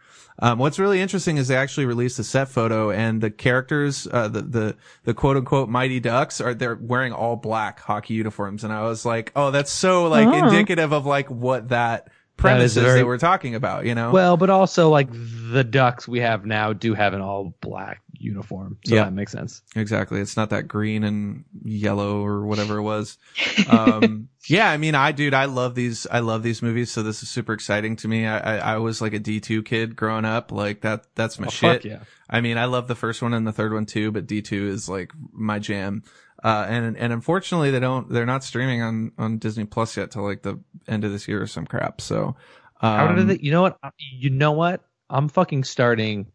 [0.42, 4.26] Um, what's really interesting is they actually released a set photo, and the characters, uh,
[4.26, 8.72] the the the quote unquote Mighty Ducks, are they're wearing all black hockey uniforms, and
[8.72, 10.32] I was like, oh, that's so like Oh.
[10.48, 14.10] indicative of like what that premise is very- that we're talking about, you know?
[14.10, 18.78] Well, but also like the Ducks we have now do have an all black uniform,
[18.84, 19.04] so Yeah.
[19.04, 19.62] that makes sense.
[19.76, 20.20] Exactly.
[20.20, 23.18] It's not that green and yellow or whatever it was.
[23.68, 26.90] Um, yeah, I mean, I, dude, I love these, I love these movies.
[26.90, 28.26] So this is super exciting to me.
[28.26, 30.50] I, I, I was like a D2 kid growing up.
[30.50, 31.84] Like that, that's my Oh, shit.
[31.84, 32.00] yeah.
[32.28, 34.88] I mean, I love the first one and the third one too, but D2 is
[34.88, 36.02] like my jam.
[36.42, 40.24] Uh, and, and unfortunately they don't, they're not streaming on, on Disney Plus yet till
[40.24, 40.58] like the
[40.88, 42.00] end of this year or some crap.
[42.00, 42.34] So,
[42.80, 43.42] um, How did it?
[43.42, 43.78] You know what?
[43.98, 44.82] You know what?
[45.08, 46.31] I'm fucking starting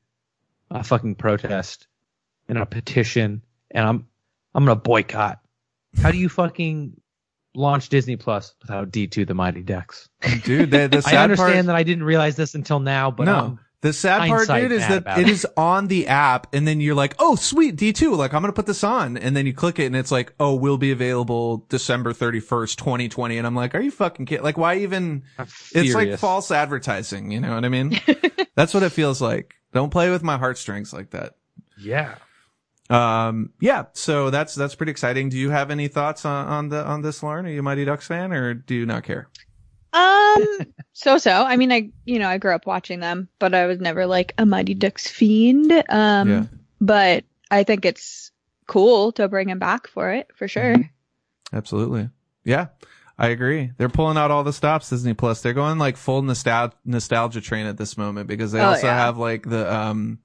[0.69, 1.87] a fucking protest
[2.47, 3.41] and a petition,
[3.71, 4.07] and I'm
[4.53, 5.39] I'm gonna boycott.
[6.01, 6.99] How do you fucking
[7.55, 10.09] launch Disney Plus without D2 the Mighty Ducks?
[10.43, 13.11] dude, the, the sad part I understand part, that I didn't realize this until now,
[13.11, 13.35] but no.
[13.35, 15.29] um, the sad part, dude, is that it it.
[15.29, 18.65] is on the app, and then you're like, "Oh, sweet, D2, like I'm gonna put
[18.65, 22.11] this on," and then you click it, and it's like, "Oh, will be available December
[22.11, 24.43] 31st, 2020," and I'm like, "Are you fucking kidding?
[24.43, 25.23] Like, why even?"
[25.73, 27.99] It's like false advertising, you know what I mean?
[28.55, 29.53] That's what it feels like.
[29.73, 31.35] Don't play with my heartstrings like that.
[31.77, 32.15] Yeah.
[32.89, 35.27] Um, yeah, so that's that's pretty exciting.
[35.29, 37.45] Do you have any thoughts on, on the on this, Lauren?
[37.45, 39.27] Are you a Mighty Ducks fan, or do you not care?
[39.91, 40.45] Um,
[40.93, 41.31] so so.
[41.31, 44.33] I mean, I you know I grew up watching them, but I was never like
[44.37, 45.71] a Mighty Ducks fiend.
[45.89, 46.43] Um, Yeah.
[46.79, 48.31] but I think it's
[48.67, 50.77] cool to bring him back for it for sure.
[51.51, 52.09] Absolutely.
[52.45, 52.67] Yeah.
[53.19, 53.71] I agree.
[53.77, 55.41] They're pulling out all the stops Disney Plus.
[55.41, 58.95] They're going like full nostal- nostalgia train at this moment because they Oh, also yeah.
[58.97, 60.19] have like the um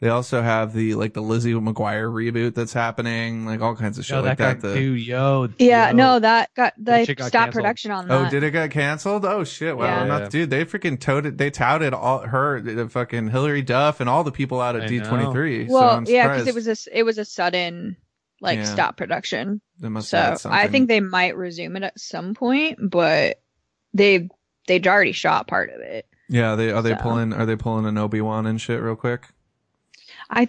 [0.00, 4.04] they also have the like the Lizzie McGuire reboot that's happening, like all kinds of
[4.04, 4.66] shit Yo, like that that.
[4.66, 5.48] guy, The- dude, yo.
[5.60, 5.94] Yeah, yo.
[5.94, 7.62] no, that got That they shit got stopped canceled.
[7.62, 8.26] production on that.
[8.26, 9.24] Oh, did it get canceled?
[9.24, 9.76] Oh shit!
[9.76, 10.04] Wow, Yeah.
[10.06, 10.50] Not, dude.
[10.50, 11.38] They freaking touted.
[11.38, 14.86] They touted all her, the fucking Hilary Duff, and all the people out at I
[14.88, 15.68] D23.
[15.68, 17.96] so well, I'm yeah, because it was a s- it was a sudden
[18.42, 18.64] like Yeah.
[18.64, 19.60] stop production.
[19.80, 20.36] They must So.
[20.44, 23.40] I think they might resume it at some point, but
[23.94, 24.28] they
[24.66, 26.06] they'd already shot part of it.
[26.28, 27.02] Yeah, they are they So.
[27.02, 27.32] pulling?
[27.32, 29.22] Are they pulling an Obi Wan and shit real quick?
[30.28, 30.48] I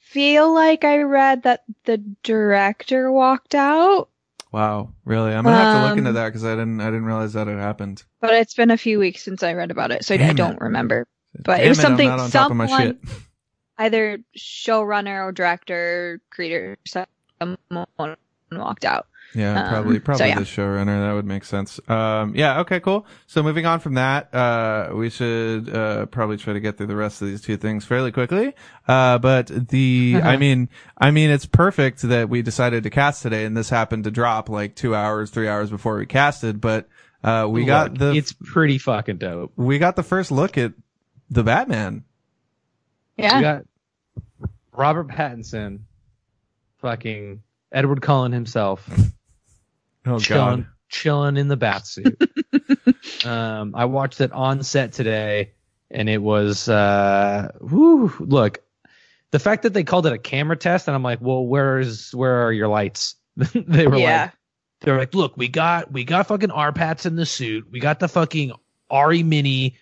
[0.00, 4.08] feel like I read that the director walked out,
[4.50, 5.34] Wow, really?
[5.34, 7.46] I'm gonna have to look Um, into that because I didn't I didn't realize that
[7.46, 8.04] had happened.
[8.20, 10.60] but it's been a few weeks since I read about it, so I don't it.
[10.60, 11.06] remember.
[11.44, 12.98] But it was something- I'm not on top of my someone-.
[13.76, 16.78] Either showrunner or director, creator,
[17.40, 18.16] someone
[18.52, 19.06] walked out.
[19.34, 20.38] Yeah, Um, probably so probably yeah.
[20.38, 21.06] the showrunner.
[21.06, 21.78] That would make sense.
[21.86, 22.60] Um, yeah.
[22.60, 22.80] Okay.
[22.80, 23.06] Cool.
[23.26, 26.96] So moving on from that, uh, we should uh, probably try to get through the
[26.96, 28.54] rest of these two things fairly quickly.
[28.86, 33.44] Uh, but the, I mean, I mean, it's perfect that we decided to cast today,
[33.44, 36.58] and this happened to drop like two hours, three hours before we casted.
[36.62, 36.88] But
[37.22, 39.52] uh, we got the It's pretty fucking dope.
[39.56, 40.72] we got the first look at
[41.28, 42.04] the Batman.
[43.18, 43.36] Yeah.
[43.36, 43.64] We got
[44.72, 45.80] Robert Pattinson,
[46.78, 47.42] fucking
[47.72, 48.88] Edward Cullen himself,
[50.06, 50.66] Oh chilling, God.
[50.88, 52.16] chilling in the bath suit.
[53.26, 55.52] um, I watched it on set today,
[55.90, 58.60] and it was, uh, whew, look,
[59.30, 62.46] the fact that they called it a camera test, and I'm like, well, where's where
[62.46, 63.16] are your lights?
[63.36, 64.22] they were yeah.
[64.22, 64.32] like,
[64.80, 67.80] they were like, look, we got we got fucking R Pats in the suit, we
[67.80, 68.52] got the fucking
[68.90, 69.76] ARRI Mini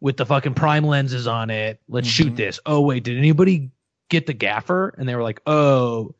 [0.00, 1.80] with the fucking prime lenses on it.
[1.88, 2.10] Let's Mhm.
[2.12, 2.60] shoot this.
[2.66, 3.70] Oh wait, did anybody
[4.08, 4.94] get the gaffer?
[4.96, 6.14] And they were like, oh.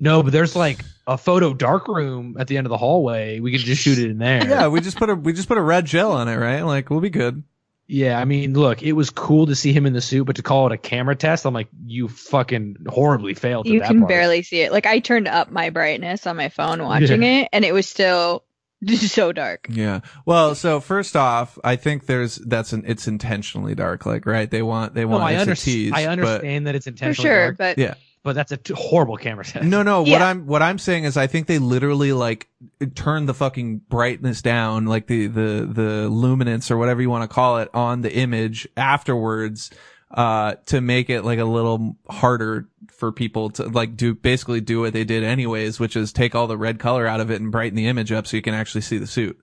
[0.00, 3.40] No, but there's like a photo dark room at the end of the hallway.
[3.40, 4.46] We could just shoot it in there.
[4.48, 6.62] Yeah, we just put a we just put a red gel on it, right?
[6.62, 7.42] Like we'll be good.
[7.90, 10.42] Yeah, I mean, look, it was cool to see him in the suit, but to
[10.42, 13.66] call it a camera test, I'm like, you fucking horribly failed.
[13.66, 14.08] at You that can part.
[14.10, 14.72] barely see it.
[14.72, 18.44] Like I turned up my brightness on my phone watching it, and it was still
[18.94, 19.66] so dark.
[19.70, 20.00] Yeah.
[20.26, 24.50] Well, so first off, I think there's that's an it's intentionally dark, like right?
[24.50, 25.92] They want they No, want I, it's under- a tease.
[25.94, 27.94] I but- understand that it's For intentionally sure, dark, but Yeah.
[28.22, 29.64] But that's a t- horrible camera test.
[29.64, 30.02] No, no.
[30.02, 32.48] What I'm what I'm saying is, I think they literally like
[32.94, 37.34] turn the fucking brightness down, like the the the luminance or whatever you want to
[37.34, 39.70] call it, on the image afterwards,
[40.10, 44.80] uh, to make it like a little harder for people to like do basically do
[44.80, 47.52] what they did anyways, which is take all the red color out of it and
[47.52, 49.38] brighten the image up so you can actually see the suit.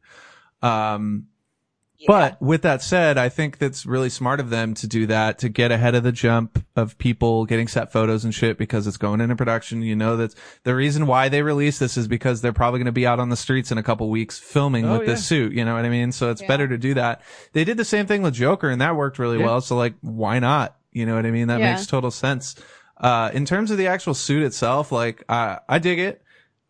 [0.61, 1.27] Um,
[2.07, 5.49] But with that said, I think that's really smart of them to do that to
[5.49, 9.22] get ahead of the jump of people getting set photos and shit because it's going
[9.22, 9.82] into production.
[9.82, 12.91] You know that the reason why they release this is because they're probably going to
[12.91, 15.14] be out on the streets in a couple weeks filming Oh, with yeah.
[15.15, 15.53] this suit.
[15.53, 16.11] You know what I mean?
[16.11, 16.48] So it's Yeah.
[16.48, 17.22] better to do that.
[17.53, 19.61] They did the same thing with Joker and that worked really well.
[19.61, 20.76] So like, why not?
[20.91, 21.48] You know what I mean?
[21.48, 22.56] That makes total sense.
[22.98, 26.22] Uh, in terms of the actual suit itself, like, uh, I dig it.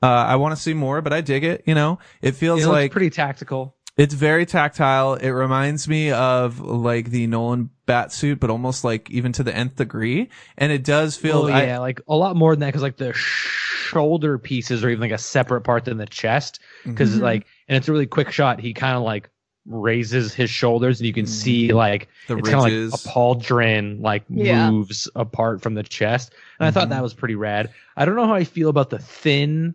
[0.01, 1.63] Uh, I want to see more, but I dig it.
[1.67, 3.74] You know, it feels It like pretty tactical.
[3.97, 5.13] It's very tactile.
[5.15, 9.55] It reminds me of like the Nolan bat suit, but almost like even to the
[9.55, 10.29] nth degree.
[10.57, 12.97] And it does feel, Oh I- yeah, like a lot more than that because like
[12.97, 17.21] the shoulder pieces are even like a separate part than the chest because Mhm.
[17.21, 18.59] like and it's a really quick shot.
[18.59, 19.29] He kind of like
[19.67, 22.93] raises his shoulders and you can see like the it's kind of like ridges.
[22.93, 24.69] a pauldron like Yeah.
[24.69, 26.33] moves apart from the chest.
[26.59, 26.91] And I thought Mhm.
[26.91, 27.71] that was pretty rad.
[27.97, 29.73] I don't know how I feel about the thin,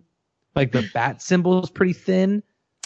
[0.55, 2.43] like the bat symbol is pretty thin.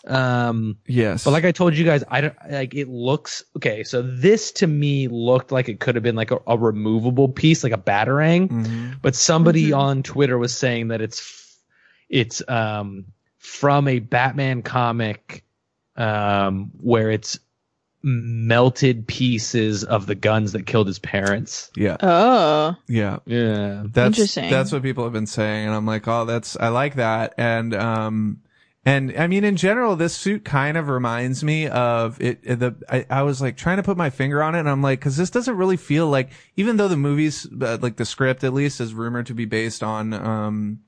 [0.07, 1.25] Um, yes.
[1.25, 3.85] but like I told you guys, I don't like it looks okay.
[3.85, 7.65] So this to me looked like it could have been like a, a removable piece,
[7.65, 8.49] like a batarang.
[8.49, 8.97] Mhm.
[9.01, 9.79] But somebody Mhm.
[9.79, 11.57] on Twitter was saying that it's
[12.11, 13.07] it's um
[13.39, 15.43] from a Batman comic
[15.97, 17.39] um where it's
[18.03, 21.71] melted pieces of the guns that killed his parents.
[21.75, 21.97] yeah.
[22.01, 23.21] Oh, Yeah.
[23.25, 23.85] Yeah.
[23.87, 24.51] That's, Interesting.
[24.51, 25.67] that's what people have been saying.
[25.67, 27.33] And I'm like, oh, that's, I like that.
[27.39, 28.41] And, um,
[28.87, 32.41] and I mean, in general, this suit kind of reminds me of it.
[32.43, 34.83] it- The I, I was like trying to put my finger on it, and I'm
[34.83, 38.45] like, because this doesn't really feel like, even though the movies, uh, like the script
[38.45, 40.81] at least, is rumored to be based on um,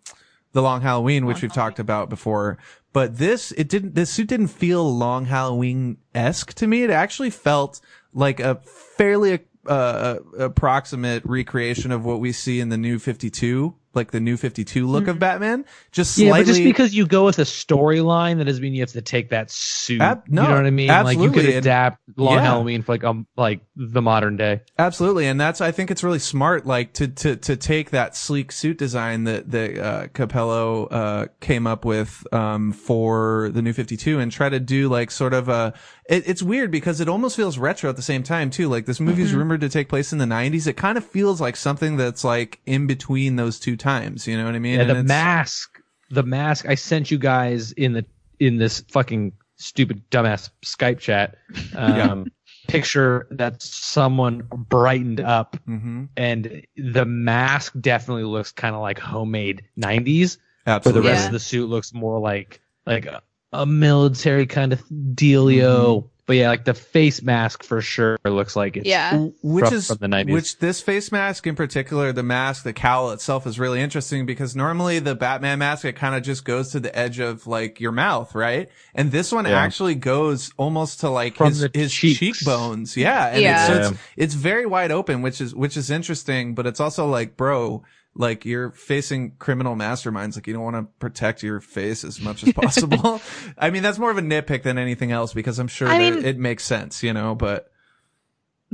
[0.53, 2.59] the Long Halloween, which Long we've talked about before.
[2.93, 3.95] But this, it didn't.
[3.95, 6.83] This suit didn't feel Long Halloween esque to me.
[6.83, 7.81] It actually felt
[8.15, 8.55] like a
[8.97, 14.37] fairly uh, approximate recreation of what we see in the new 52, like the new
[14.37, 15.65] 52 look of Batman.
[15.91, 16.29] Just slightly.
[16.29, 19.03] Yeah, but just because you go with a storyline, that doesn't mean you have to
[19.03, 20.01] take that suit.
[20.01, 20.89] Ab- no, you know what I mean?
[20.89, 22.43] Like you could adapt Long yeah.
[22.43, 24.61] Halloween for like um like the modern day.
[24.79, 28.53] Absolutely, and that's I think it's really smart, like to to to take that sleek
[28.53, 33.97] suit design that that uh, Capullo uh, came up with um, for the new Fifty
[33.97, 35.75] Two, and try to do like sort of a.
[36.09, 38.69] It, it's weird because it almost feels retro at the same time too.
[38.69, 40.67] Like this movie is rumored to take place in the '90s.
[40.67, 43.86] It kind of feels like something that's like in between those two times.
[43.87, 44.75] You know what I mean?
[44.75, 45.81] Yeah, And the mask,
[46.11, 48.05] the mask I sent you guys in the
[48.41, 51.37] in this fucking stupid dumbass Skype chat.
[51.75, 52.27] Um,
[52.69, 56.09] Picture that someone brightened up, Mhm.
[56.17, 61.27] and the mask definitely looks kind of like homemade '90s, but the rest Yeah.
[61.27, 63.23] of the suit looks more like like a,
[63.53, 66.09] a military kind of dealio.
[66.27, 69.29] But yeah, like the face mask for sure looks like it's yeah.
[69.45, 70.33] which is from the 90s.
[70.33, 74.57] which this face mask in particular the mask the cowl itself is really interesting because
[74.57, 77.93] normally the batman mask it kind of just goes to the edge of like your
[77.93, 79.53] mouth right and this one Yeah.
[79.53, 82.19] actually goes almost to like From his, his cheeks.
[82.19, 83.67] cheekbones yeah and Yeah.
[83.77, 87.07] It's, so it's it's very wide open which is which is interesting but it's also
[87.07, 87.85] like bro
[88.19, 92.43] like you're facing criminal masterminds like you don't want to protect your face as much
[92.43, 93.21] as possible
[93.59, 96.25] i mean that's more of a nitpick than anything else because i'm sure I mean-
[96.25, 97.71] it makes sense you know but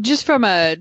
[0.01, 0.77] Just from a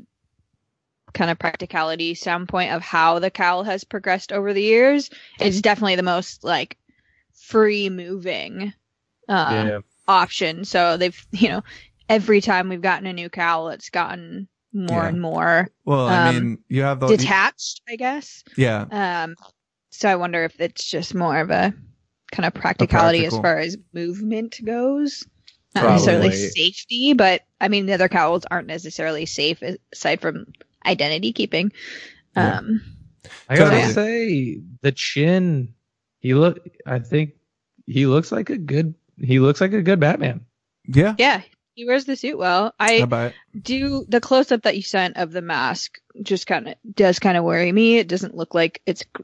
[1.14, 5.10] kind of practicality standpoint of how the cowl has progressed over the years,
[5.40, 6.78] it's definitely the most like
[7.34, 8.74] free moving
[9.28, 9.80] uh, yeah.
[10.08, 10.66] option.
[10.66, 11.64] So they've, you know,
[12.08, 15.08] every time we've gotten a new cowl, it's gotten more Yeah.
[15.10, 18.44] and more well i Um, mean you have the detached, I guess.
[18.58, 18.86] yeah
[19.24, 19.36] Um,
[19.90, 21.74] so I wonder if it's just more of a
[22.32, 25.26] kind of practicality as far as movement goes.
[25.76, 25.94] Not Probably.
[25.96, 29.62] necessarily safety, but I mean, the other cowls aren't necessarily safe
[29.94, 30.46] aside from
[30.86, 31.72] identity keeping.
[32.36, 32.58] Yeah.
[32.60, 32.82] Um,
[33.50, 33.94] I gotta Totally.
[33.94, 35.74] say, the chin.
[36.20, 36.60] He look.
[36.86, 37.34] I think
[37.86, 38.96] he looks like a good.
[39.18, 40.46] He looks like a good Batman.
[40.88, 41.42] yeah yeah,
[41.82, 42.76] he wears the suit well.
[42.80, 46.76] I I do the close up that you sent of the mask just kind of
[46.94, 47.98] does kind of worry me.
[47.98, 49.24] It doesn't look like it's g-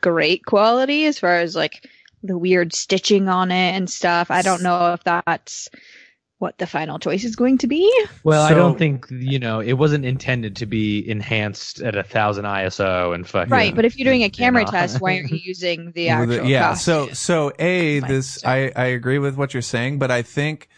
[0.00, 1.86] great quality as far as like
[2.22, 4.30] the weird stitching on it and stuff.
[4.30, 5.68] I don't know if that's
[6.38, 7.92] what the final choice is going to be.
[8.24, 9.60] Well, I don't think you know.
[9.60, 13.50] It wasn't intended to be enhanced at a thousand ISO and fucking.
[13.50, 14.70] Right, but if you're doing a camera know.
[14.70, 17.08] test, why aren't you using the actual the- yeah costume?
[17.08, 20.68] so so a this i i agree with what you're saying but i think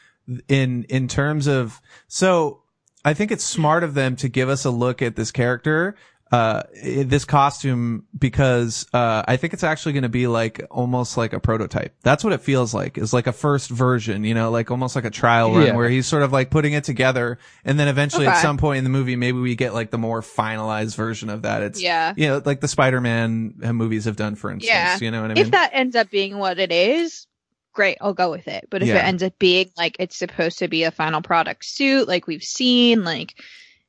[0.48, 2.62] in in terms of so
[3.04, 5.96] i think it's smart of them to give us a look at this character
[6.32, 11.32] uh this costume because uh i think it's actually going to be like almost like
[11.32, 14.70] a prototype that's what it feels like is like a first version you know like
[14.70, 15.74] almost like a trial run Yeah.
[15.74, 18.84] where he's sort of like putting it together and then eventually at some point in
[18.84, 22.14] the movie maybe we get like the more finalized version of that it's yeah.
[22.16, 24.68] you know, like the Spider-Man uh, movies have done, for instance.
[24.72, 24.98] Yeah.
[25.00, 25.44] You know what I mean?
[25.44, 27.26] If that ends up being what it is,
[27.72, 28.66] great, I'll go with it.
[28.70, 28.96] But if Yeah.
[28.96, 32.42] it ends up being like it's supposed to be a final product suit, like we've
[32.44, 33.34] seen, like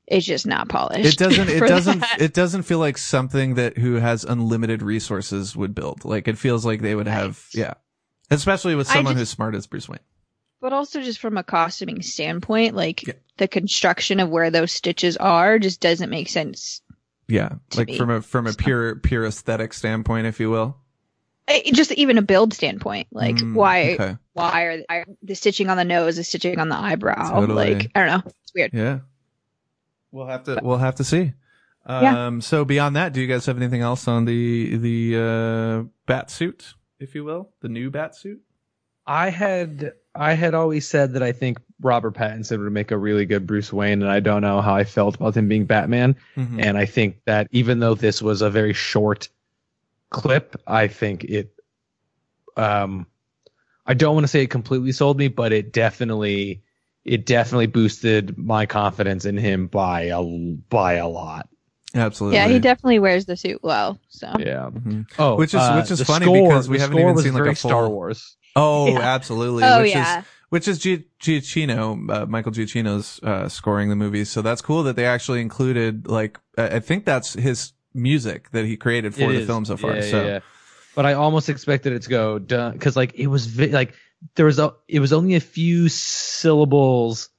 [0.08, 1.06] it's just not polished.
[1.06, 2.22] it doesn't it doesn't that.
[2.22, 6.66] it doesn't feel like something that who has unlimited resources would build like it feels
[6.66, 7.76] like they would have yeah
[8.30, 9.99] especially with someone just- who's smart as bruce wayne
[10.60, 13.14] but also just from a costuming standpoint, like Yeah.
[13.38, 16.82] the construction of where those stitches are just doesn't make sense.
[17.30, 17.98] yeah like me.
[17.98, 20.76] from a from a pure pure aesthetic standpoint if you will
[21.73, 25.77] Just even a build standpoint, like Mm, why okay why are are the stitching on
[25.77, 27.30] the nose, is stitching on the eyebrow?
[27.41, 27.73] Totally.
[27.76, 28.72] Like I don't know, it's weird.
[28.73, 28.99] yeah
[30.11, 31.34] we'll have to we'll have to see
[31.88, 32.27] Yeah.
[32.27, 36.30] um so beyond that do you guys have anything else on the the uh bat
[36.30, 38.41] suit if you will the new bat suit
[39.07, 43.26] I had I had always said that I think Robert Pattinson would make a really
[43.26, 46.15] good Bruce Wayne, and I don't know how I felt about him being Batman.
[46.38, 46.63] Mhm.
[46.63, 49.27] And I think that even though this was a very short
[50.11, 51.53] clip, I think it
[52.55, 53.07] um
[53.85, 56.61] I don't want to say it completely sold me, but it definitely
[57.03, 60.21] it definitely boosted my confidence in him by a
[60.69, 61.49] by a lot.
[61.95, 63.99] absolutely Yeah, he definitely wears the suit well.
[64.09, 64.69] So Yeah.
[64.71, 65.07] Mhm.
[65.17, 67.55] Oh, Which is- uh, which is funny score- because we haven't even seen, like, a
[67.55, 68.38] full- Star Wars.
[68.55, 68.99] oh Yeah.
[68.99, 73.95] absolutely oh which yeah, is which is Gi- Giacchino, uh, Michael Giacchino's uh, scoring the
[73.95, 74.25] movie.
[74.25, 78.65] So that's cool that they actually included like I I think that's his music that
[78.65, 79.47] he created for it the is.
[79.47, 79.95] film so far.
[79.95, 80.39] Yeah, so, yeah, yeah.
[80.95, 83.93] but I almost expected it to go because like it was vi- like
[84.35, 87.30] there was a it was only a few syllables.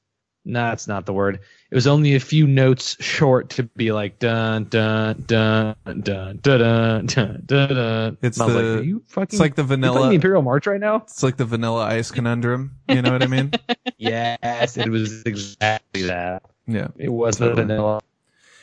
[0.45, 1.39] Nah, that's not the word.
[1.71, 6.41] It was only a few notes short to be like dun dun dun dun dun
[6.43, 7.43] dun dun.
[7.47, 8.19] dun.
[8.21, 10.97] It's the like, you fucking, it's like the vanilla the Imperial March right now.
[10.97, 12.79] It's like the Vanilla Ice conundrum.
[12.89, 13.53] You know what I mean?
[13.99, 16.43] yes, it was exactly that.
[16.67, 18.01] Yeah, it was the Vanilla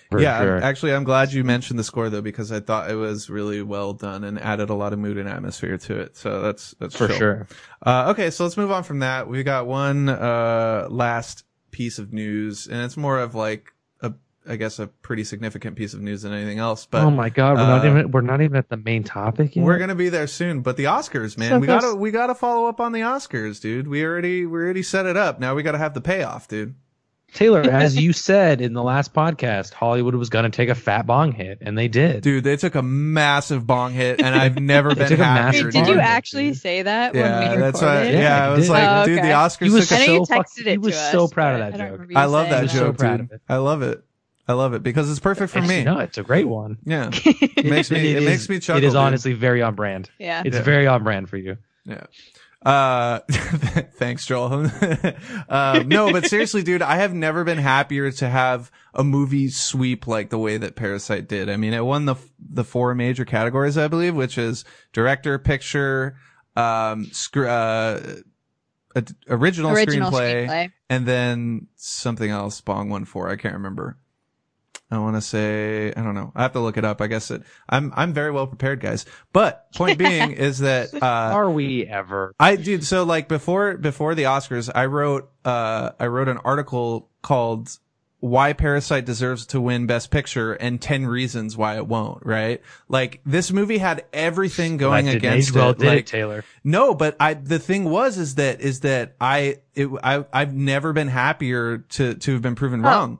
[0.09, 0.63] for yeah, sure.
[0.63, 3.93] actually, I'm glad you mentioned the score though because I thought it was really well
[3.93, 6.17] done and added a lot of mood and atmosphere to it.
[6.17, 7.17] So that's that's for chill.
[7.17, 7.47] sure.
[7.85, 9.27] Uh, okay, so let's move on from that.
[9.27, 13.71] We got one uh, last piece of news, and it's more of like
[14.01, 14.13] a,
[14.47, 16.87] I guess, a pretty significant piece of news than anything else.
[16.87, 19.55] But oh my god, we're not uh, even we're not even at the main topic
[19.55, 19.63] yet.
[19.63, 20.61] we're gonna be there soon.
[20.61, 23.87] But the Oscars, man, So we gotta we gotta follow up on the Oscars, dude.
[23.87, 25.39] We already we already set it up.
[25.39, 26.73] Now we gotta have the payoff, dude.
[27.33, 31.05] Taylor, as you said in the last podcast, Hollywood was going to take a fat
[31.05, 32.21] bong hit, and they did.
[32.23, 35.65] Dude, they took a massive bong hit, and I've never been took a happier.
[35.65, 37.97] Wait, did you bong hit, actually say that Yeah, we that's why.
[37.99, 38.13] recorded?
[38.13, 38.71] Yeah, Yeah, I I was did.
[38.73, 39.21] like, Oh, dude, the.
[39.27, 40.99] Oscars He was took I a know you so fuck- texted it he was to
[41.01, 42.01] us, so proud of that I joke.
[42.15, 43.25] I love saying that was so joke, proud dude.
[43.27, 43.41] of it.
[43.47, 44.03] I love it.
[44.47, 45.83] I love it because it's perfect for It's- me.
[45.83, 46.77] No, it's a great one.
[46.83, 47.99] Yeah, it makes me.
[47.99, 48.79] It, is- makes me chuckle.
[48.83, 48.99] It is dude.
[49.01, 50.09] honestly very on brand.
[50.17, 50.41] Yeah.
[50.43, 50.63] It's Yeah.
[50.63, 51.57] very on brand for you.
[51.85, 52.05] Yeah.
[52.65, 54.69] Uh, thanks, Joel.
[55.49, 60.07] um, no, but seriously, dude, I have never been happier to have a movie sweep
[60.07, 61.49] like the way that Parasite did.
[61.49, 66.17] I mean, it won the the four major categories, I believe, which is director, picture,
[66.57, 67.99] um, scr- uh,
[68.95, 70.71] a- original, Original screenplay, screenplay.
[70.89, 72.59] and then something else.
[72.59, 73.29] Bong won for.
[73.29, 73.97] I can't remember.
[74.91, 76.31] I want to say I don't know.
[76.35, 76.99] I have to look it up.
[77.01, 77.43] I guess it.
[77.67, 79.05] I'm I'm very well prepared, guys.
[79.33, 82.33] But point being is that uh, Are we ever?
[82.39, 87.09] I dude, so like before before the Oscars, I wrote uh I wrote an article
[87.21, 87.69] called
[88.19, 92.59] Why Parasite Deserves to Win Best Picture and 10 Reasons Why It Won't, right?
[92.87, 95.77] Like this movie had everything going That didn't against age well, it.
[95.77, 96.43] did like it, Taylor?
[96.63, 100.93] no, but I the thing was is that is that I it I I've never
[100.93, 102.89] been happier to to have been proven Oh.
[102.89, 103.19] wrong.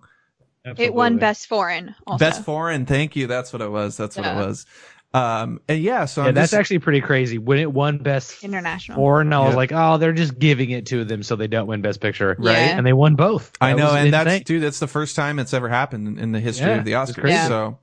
[0.77, 1.95] It won Best Foreign.
[2.06, 2.23] Also.
[2.23, 3.27] Best foreign, thank you.
[3.27, 3.98] That's what it was.
[3.98, 4.65] That's what it was.
[5.11, 7.40] Um and yeah, so Yeah, I'm that's just, actually pretty crazy.
[7.40, 8.95] When it won best International.
[8.95, 9.56] foreign, I was Yeah.
[9.56, 12.36] like, oh, they're just giving it to them so they don't win best picture.
[12.38, 12.53] Right.
[12.68, 12.77] Yeah.
[12.77, 13.52] And they won both.
[13.60, 16.31] I know, was and that's dude, that's the first time it's ever happened in, in
[16.31, 17.15] the history Yeah, of the Oscars.
[17.22, 17.34] crazy.
[17.34, 17.48] Yeah.
[17.48, 17.80] So,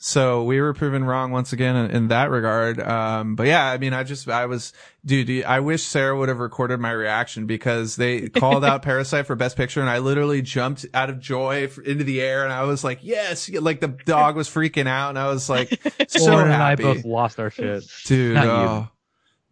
[0.00, 2.78] so we were proven wrong once again in, in that regard.
[2.80, 4.72] Um, but yeah, I mean, I just, I was,
[5.04, 9.34] dude, I wish Sarah would have recorded my reaction because they called out Parasite for
[9.34, 12.62] Best Picture, and I literally jumped out of joy f- into the air, and I
[12.62, 15.68] was like, yes, like the dog was freaking out, and I was like,
[16.08, 17.84] so Lauren and I both lost our shit.
[18.04, 18.36] dude.
[18.36, 18.88] oh,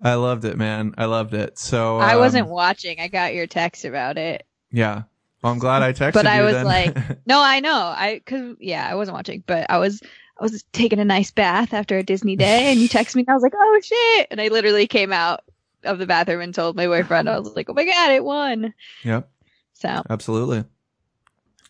[0.01, 0.95] I loved it, man.
[0.97, 1.59] I loved it.
[1.59, 3.01] So I um, wasn't watching.
[3.01, 4.47] I got your text about it.
[4.71, 5.03] Yeah.
[5.43, 6.13] Well, I'm glad I texted you.
[6.13, 6.65] But I was then.
[6.67, 7.75] like- No, I know.
[7.75, 10.03] I cause yeah, I wasn't watching, but I was
[10.39, 13.31] I was taking a nice bath after a Disney day and you texted me and
[13.31, 15.41] I was like, Oh shit and I literally came out
[15.85, 18.75] of the bathroom and told my boyfriend, I was like, Oh my god, it won.
[19.03, 19.31] yep.
[19.75, 20.65] So Absolutely.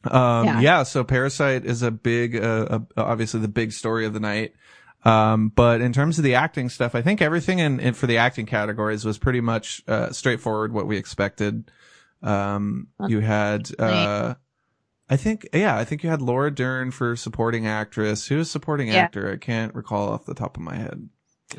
[0.05, 0.61] Um, yeah.
[0.61, 0.83] Yeah.
[0.85, 4.55] So Parasite is a big, uh, uh, obviously the big story of the night.
[5.05, 8.19] Um, but in terms of the acting stuff, I think everything in, in for the
[8.19, 11.71] acting categories was pretty much, uh, straightforward, what we expected.
[12.23, 14.35] Um, you had, uh,
[15.09, 18.27] I think, yeah, I think you had Laura Dern for supporting actress.
[18.27, 18.95] Who was supporting Yeah.
[18.97, 19.31] actor?
[19.33, 21.09] I can't recall off the top of my head.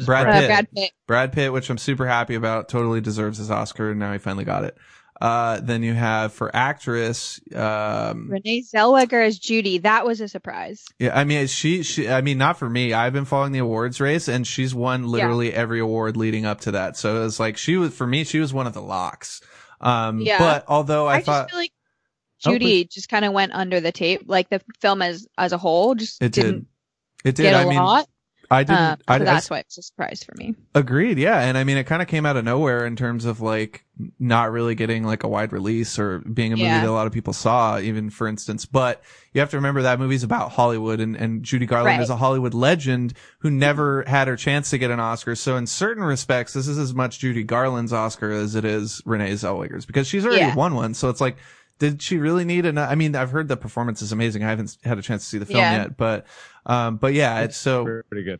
[0.05, 0.47] Brad Uh, Pitt.
[0.49, 0.91] Brad Pitt.
[1.07, 4.43] Brad Pitt, which I'm super happy about, totally deserves his Oscar, and now he finally
[4.43, 4.77] got it.
[5.21, 9.79] Uh, then you have for actress, um, Renee Zellweger as Judy.
[9.79, 10.85] That was a surprise.
[10.99, 12.93] yeah, I mean, she, she, I mean, not for me.
[12.93, 16.71] I've been following the awards race, and she's won literally every award leading up to
[16.71, 16.97] that.
[16.97, 19.41] So it was like she was for me, she was one of the locks.
[19.81, 20.37] Um, Yeah.
[20.37, 21.71] but although I, I, thought just
[22.45, 24.23] Oh, Judy just kind of went under the tape.
[24.27, 26.67] Like the film as as a whole just it did, didn't
[27.25, 27.43] it did.
[27.43, 28.07] get a I mean, lot.
[28.49, 28.79] I didn't.
[28.79, 30.55] Um, I, so I- that's why it's a surprise for me.
[30.73, 31.17] Agreed.
[31.17, 31.41] Yeah.
[31.41, 33.83] And I mean, it kind of came out of nowhere in terms of like
[34.19, 36.79] not really getting like a wide release or being a movie Yeah.
[36.81, 38.65] that a lot of people saw, even for instance.
[38.65, 39.01] But
[39.33, 42.01] you have to remember that movie's about Hollywood and, and Judy Garland Right.
[42.03, 45.35] is a Hollywood legend who never had her chance to get an Oscar.
[45.35, 49.33] So in certain respects, this is as much Judy Garland's Oscar as it is Renee
[49.33, 50.55] Zellweger's because she's already Yeah.
[50.55, 50.93] won one.
[50.93, 51.35] So it's like,
[51.79, 54.43] did she really need an, I mean, I've heard the performance is amazing.
[54.43, 55.77] I haven't had a chance to see the film Yeah.
[55.83, 56.25] yet, but,
[56.65, 58.39] um, but yeah, it's so, pretty good.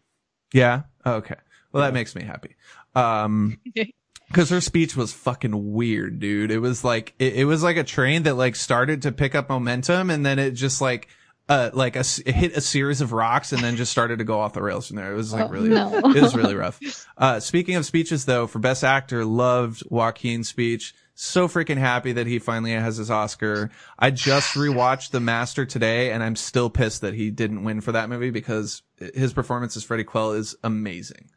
[0.53, 0.83] yeah.
[1.05, 1.35] Okay.
[1.71, 2.55] Well, that makes me happy.
[2.95, 3.59] Um,
[4.33, 6.51] cause her speech was fucking weird, dude.
[6.51, 9.49] It was like, it, it was like a train that like started to pick up
[9.49, 11.07] momentum and then it just like,
[11.49, 14.25] uh, like a, s- it hit a series of rocks and then just started to
[14.25, 15.13] go off the rails from there.
[15.13, 15.97] It was like Oh, really, no.
[15.99, 16.79] it was really rough.
[17.17, 20.93] Uh, speaking of speeches though, for best actor, loved Joaquin's speech.
[21.19, 23.71] So freaking happy that he finally has his Oscar.
[23.97, 27.91] I just rewatched The Master today and I'm still pissed that he didn't win for
[27.93, 28.83] that movie because
[29.15, 31.31] his performance as Freddie Quell is amazing.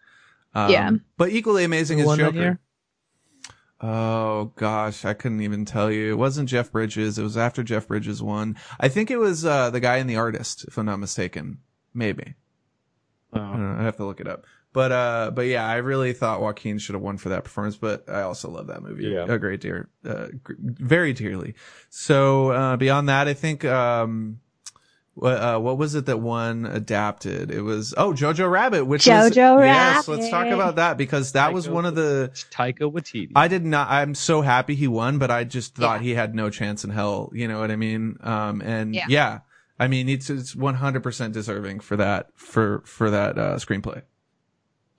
[0.54, 0.90] Um, Yeah.
[1.16, 2.58] But equally amazing Who as won that Joker.
[3.80, 6.12] Oh gosh, I couldn't even tell you.
[6.12, 7.18] It wasn't Jeff Bridges.
[7.18, 8.58] It was after Jeff Bridges won.
[8.78, 11.60] I think it was, uh, the guy in The Artist, if I'm not mistaken.
[11.94, 12.34] Maybe.
[13.32, 13.40] I Oh.
[13.40, 13.80] don't know.
[13.80, 14.44] I have to look it up.
[14.72, 17.76] But uh, but yeah, I really thought Joaquin should have won for that performance.
[17.76, 19.26] But I also love that movie Yeah.
[19.28, 21.54] a great deal, uh, gr- very dearly.
[21.88, 24.38] So uh, beyond that, I think um,
[25.14, 27.50] what uh, what was it that one adapted?
[27.50, 30.06] It was oh Jojo Rabbit, which was, Jojo yes.
[30.06, 32.30] Let's talk about that because that was one of the.
[32.52, 33.32] Taika Waititi.
[33.34, 33.90] I did not.
[33.90, 36.04] I'm so happy he won, but I just thought Yeah.
[36.04, 37.30] he had no chance in hell.
[37.34, 38.18] You know what I mean?
[38.22, 39.06] Um, and Yeah.
[39.08, 39.38] yeah,
[39.80, 44.02] I mean it's it's 100 percent deserving for that for for that uh, screenplay.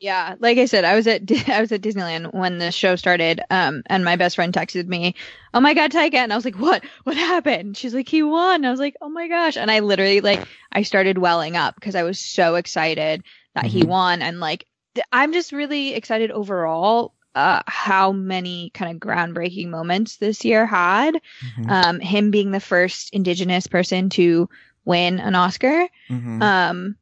[0.01, 3.39] Yeah, like I said, I was at I was at Disneyland when the show started,
[3.51, 5.13] um, and my best friend texted me,
[5.53, 6.83] "Oh my God, Taika!" And I was like, "What?
[7.03, 10.19] What happened?" She's like, "He won." I was like, "Oh my gosh!" And I literally
[10.19, 10.41] like
[10.71, 13.23] I started welling up because I was so excited
[13.53, 13.87] that he Mhm.
[13.89, 14.65] won, and like
[15.11, 17.13] I'm just really excited overall.
[17.33, 21.13] Uh, how many kind of groundbreaking moments this year had.
[21.59, 21.71] Mhm.
[21.71, 24.49] Um, him being the first Indigenous person to
[24.83, 25.87] win an Oscar.
[26.09, 26.41] Mhm.
[26.41, 26.95] Um,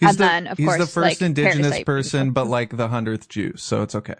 [0.00, 2.44] He's and the, then, of he's the first like, indigenous Parasite person, people.
[2.44, 4.14] but like the hundredth Jew, so it's okay.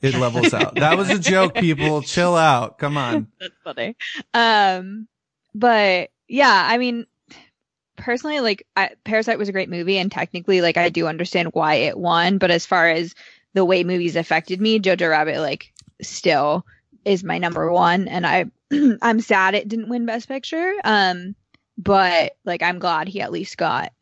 [0.00, 0.76] It levels out.
[0.76, 2.00] That was a joke, people.
[2.02, 2.78] Chill out.
[2.78, 3.28] Come on.
[3.38, 3.94] That's funny.
[4.32, 5.06] Um,
[5.54, 7.06] but yeah, I mean,
[7.96, 11.74] personally, like I, Parasite was a great movie, and technically, like I do understand why
[11.74, 12.38] it won.
[12.38, 13.14] But as far as
[13.52, 16.64] the way movies affected me, Jojo Rabbit, like, still
[17.04, 18.46] is my number one, and I,
[19.02, 20.72] I'm sad it didn't win Best Picture.
[20.82, 21.34] Um,
[21.76, 23.92] but like I'm glad he at least got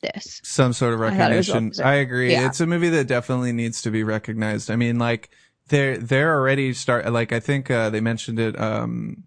[0.00, 0.40] this.
[0.44, 1.64] Some sort of I thought it was recognition.
[1.64, 1.86] well-deserved.
[1.88, 2.32] I agree.
[2.32, 2.46] Yeah.
[2.46, 4.70] It's a movie that definitely needs to be recognized.
[4.70, 5.30] I mean, like
[5.68, 9.24] they're they're already start like I think uh, they mentioned it um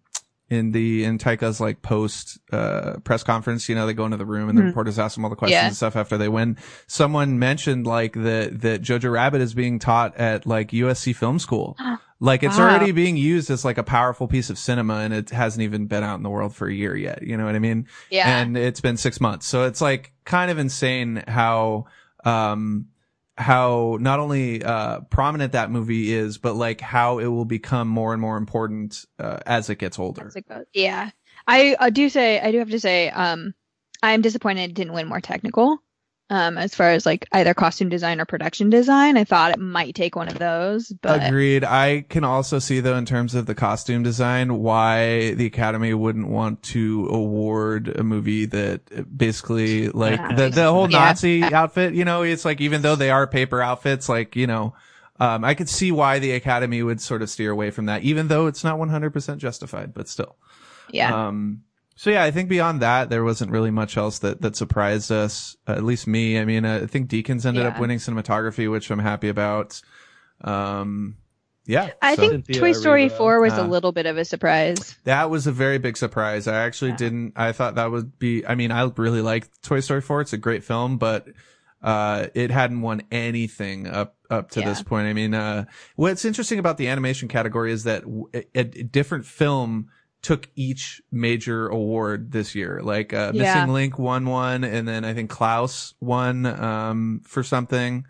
[0.51, 4.25] in the in Taika's like post uh press conference, you know, they go into the
[4.25, 4.67] room and the Mhm.
[4.67, 5.67] reporters ask them all the questions Yeah.
[5.67, 6.57] and stuff after they win.
[6.87, 11.75] Someone mentioned like that that Jojo Rabbit is being taught at like USC Film School.
[12.23, 12.65] Like it's Wow.
[12.69, 16.03] already being used as like a powerful piece of cinema and it hasn't even been
[16.03, 17.23] out in the world for a year yet.
[17.23, 17.87] You know what I mean?
[18.11, 18.37] Yeah.
[18.41, 19.47] and it's been six months.
[19.47, 21.85] So it's like kind of insane how,
[22.23, 22.85] um,
[23.41, 28.13] how not only, uh, prominent that movie is, but like how it will become more
[28.13, 30.31] and more important, uh, as it gets older.
[30.35, 30.65] It goes.
[30.73, 31.09] Yeah.
[31.47, 33.53] I, I do say, I do have to say, um,
[34.03, 35.79] I'm disappointed it didn't win more technical.
[36.31, 39.95] Um, as far as like either costume design or production design, I thought it might
[39.95, 41.65] take one of those, but Agreed.
[41.65, 46.29] I can also see though, in terms of the costume design, why the Academy wouldn't
[46.29, 50.33] want to award a movie that basically like Yeah.
[50.33, 50.99] the, the whole Yeah.
[50.99, 54.73] Nazi outfit, you know, it's like, even though they are paper outfits, like, you know,
[55.19, 58.29] um, I could see why the Academy would sort of steer away from that, even
[58.29, 60.37] though it's not 100% justified, but still.
[60.89, 61.27] yeah.
[61.27, 61.63] Um,
[62.01, 65.55] so yeah, I think beyond that, there wasn't really much else that, that surprised us,
[65.67, 66.39] uh, at least me.
[66.39, 69.79] I mean, uh, I think Deakins ended up winning cinematography, which I'm happy about.
[70.43, 71.17] Um,
[71.67, 71.91] yeah.
[72.01, 73.17] I so think Cynthia Toy Story Erivo.
[73.17, 74.97] 4 was Uh, a little bit of a surprise.
[75.03, 76.47] that was a very big surprise.
[76.47, 76.97] I actually Yeah.
[76.97, 80.21] didn't, I thought that would be, I mean, I really like Toy Story 4.
[80.21, 81.27] It's a great film, but,
[81.83, 84.69] uh, it hadn't won anything up, up to Yeah.
[84.69, 85.05] this point.
[85.05, 85.65] I mean, uh,
[85.97, 89.89] what's interesting about the animation category is that w- a, a different film
[90.21, 92.79] took each major award this year.
[92.83, 93.55] Like, uh, Yeah.
[93.55, 98.05] Missing Link won one, and then I think Klaus won, um, for something.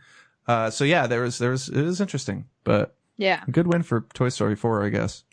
[0.48, 3.44] Uh, so yeah, there was there was it was interesting, but Yeah.
[3.48, 5.24] a good win for Toy Story four, I guess.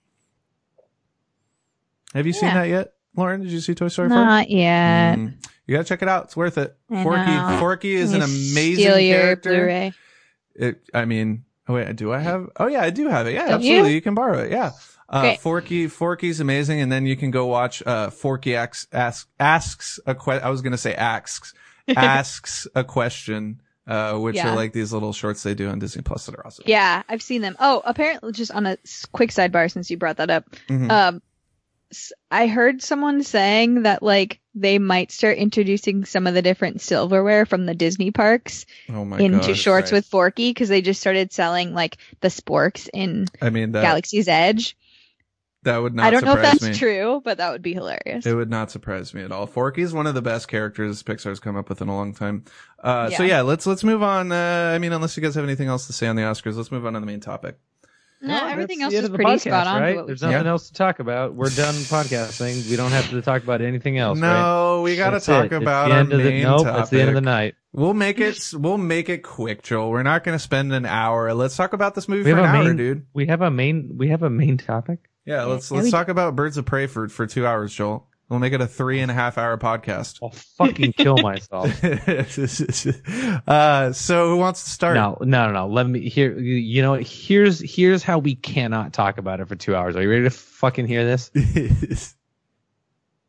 [2.14, 3.40] Have you seen that yet, Lauren?
[3.42, 4.16] Did you see Toy Story four?
[4.18, 5.18] Not yet.
[5.18, 5.34] Mm.
[5.66, 6.24] You gotta check it out.
[6.24, 6.76] It's worth it.
[6.90, 7.56] I Forky know.
[7.58, 9.50] Forky is an amazing character.
[9.50, 9.92] Blu-ray.
[10.54, 12.48] It, I mean, oh wait, do I have?
[12.56, 13.34] Oh yeah, I do have it.
[13.34, 13.90] Yeah, absolutely.
[13.90, 13.94] you?
[13.96, 14.00] You?
[14.00, 14.50] can borrow it.
[14.50, 14.70] Yeah.
[15.08, 16.80] Uh, Forky, Forky's amazing.
[16.80, 20.60] And then you can go watch, uh, Forky asks, asks, asks a que- I was
[20.62, 21.54] going to say asks,
[21.96, 24.52] asks a question, uh, which Yeah.
[24.52, 26.64] are like these little shorts they do on Disney Plus that are awesome.
[26.66, 27.56] Yeah, I've seen them.
[27.58, 28.76] Oh, apparently, just on a
[29.12, 30.90] quick sidebar, since you brought that up, Mhm.
[30.90, 31.22] um,
[32.30, 37.46] I heard someone saying that like they might start introducing some of the different silverware
[37.46, 39.56] from the Disney parks oh into God.
[39.56, 39.96] shorts right.
[39.96, 44.28] with Forky because they just started selling like the sporks in I mean, that, Galaxy's
[44.28, 44.76] Edge.
[45.68, 46.74] That would not I don't know if that's me.
[46.74, 48.26] true, but that would be hilarious.
[48.26, 49.46] It would not surprise me at all.
[49.46, 52.44] Forky is one of the best characters Pixar's come up with in a long time.
[52.82, 53.36] Uh, so Yeah.
[53.36, 54.32] yeah, let's, let's move on.
[54.32, 56.72] Uh, I mean, unless you guys have anything else to say on the Oscars, let's
[56.72, 57.56] move on to the main topic.
[58.20, 59.80] no, Well, everything else is pretty podcast, spot on.
[59.80, 59.96] Right?
[59.96, 60.50] what we There's nothing Yeah.
[60.50, 61.34] else to talk about.
[61.34, 61.74] We're done
[62.08, 62.68] podcasting.
[62.68, 64.18] We don't have to talk about anything else.
[64.20, 64.40] right?
[64.40, 65.52] No, we got to talk it.
[65.52, 66.80] It's about the our end of the, nope, topic.
[66.82, 67.54] It's the end of the night.
[67.72, 68.40] We'll make it.
[68.54, 69.90] We'll make it quick, Joel.
[69.90, 71.32] We're not going to spend an hour.
[71.34, 73.06] Let's talk about this movie We for an a hour, dude.
[73.12, 73.92] We have a main.
[73.96, 75.00] We have a main topic.
[75.28, 78.06] Yeah, let's Yeah, let's we- talk about Birds of Prey for for two hours, Joel.
[78.30, 80.18] We'll make it a three and a half hour podcast.
[80.22, 81.82] I'll fucking kill myself.
[83.48, 84.96] uh, so who wants to start?
[84.96, 85.66] No, no, no, no.
[85.66, 86.38] Let me here.
[86.38, 89.96] You know, here's here's how we cannot talk about it for two hours.
[89.96, 91.30] Are you ready to fucking hear this?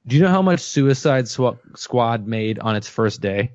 [0.07, 3.51] Do you know how much Suicide Swa- Squad made on its first day?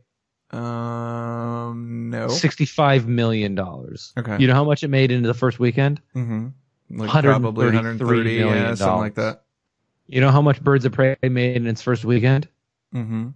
[0.51, 2.29] um, no.
[2.29, 4.12] Sixty-five million dollars.
[4.16, 4.37] Okay.
[4.39, 6.01] You know how much it made into the first weekend?
[6.15, 6.49] Mm-hmm.
[6.90, 9.43] Like probably 133 130, yeah, million something like that.
[10.06, 12.48] You know how much Birds of Prey made in its first weekend?
[12.94, 13.28] Mm-hmm.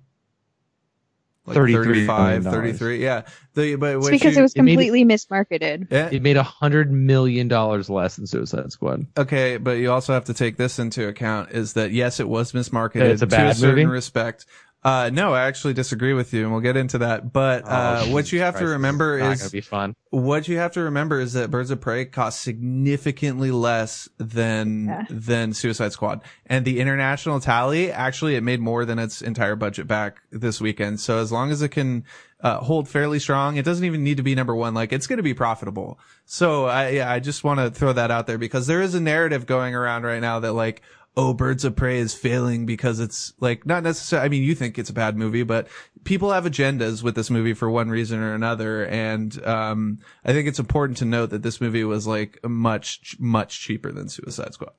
[1.47, 3.03] Like 33 35, million 33.
[3.03, 3.23] Yeah.
[3.55, 5.89] The, but It's because you- it was it made completely mismarketed.
[5.91, 6.11] Yeah.
[6.13, 9.07] It made a hundred million dollars less than Suicide Squad.
[9.17, 12.53] Okay, but you also have to take this into account is that yes, it was
[12.53, 13.87] mismarketed It's a to a bad certain movie?
[13.87, 14.45] respect.
[14.89, 17.31] Uh, no, I actually disagree with you and we'll get into that.
[17.33, 19.95] But, uh, Oh, what you have Christ, to remember not is, be fun.
[20.11, 25.05] what you have to remember is that Birds of Prey cost significantly less than, Yeah.
[25.11, 26.23] than Suicide Squad.
[26.47, 31.01] And the international tally, actually it made more than its entire budget back this weekend.
[31.01, 32.05] So as long as it can,
[32.41, 34.73] uh, hold fairly strong, it doesn't even need to be number one.
[34.73, 35.99] Like it's going to be profitable.
[36.25, 39.01] So I, yeah, I just want to throw that out there because there is a
[39.01, 40.81] narrative going around right now that like,
[41.21, 44.79] oh, Birds of Prey is failing because it's like not necessarily, I mean, you think
[44.79, 45.67] it's a bad movie, but
[46.05, 48.87] people have agendas with this movie for one reason or another.
[48.87, 53.61] And, um, I think it's important to note that this movie was like much, much
[53.61, 54.75] cheaper than Suicide Squad.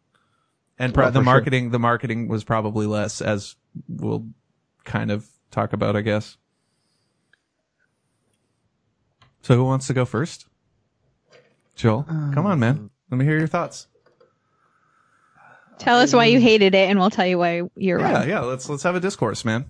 [0.80, 1.34] And pro- Well, the for sure.
[1.34, 3.58] marketing, the marketing was probably less as
[3.90, 4.26] we'll
[4.86, 6.38] kind of talk about, I guess.
[9.42, 10.46] So who wants to go first?
[11.76, 12.92] Joel, come on, man.
[13.12, 13.88] Let me hear your thoughts.
[15.80, 18.30] Tell us why you hated it, and we'll tell you why you're Yeah, wrong.
[18.30, 18.40] yeah.
[18.42, 19.66] Let's let's have a discourse, man.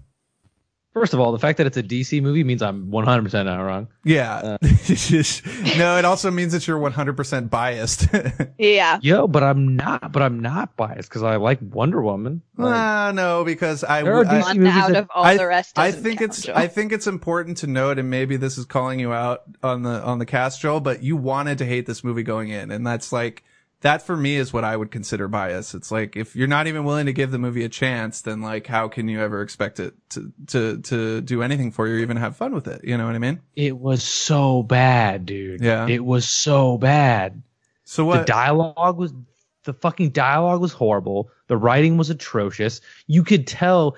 [0.92, 3.62] First of all, the fact that it's a DC movie means I'm 100 percent not
[3.62, 3.88] wrong.
[4.04, 4.58] Yeah.
[5.78, 8.08] no, it also means that you're 100% biased.
[8.58, 9.00] Yeah.
[9.02, 10.12] Yo, but I'm not.
[10.12, 12.42] But I'm not biased because I like Wonder Woman.
[12.58, 15.38] Like, Ah, no, because I, There are DC One movies out that- of all I,
[15.38, 15.78] the rest.
[15.80, 16.58] I doesn't think count, it's Joel.
[16.58, 20.02] I think it's important to note, and maybe this is calling you out on the
[20.04, 23.14] on the cast, Joel, but you wanted to hate this movie going in, and that's
[23.14, 23.44] like
[23.82, 25.74] that for me is what I would consider bias.
[25.74, 28.68] It's like if you're not even willing to give the movie a chance, then like
[28.68, 32.18] how can you ever expect it to to to do anything for you or even
[32.18, 32.84] have fun with it?
[32.84, 33.40] You know what I mean?
[33.56, 35.62] it was so bad, dude.
[35.62, 35.88] Yeah.
[35.88, 37.42] it was so bad.
[37.86, 39.14] So what The dialogue was
[39.64, 41.30] the fucking dialogue was horrible.
[41.48, 42.82] The writing was atrocious.
[43.08, 43.98] You could tell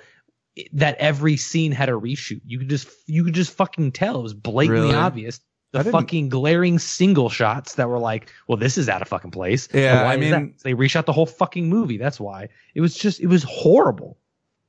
[0.74, 2.40] that every scene had a reshoot.
[2.46, 4.20] You could just you could just fucking tell.
[4.20, 4.94] It was blatantly Really?
[4.94, 5.40] obvious.
[5.72, 9.68] The fucking glaring single shots that were like, well, this is out of fucking place.
[9.72, 10.58] Yeah, why I mean- that?
[10.62, 11.96] they reshot the whole fucking movie.
[11.96, 12.50] That's why.
[12.74, 14.18] It was just it was horrible.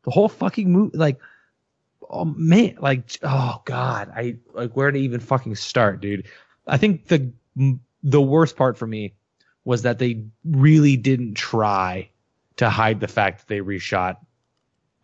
[0.04, 1.20] The whole fucking movie, like,
[2.10, 6.28] oh man, like, oh god, I like where to even fucking start, dude.
[6.68, 7.32] I think the
[8.02, 9.14] the worst part for me
[9.66, 12.10] was that they really didn't try
[12.58, 14.18] to hide the fact that they reshot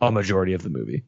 [0.01, 1.03] a majority of the movie.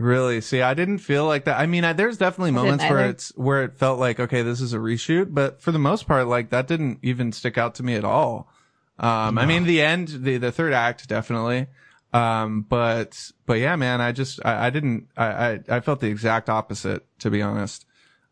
[0.00, 0.40] Really?
[0.40, 1.60] See, I didn't feel like that.
[1.60, 3.10] I mean, I, there's definitely I didn't moments where either.
[3.10, 6.26] it's where it felt like, okay, this is a reshoot, but for the most part,
[6.26, 8.50] like that didn't even stick out to me at all.
[8.98, 11.66] Um, I mean, the end, the the third act, definitely.
[12.14, 16.08] Um, but but yeah, man, I just I, I didn't I, I I felt the
[16.08, 17.84] exact opposite to be honest.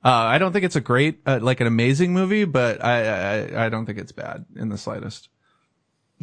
[0.02, 3.66] Uh, I don't think it's a great uh, like an amazing movie, but I, I
[3.66, 5.28] I don't think it's bad in the slightest.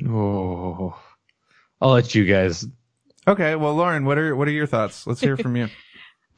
[0.08, 1.00] Oh,
[1.80, 2.66] I'll let you guys.
[3.28, 5.08] Okay, well, Lauren, what are what are your thoughts?
[5.08, 5.68] Let's hear from you.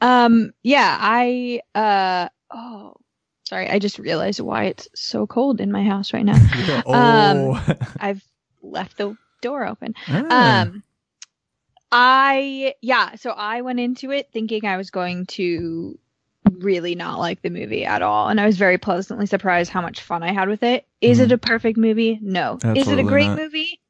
[0.00, 2.94] Um, yeah, I, uh, oh,
[3.42, 6.36] Sorry, I just realized why it's so cold in my house right now.
[6.86, 7.60] oh.
[7.98, 8.22] I've
[8.62, 9.94] left the door open.
[10.06, 10.62] Ah.
[10.62, 10.82] Um,
[11.90, 15.98] I yeah, so I went into it thinking I was going to
[16.50, 20.00] really not like the movie at all, and I was very pleasantly surprised how much
[20.02, 20.86] fun I had with it.
[21.00, 21.34] Is it Mhm.
[21.34, 22.18] a perfect movie?
[22.20, 22.54] No.
[22.62, 23.38] Absolutely Is it a great not.
[23.38, 23.80] movie?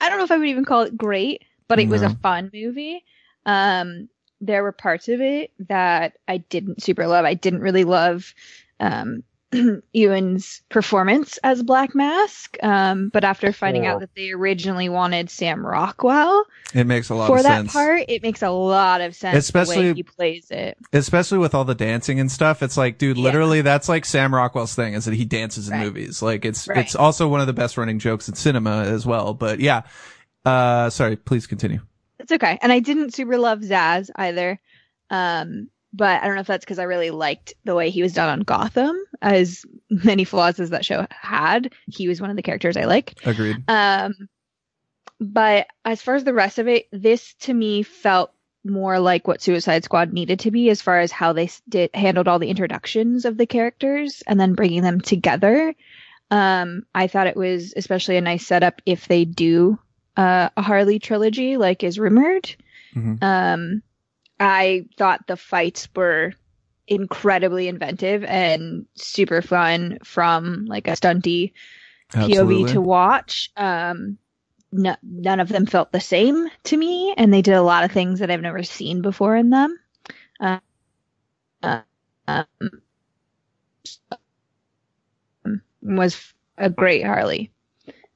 [0.00, 2.50] I don't know if I would even call it great, but it was a fun
[2.52, 3.04] movie.
[3.46, 4.08] Um,
[4.40, 7.24] there were parts of it that I didn't super love.
[7.24, 8.34] I didn't really love
[8.80, 9.22] um,
[9.92, 12.56] Ewan's performance as Black Mask.
[12.62, 17.28] Um, but after finding out that they originally wanted Sam Rockwell it makes a lot
[17.28, 17.72] for that sense.
[17.72, 20.76] part, it makes a lot of sense the Especially- way he plays it.
[20.92, 23.22] especially with all the dancing and stuff it's like dude Yeah.
[23.22, 25.84] literally that's like sam rockwell's thing is that he dances in Right.
[25.84, 26.78] movies like it's Right.
[26.78, 29.82] it's also one of the best running jokes in cinema as well but yeah
[30.44, 31.80] uh sorry please continue
[32.18, 32.58] It's okay.
[32.62, 34.58] And I didn't super love Zsasz either.
[35.10, 38.14] Um, but I don't know if that's because I really liked the way he was
[38.14, 38.96] done on Gotham.
[39.22, 43.26] As many flaws as that show had, he was one of the characters I liked.
[43.26, 44.28] agreed Um,
[45.20, 48.32] but as far as the rest of it, this to me felt
[48.64, 52.26] more like what Suicide Squad needed to be as far as how they did handled
[52.26, 55.74] all the introductions of the characters and then bringing them together.
[56.30, 59.78] Um, I thought it was especially a nice setup if they do
[60.16, 62.54] uh, a Harley trilogy, like is rumored.
[62.94, 63.22] Mhm.
[63.22, 63.82] Um,
[64.40, 66.32] I thought the fights were
[66.86, 71.52] incredibly inventive and super fun from like a stunty
[72.14, 72.64] Absolutely.
[72.64, 73.50] POV to watch.
[73.56, 74.18] Um,
[74.72, 77.92] no, none of them felt the same to me, and they did a lot of
[77.92, 79.78] things that I've never seen before in them.
[80.40, 80.58] Uh,
[82.26, 82.46] um,
[85.82, 87.53] was a great Harley.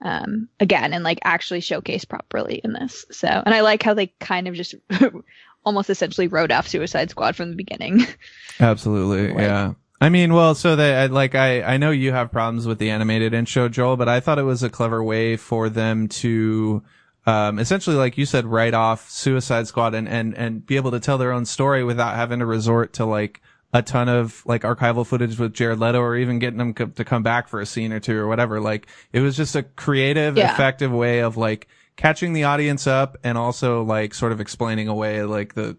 [0.01, 3.05] Um, again, and like actually showcase properly in this.
[3.11, 4.77] So, and I like how they kind of just
[5.65, 8.07] almost essentially wrote off Suicide Squad from the beginning.
[8.61, 9.29] Absolutely.
[9.33, 9.73] Like- yeah.
[10.01, 13.35] I mean, well, so that like I I know you have problems with the animated
[13.35, 16.83] intro, Joel, but I thought it was a clever way for them to
[17.27, 21.01] um essentially like you said write off Suicide Squad and and and be able to
[21.01, 23.43] tell their own story without having to resort to like
[23.73, 27.05] a ton of like archival footage with Jared Leto or even getting him co- to
[27.05, 28.61] come back for a scene or two or whatever.
[28.61, 30.53] Like it was just a creative, Yeah.
[30.53, 35.23] effective way of like catching the audience up and also like sort of explaining away
[35.25, 35.77] like the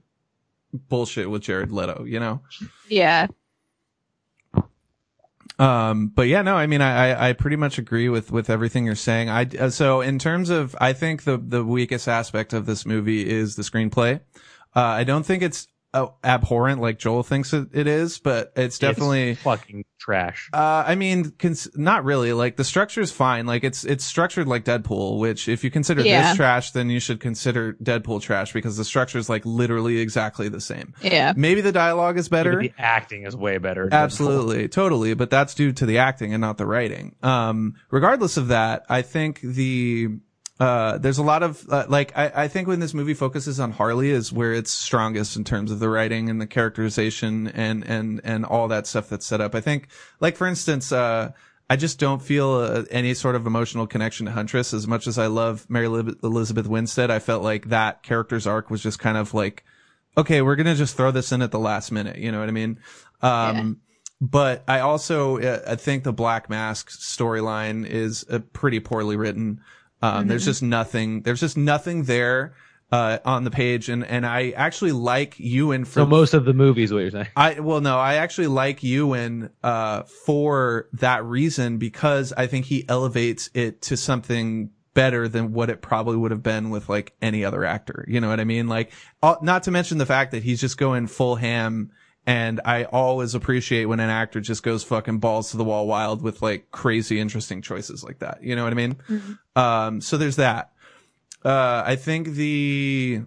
[0.72, 2.42] bullshit with Jared Leto, you know?
[2.90, 3.26] yeah,
[5.58, 8.86] Um, but yeah, no, I mean, I, I, I pretty much agree with, with everything
[8.86, 9.30] you're saying.
[9.30, 13.28] I, uh, so in terms of, I think the, the weakest aspect of this movie
[13.30, 14.22] is the screenplay.
[14.76, 19.32] Uh, I don't think it's abhorrent like Joel thinks it, it is, but it's definitely,
[19.32, 20.50] It's fucking trash.
[20.54, 22.32] uh, I mean, cons- not really.
[22.34, 23.46] Like the structure is fine.
[23.46, 26.30] Like it's it's structured like Deadpool, which if you consider Yeah.
[26.30, 30.48] this trash, then you should consider Deadpool trash because the structure is like literally exactly
[30.48, 30.94] the same.
[31.02, 32.62] yeah, Maybe the dialogue is better.
[32.62, 33.86] The acting is way better.
[33.90, 37.16] than Absolutely, totally, but that's due to the acting and not the writing.
[37.24, 40.10] Um, regardless of that, I think the
[40.60, 43.72] uh, there's a lot of uh, like I, I think when this movie focuses on
[43.72, 48.20] Harley is where it's strongest in terms of the writing and the characterization and and
[48.26, 49.56] and all that stuff that's set up.
[49.56, 49.88] I think,
[50.20, 51.32] like for instance, uh,
[51.70, 55.18] I just don't feel uh, any sort of emotional connection to Huntress as much as
[55.18, 57.10] I love Mary Lib- Elizabeth Winstead.
[57.10, 59.64] I felt like that character's arc was just kind of like,
[60.18, 62.18] okay, we're gonna just throw this in at the last minute.
[62.18, 62.80] You know what I mean?
[63.22, 63.80] Um,
[64.20, 69.62] but I also uh, I think the Black Mask storyline is uh, pretty poorly written.
[70.02, 71.22] Um, There's just nothing.
[71.24, 72.54] There's just nothing there
[72.92, 76.54] uh, on the page, and and I actually like Ewan for So most of the
[76.54, 77.28] movies, what you're saying?
[77.36, 82.88] I well no, I actually like Ewan uh for that reason because I think he
[82.88, 87.46] elevates it to something better than what it probably would have been with like any
[87.46, 88.06] other actor.
[88.08, 88.68] You know what I mean?
[88.68, 91.92] Like uh, not to mention the fact that he's just going full ham
[92.26, 96.22] and I always appreciate when an actor just goes fucking balls to the wall wild
[96.22, 98.44] with like crazy interesting choices like that.
[98.44, 98.98] You know what I mean?
[99.56, 100.72] Um so there's that.
[101.44, 103.24] Uh I think the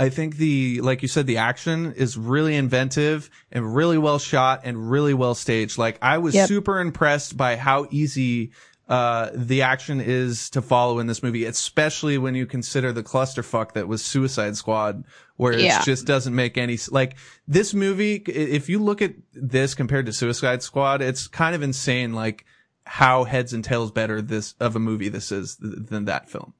[0.00, 4.60] I think the, like you said, the action is really inventive and really well shot
[4.62, 5.76] and really well staged.
[5.76, 6.46] Like I was Yep.
[6.46, 8.52] super impressed by how easy,
[8.88, 13.72] uh, the action is to follow in this movie, especially when you consider the clusterfuck
[13.72, 15.04] that was Suicide Squad,
[15.36, 15.80] where Yeah.
[15.80, 17.16] it just doesn't make any, s- like
[17.46, 22.14] this movie, if you look at this compared to Suicide Squad, it's kind of insane,
[22.14, 22.46] like
[22.86, 26.54] how heads and tails better this, of a movie this is th- than that film.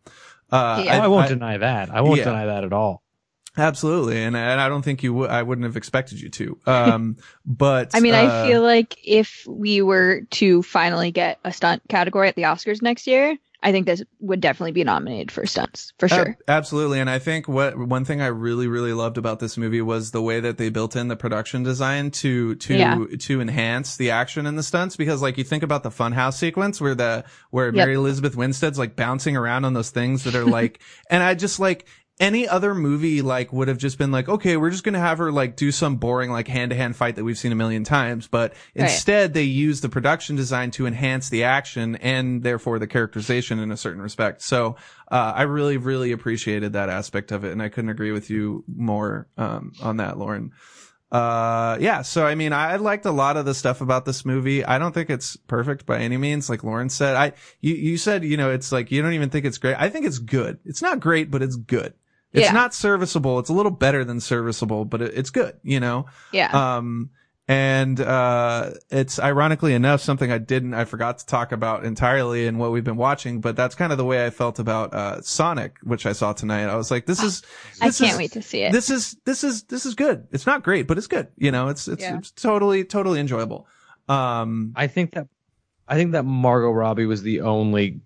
[0.50, 0.98] Uh, Yeah.
[0.98, 1.90] Oh, I, won't deny that.
[1.90, 2.24] I won't yeah.
[2.24, 3.02] deny that at all.
[3.58, 5.30] Absolutely, and and I don't think you would.
[5.30, 6.58] I wouldn't have expected you to.
[6.66, 11.52] Um, but I mean, uh, I feel like if we were to finally get a
[11.52, 15.44] stunt category at the Oscars next year, I think this would definitely be nominated for
[15.44, 16.38] stunts for sure.
[16.46, 17.00] absolutely.
[17.00, 20.22] And I think what one thing I really, really loved about this movie was the
[20.22, 23.04] way that they built in the production design to to Yeah.
[23.18, 24.94] to enhance the action and the stunts.
[24.96, 27.74] Because like you think about the funhouse sequence where the where Yep.
[27.74, 30.78] Mary Elizabeth Winstead's like bouncing around on those things that are like,
[31.10, 31.86] and I just like.
[32.20, 35.30] Any other movie like would have just been like, okay, we're just gonna have her
[35.30, 38.26] like do some boring like hand to hand fight that we've seen a million times,
[38.26, 38.84] but Right.
[38.90, 43.70] instead they use the production design to enhance the action and therefore the characterization in
[43.70, 44.42] a certain respect.
[44.42, 44.74] So
[45.10, 48.64] uh, I really, really appreciated that aspect of it, and I couldn't agree with you
[48.66, 50.50] more um, on that, Lauren.
[51.10, 52.02] Uh, yeah.
[52.02, 54.62] So I mean, I liked a lot of the stuff about this movie.
[54.62, 57.16] I don't think it's perfect by any means, like Lauren said.
[57.16, 57.32] I
[57.62, 59.76] you you said you know it's like you don't even think it's great.
[59.78, 60.58] I think it's good.
[60.66, 61.94] It's not great, but it's good.
[62.32, 62.52] It's Yeah.
[62.52, 63.38] not serviceable.
[63.38, 65.54] It's a little better than serviceable, but it, it's good.
[65.62, 66.06] You know.
[66.32, 66.76] Yeah.
[66.76, 67.10] Um,
[67.50, 72.58] and, uh, it's ironically enough something I didn't, I forgot to talk about entirely in
[72.58, 75.76] what we've been watching, but that's kind of the way I felt about, uh, Sonic,
[75.82, 76.64] which I saw tonight.
[76.64, 77.42] I was like, this is,
[77.80, 78.72] I this can't is, wait to see it.
[78.72, 80.28] This is, this is, this is good.
[80.30, 81.28] It's not great, but it's good.
[81.38, 82.18] You know, it's, it's, Yeah.
[82.18, 83.66] it's totally, totally enjoyable.
[84.10, 85.28] Um, I think that
[85.88, 88.02] I think that Margot Robbie was the only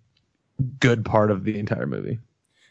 [0.78, 2.20] good part of the entire movie.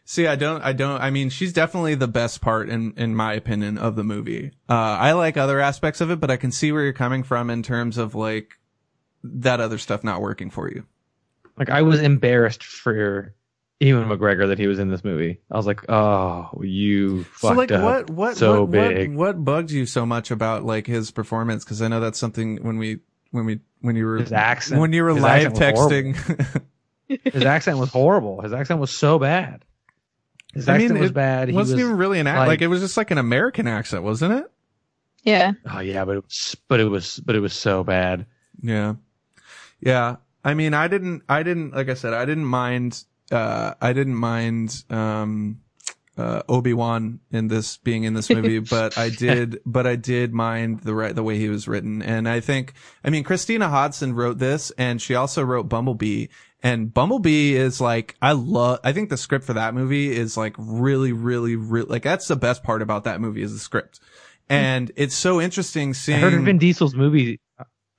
[0.03, 3.33] See, I don't, I don't, I mean, she's definitely the best part in, in my
[3.33, 4.51] opinion of the movie.
[4.69, 7.49] Uh, I like other aspects of it, but I can see where you're coming from
[7.49, 8.59] in terms of like
[9.23, 10.85] that other stuff not working for you.
[11.57, 13.35] Like I was embarrassed for
[13.79, 15.39] Ewan McGregor that he was in this movie.
[15.49, 19.15] I was like, oh, you So fucked like up what, what, so what, big.
[19.15, 21.63] what, what bugged you so much about like his performance?
[21.63, 22.99] Cause I know that's something when we,
[23.31, 24.81] when we, when you were, His accent.
[24.81, 26.63] when you were His live texting.
[27.23, 28.41] His accent was horrible.
[28.41, 29.63] His accent was so bad.
[30.53, 31.49] His I mean, accent was bad.
[31.49, 32.39] He wasn't was, even really an act.
[32.39, 34.51] like- Like, it was just like an American accent, wasn't it?
[35.23, 35.53] yeah.
[35.71, 38.25] oh yeah, but it was, but it was, but it was so bad.
[38.61, 38.95] Yeah.
[39.79, 40.17] Yeah.
[40.43, 44.15] I mean, I didn't, I didn't, like I said, I didn't mind, uh, I didn't
[44.15, 45.61] mind, um,
[46.17, 50.81] uh, Obi-Wan in this, being in this movie, but I did, but I did mind
[50.81, 52.01] the right, the way he was written.
[52.01, 52.73] And I think,
[53.03, 56.27] I mean, Christina Hodson wrote this and she also wrote Bumblebee.
[56.63, 60.55] And Bumblebee is like, I love, I think the script for that movie is like
[60.57, 63.99] really, really, really, like that's the best part about that movie is the script.
[64.47, 66.17] And it's so interesting seeing.
[66.23, 67.39] I heard Vin Diesel's movie.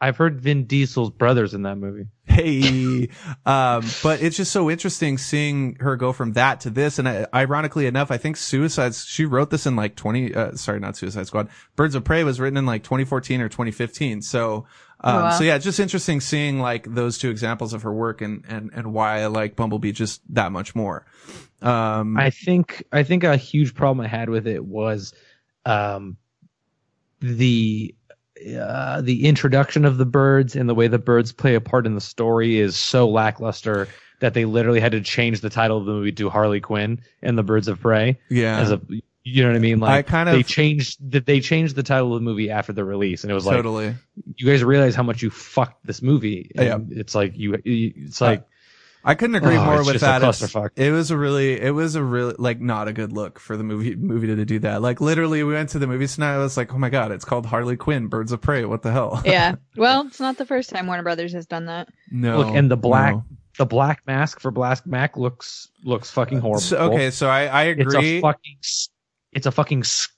[0.00, 2.06] I've heard Vin Diesel's brothers in that movie.
[2.32, 3.08] Hey,
[3.44, 6.98] um, but it's just so interesting seeing her go from that to this.
[6.98, 10.80] And uh, ironically enough, I think Suicides, she wrote this in like 20, uh, sorry,
[10.80, 11.48] not Suicide Squad.
[11.76, 14.22] Birds of Prey was written in like 2014 or 2015.
[14.22, 14.66] So,
[15.00, 15.30] um, Oh, wow.
[15.30, 18.70] so yeah, it's just interesting seeing like those two examples of her work and, and,
[18.72, 21.04] and why I like Bumblebee just that much more.
[21.60, 25.12] Um, I think I think a huge problem I had with it was
[25.66, 26.16] um,
[27.20, 27.94] the
[28.58, 31.94] uh, the introduction of the birds and the way the birds play a part in
[31.94, 33.88] the story is so lackluster
[34.20, 37.36] that they literally had to change the title of the movie to Harley Quinn and
[37.36, 38.60] the Birds of Prey yeah.
[38.60, 38.80] as a
[39.24, 39.78] you know what I mean?
[39.78, 42.72] Like I kind they of changed that they changed the title of the movie after
[42.72, 43.94] the release, and it was like totally.
[44.36, 46.50] you guys realize how much you fucked this movie.
[46.56, 46.98] And Yeah.
[47.00, 48.44] it's like you, you- it's like
[49.04, 50.22] I couldn't agree Oh, more with that.
[50.22, 53.56] It's- It was a really, it was a really, like, not a good look for
[53.56, 54.80] the movie, movie to do that.
[54.82, 56.34] Like, literally, we went to the movies tonight.
[56.34, 58.64] I was like, oh my God, it's called Harley Quinn, Birds of Prey.
[58.64, 59.20] What the hell?
[59.32, 59.56] Yeah.
[59.76, 61.88] Well, it's not the first time Warner Brothers has done that.
[62.10, 62.38] no.
[62.38, 63.24] look, and the black no.
[63.58, 66.60] the black mask for Black Mac looks looks fucking uh, horrible.
[66.60, 68.18] So, okay, so I, I it's agree.
[68.18, 68.56] a fucking
[69.32, 70.08] it's a fucking s-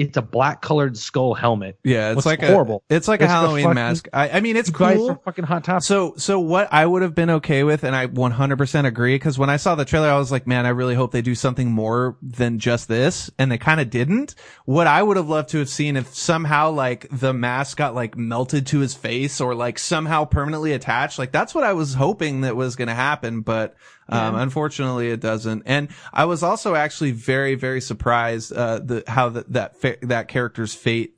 [0.00, 1.78] it's a black colored skull helmet.
[1.84, 2.82] yeah, it's What's like horrible?
[2.90, 4.08] a, it's like It's a Halloween fucking- mask.
[4.12, 5.16] I, I mean, it's cool.
[5.24, 5.82] fucking hot topic.
[5.84, 9.50] So, so what I would have been okay with, and I 100% agree, because when
[9.50, 12.16] I saw the trailer, I was like, man, I really hope they do something more
[12.22, 14.34] than just this, and they kind of didn't.
[14.64, 18.16] What I would have loved to have seen if somehow like the mask got like
[18.16, 22.42] melted to his face or like somehow permanently attached, like that's what I was hoping
[22.42, 23.74] that was going to happen, but
[24.08, 25.62] um, unfortunately it doesn't.
[25.66, 30.28] And I was also actually very, very surprised, uh, the, how that, that, fa- that
[30.28, 31.14] character's fate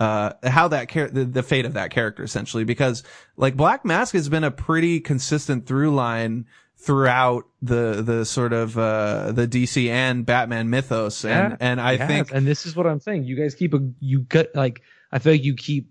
[0.00, 3.04] uh how that char- the, the fate of that character essentially because
[3.36, 6.46] like black mask has been a pretty consistent through line
[6.76, 11.96] throughout the the sort of uh the dc and batman mythos and Yeah, and i
[11.96, 13.22] think and this is what I'm saying.
[13.22, 15.90] You guys keep a you get like I feel like you keep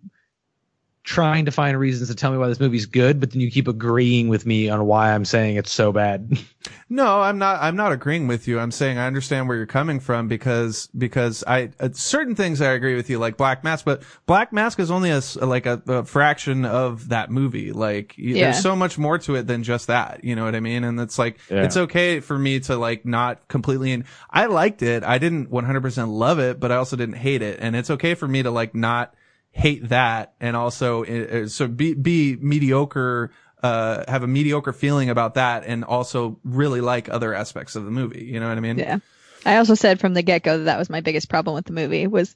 [1.04, 3.68] trying to find reasons to tell me why this movie's good, but then you keep
[3.68, 6.38] agreeing with me on why I'm saying it's so bad.
[6.90, 10.00] no i'm not i'm not agreeing with you i'm saying i understand where you're coming
[10.00, 14.02] from because because i uh, certain things i agree with you like black mask but
[14.28, 18.44] black mask is only a like a, a fraction of that movie like Yeah.
[18.46, 21.00] there's so much more to it than just that you know what i mean and
[21.02, 21.64] it's like Yeah.
[21.64, 26.08] it's okay for me to like not completely and i liked it i didn't 100%
[26.14, 28.74] love it but i also didn't hate it and it's okay for me to like
[28.74, 29.14] not
[29.54, 33.32] hate that and also uh, uh, so be be mediocre
[33.62, 37.92] uh, have a mediocre feeling about that and also really like other aspects of the
[37.92, 38.26] movie.
[38.26, 38.78] You know what I mean?
[38.78, 38.98] Yeah.
[39.46, 41.72] I also said from the get go that that was my biggest problem with the
[41.72, 42.36] movie was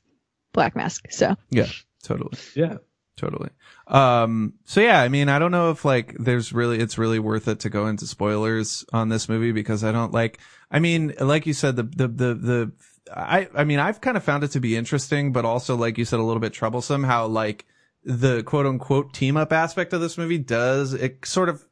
[0.53, 1.11] Black Mask.
[1.11, 1.68] So Yeah,
[2.03, 2.38] totally.
[2.56, 2.77] Yeah.
[3.18, 3.49] Totally.
[3.88, 7.48] Um, so yeah, I mean, I don't know if like there's really, it's really worth
[7.48, 10.39] it to go into spoilers on this movie because I don't like,
[10.69, 12.72] I mean, like you said, the, the, the, the,
[13.15, 16.05] I, I mean, I've kind of found it to be interesting, but also, like you
[16.05, 17.65] said, a little bit troublesome how like
[18.03, 21.65] the quote unquote team up aspect of this movie does, it sort of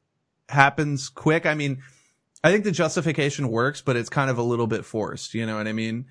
[0.50, 1.46] happens quick.
[1.46, 1.82] I mean,
[2.44, 5.34] I think the justification works, but it's kind of a little bit forced.
[5.34, 6.06] You know what I mean?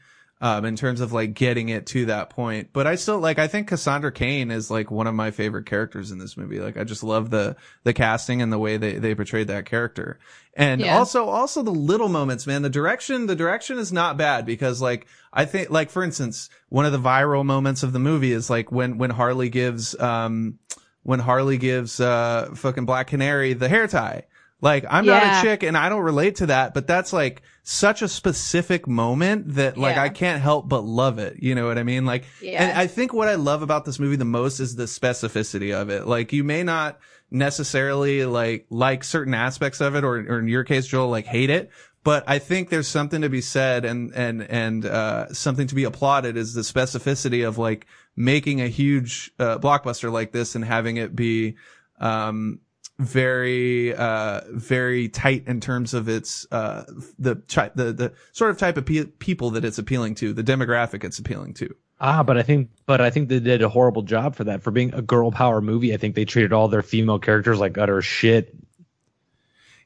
[0.45, 2.69] Um, in terms of like getting it to that point.
[2.75, 6.11] But I still like, I think Cassandra Cain is like one of my favorite characters
[6.11, 6.61] in this movie.
[6.61, 10.19] Like, I just love the, the casting and the way they, they portrayed that character.
[10.53, 10.99] And Yeah.
[10.99, 15.07] also, also the little moments, man, the direction, the direction is not bad because like,
[15.33, 18.71] I think, like, for instance, one of the viral moments of the movie is like
[18.71, 20.59] when, when Harley gives, um,
[21.05, 24.25] when Harley gives, uh, fucking Black Canary the hair tie.
[24.61, 28.01] Like, I'm not a chick and I don't relate to that, but that's like such
[28.01, 30.03] a specific moment that like Yeah.
[30.05, 31.37] I can't help but love it.
[31.43, 32.07] You know what I mean?
[32.07, 32.63] Like, Yeah.
[32.65, 35.91] and I think what I love about this movie the most is the specificity of
[35.91, 36.07] it.
[36.07, 36.99] Like, you may not
[37.31, 41.51] necessarily like, like certain aspects of it, or, or in your case, Joel, like hate
[41.51, 41.71] it.
[42.03, 45.85] But I think there's something to be said and, and, and, uh, something to be
[45.85, 47.87] applauded is the specificity of like
[48.17, 51.57] making a huge, uh, blockbuster like this and having it be,
[52.01, 52.61] um,
[52.99, 56.85] very uh very tight in terms of its uh
[57.19, 57.35] the
[57.75, 61.19] the the sort of type of pe- people that it's appealing to the demographic it's
[61.19, 64.45] appealing to Ah, but I think, but I think they did a horrible job for
[64.45, 64.63] that.
[64.63, 67.79] For being a girl power movie, I think they treated all their female characters like
[67.79, 68.55] utter shit.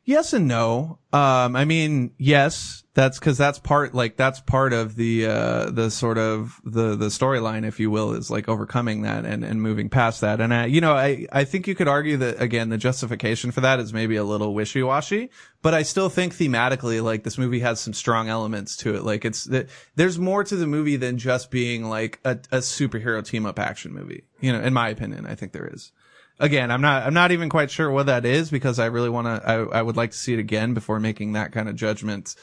[0.09, 0.99] Yes and no.
[1.13, 5.91] Um i mean yes that's because that's part like that's part of the uh the
[5.91, 9.89] sort of the the storyline if you will is like overcoming that and and moving
[9.89, 10.41] past that.
[10.41, 13.61] And I, you know i i think you could argue that again the justification for
[13.63, 15.31] that is maybe a little wishy-washy
[15.63, 19.05] but i still think thematically like this movie has some strong elements to it.
[19.05, 19.49] Like it's
[19.95, 23.93] there's more to the movie than just being like a, a superhero team up action
[23.93, 24.25] movie.
[24.41, 25.93] You know in my opinion i think there is
[26.39, 29.27] again, I'm not, I'm not even quite sure what that is because I really want
[29.27, 32.35] to, I, I would like to see it again before making that kind of judgment,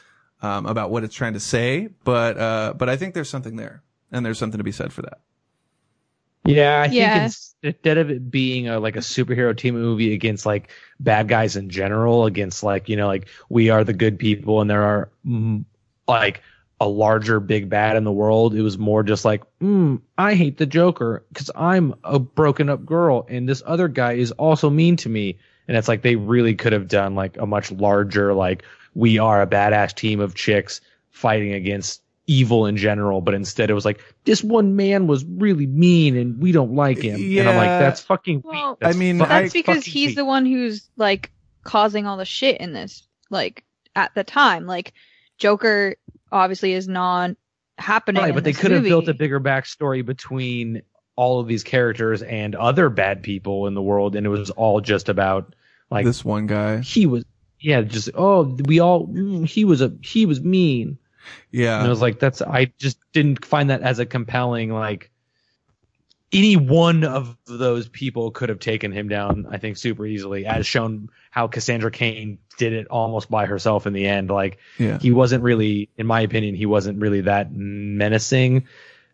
[0.42, 1.90] um, about what it's trying to say.
[2.04, 3.82] But, uh, but I think there's something there
[4.12, 5.20] and there's something to be said for that.
[6.46, 7.14] Yeah, I Yeah.
[7.14, 10.70] think instead of it being a, like a superhero team movie against like
[11.00, 14.70] bad guys in general, against like you know like we are the good people and
[14.70, 15.10] there are
[16.08, 16.44] like
[16.80, 20.58] a larger big bad in the world, it was more just like, mm, I hate
[20.58, 24.98] the Joker because I'm a broken up girl and this other guy is also mean
[24.98, 25.38] to me,
[25.68, 29.42] and it's like they really could have done like a much larger like we are
[29.42, 30.82] a badass team of chicks
[31.12, 35.68] fighting against evil in general, but instead it was like this one man was really
[35.68, 37.20] mean and we don't like him.
[37.22, 37.42] Yeah.
[37.42, 38.46] And I'm like, that's fucking weak.
[38.46, 40.16] Well, That's I mean, fu- that's because he's weak.
[40.18, 41.32] the one who's like
[41.64, 43.64] causing all the shit in this like
[43.96, 44.94] at the time like
[45.38, 45.96] joker
[46.32, 47.32] obviously is not
[47.78, 50.82] happening right, in but they this could have built a bigger backstory between
[51.16, 54.82] all of these characters and other bad people in the world, and it was all
[54.82, 55.56] just about
[55.90, 56.82] like this one guy.
[56.82, 57.26] he was
[57.60, 60.98] yeah, just oh we all mm, he was a he was mean.
[61.52, 65.12] Yeah, and I was like, that's I just didn't find that as a compelling like
[66.34, 70.66] any one of those people could have taken him down, I think, super easily, as
[70.66, 74.30] shown how Cassandra Cain did it almost by herself in the end.
[74.30, 74.98] Like Yeah.
[75.00, 78.68] he wasn't really, in my opinion, he wasn't really that menacing.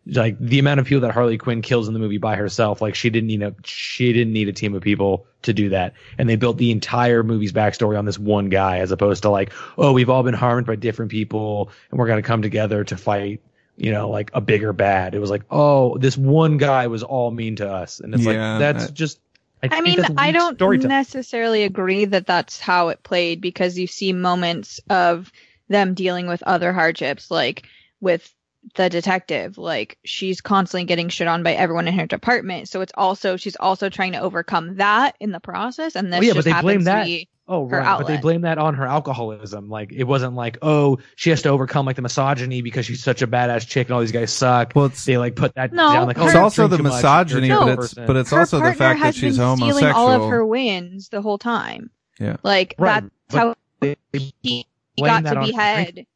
[0.04, 2.96] Like the amount of people that Harley Quinn kills in the movie by herself, like
[2.96, 5.94] she didn't need a she didn't need a team of people to do that.
[6.18, 9.52] And they built the entire movie's backstory on this one guy, as opposed to like,
[9.78, 13.42] oh, we've all been harmed by different people, and we're gonna come together to fight,
[13.76, 15.14] you know, like a bigger bad.
[15.14, 18.56] It was like, oh, this one guy was all mean to us, and it's Yeah,
[18.56, 19.18] like that's I- just.
[19.64, 20.58] I, I mean, I don't
[20.88, 25.30] necessarily agree that that's how it played because you see moments of
[25.68, 27.62] them dealing with other hardships, like
[28.00, 28.28] with
[28.74, 29.58] the detective.
[29.58, 33.54] Like she's constantly getting shit on by everyone in her department, so it's also she's
[33.54, 35.94] also trying to overcome that in the process.
[35.94, 37.04] And this Oh, yeah, but just they happens blame to that.
[37.04, 37.98] be Oh, her right.
[37.98, 39.68] But they blame that on her alcoholism.
[39.68, 43.20] Like, it wasn't like, oh, she has to overcome like the misogyny because she's such
[43.20, 44.72] a badass chick and all these guys suck.
[44.74, 46.06] Well, it's, they like put that No, down.
[46.06, 48.06] Like, oh, it's also the misogyny, you're but it's, person.
[48.06, 49.76] but it's her also the partner fact that has she's been homosexual.
[49.80, 51.90] stealing all of her wins the whole time.
[52.18, 52.36] Yeah.
[52.42, 54.66] like Right, that's how They he
[54.98, 56.06] got to on her behead.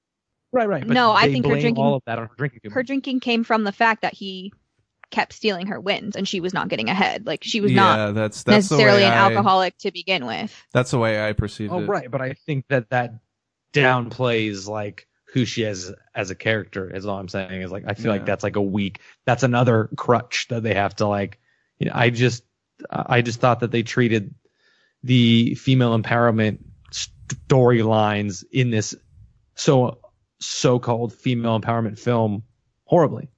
[0.53, 0.87] Right, right.
[0.87, 2.71] But No, I they think her blame drinking- all of that on her drinking.
[2.71, 4.53] her drinking came from the fact that he
[5.11, 7.27] kept stealing her wins and she was not getting ahead.
[7.27, 10.55] Like she was yeah, not that's that's necessarily an I, alcoholic to begin with.
[10.73, 11.89] That's the way I perceived Oh, it.
[11.89, 12.11] right.
[12.11, 13.15] But I think that that
[13.73, 16.91] downplays like who she is as a character.
[16.95, 17.63] Is all I'm saying.
[17.63, 18.13] Is like I feel Yeah.
[18.13, 19.01] like that's like a weak.
[19.25, 21.39] That's another crutch that they have to like.
[21.79, 22.43] You know, I just
[22.91, 24.35] I just thought that they treated
[25.03, 26.59] the female empowerment
[27.49, 28.95] storylines in this
[29.55, 29.99] so
[30.39, 32.43] so-called female empowerment film
[32.85, 33.29] horribly.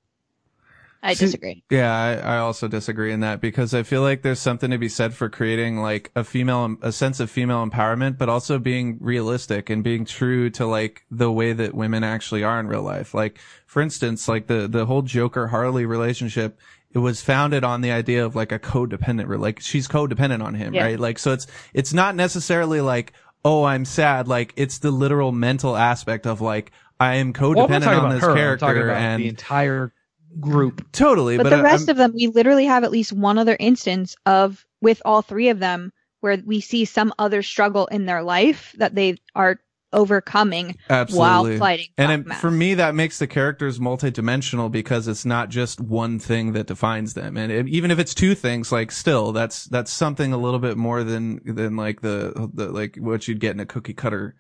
[1.03, 1.63] I See- disagree.
[1.71, 4.89] Yeah, I, I also disagree in that because I feel like there's something to be
[4.89, 9.71] said for creating like a female, a sense of female empowerment, but also being realistic
[9.71, 13.15] and being true to like the way that women actually are in real life.
[13.15, 16.59] Like, for instance, like the, the whole Joker Harley relationship,
[16.93, 20.75] it was founded on the idea of like a codependent, like she's codependent on him,
[20.75, 20.85] Yeah.
[20.85, 20.99] right?
[20.99, 23.13] Like, so it's, it's not necessarily like,
[23.45, 24.27] oh, I'm sad.
[24.27, 27.89] Like, it's the literal mental aspect of like, I am Well, I'm not codependent talking
[28.01, 28.31] on about this her.
[28.31, 29.93] I'm character talking about and the entire
[30.41, 30.87] group.
[30.93, 33.39] totally, But, but, the I- rest I'm- of them, we literally have at least one
[33.39, 38.07] other instance of with all three of them where we see some other struggle in
[38.07, 39.59] their life that they are
[39.93, 41.19] overcoming Absolutely.
[41.19, 41.87] while fighting.
[41.97, 46.53] and it, for me, that makes the characters multidimensional because it's not just one thing
[46.53, 47.37] that defines them.
[47.39, 50.77] And it, even if it's two things, like still, that's, that's something a little bit
[50.77, 54.35] more than, than like the, the, like what you'd get in a cookie cutter,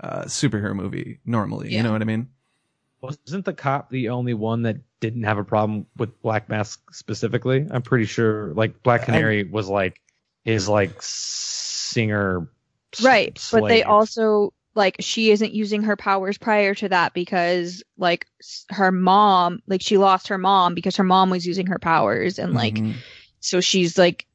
[0.00, 1.72] uh, superhero movie normally.
[1.74, 2.28] You know what I mean?
[3.04, 7.66] Wasn't the cop the only one that didn't have a problem with Black Mask specifically?
[7.70, 10.00] I'm pretty sure like Black I- Canary was like
[10.44, 12.48] his like singer
[12.96, 17.82] s- right but they also like she isn't using her powers prior to that because
[17.96, 18.26] like
[18.70, 22.52] her mom like she lost her mom because her mom was using her powers and
[22.54, 22.94] like Mhm.
[23.40, 24.26] so she's like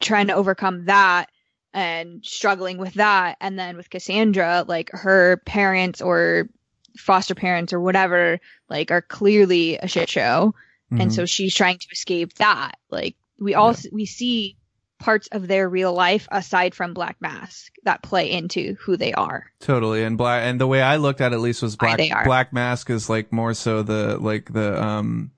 [0.00, 1.30] trying to overcome that
[1.72, 6.48] and struggling with that and then with Cassandra like her parents or
[6.96, 10.54] foster parents or whatever like are clearly a shit show
[10.90, 11.14] and Mhm.
[11.14, 14.56] so she's trying to escape that like we all we see
[14.98, 19.50] parts of their real life aside from black mask that play into who they are
[19.60, 20.02] Totally.
[20.04, 22.88] And black, and the way I looked at it, at least was black, black mask
[22.88, 25.32] is like more so the, like the, um,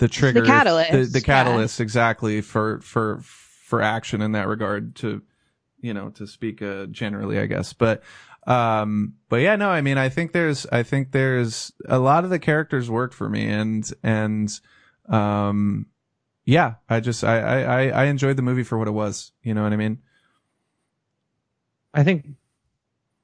[0.00, 1.24] the trigger, the catalyst, the, the yeah.
[1.24, 5.22] catalyst exactly for, for, for action in that regard to,
[5.80, 7.72] you know, to speak, uh, generally, I guess.
[7.72, 8.02] But,
[8.48, 12.30] um, but yeah, no, I mean, I think there's, I think there's a lot of
[12.30, 14.60] the characters worked for me and, and,
[15.08, 15.86] um,
[16.44, 19.32] yeah, I just, I, I, I- enjoyed the movie for what it was.
[19.42, 19.98] You know what I mean?
[21.92, 22.26] I think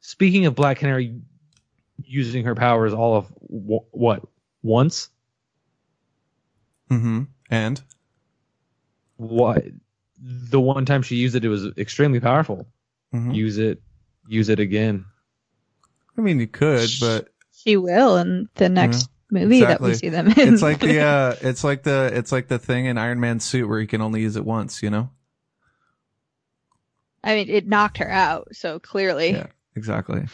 [0.00, 1.20] speaking of Black Canary
[2.02, 4.22] using her powers all of w- what
[4.62, 5.08] once
[6.90, 7.82] Mm hmm And?
[9.16, 9.64] what
[10.20, 12.66] the one time she used it it was extremely powerful
[13.14, 13.34] Mhm.
[13.34, 13.80] use it
[14.28, 15.04] use it again
[16.16, 20.28] I mean, you could, but she will in the next movie that we see them
[20.28, 23.44] in it's like the uh it's like the it's like the thing in Iron Man's
[23.44, 25.10] suit where he can only use it once, you know?
[27.26, 29.46] i mean it knocked her out so clearly Yeah.
[29.76, 30.26] Exactly.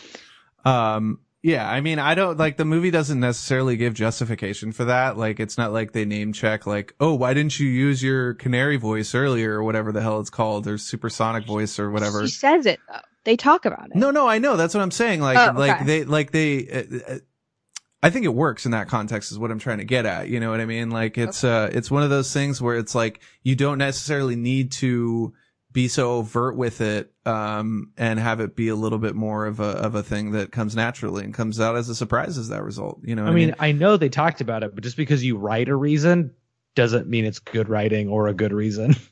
[0.64, 5.16] Um yeah, I mean, I don't like the movie doesn't necessarily give justification for that.
[5.16, 8.76] Like, it's not like they name check, like, oh, why didn't you use your canary
[8.76, 12.26] voice earlier or whatever the hell it's called, or supersonic voice or whatever.
[12.26, 14.56] she says it though they talk about it No, no, I know.
[14.56, 15.20] That's what I'm saying.
[15.20, 17.18] Like, Oh, like they, like they, uh, uh,
[18.02, 20.28] I think it works in that context is what I'm trying to get at.
[20.28, 20.90] You know what I mean?
[20.90, 24.72] Like it's, uh, it's one of those things where it's like, you don't necessarily need
[24.72, 25.34] to
[25.72, 29.60] be so overt with it, um, and have it be a little bit more of
[29.60, 32.64] a, of a thing that comes naturally and comes out as a surprise as that
[32.64, 33.00] result.
[33.04, 35.36] You know what I mean, I know they talked about it, but just because you
[35.36, 36.34] write a reason
[36.74, 38.96] doesn't mean it's good writing or a good reason.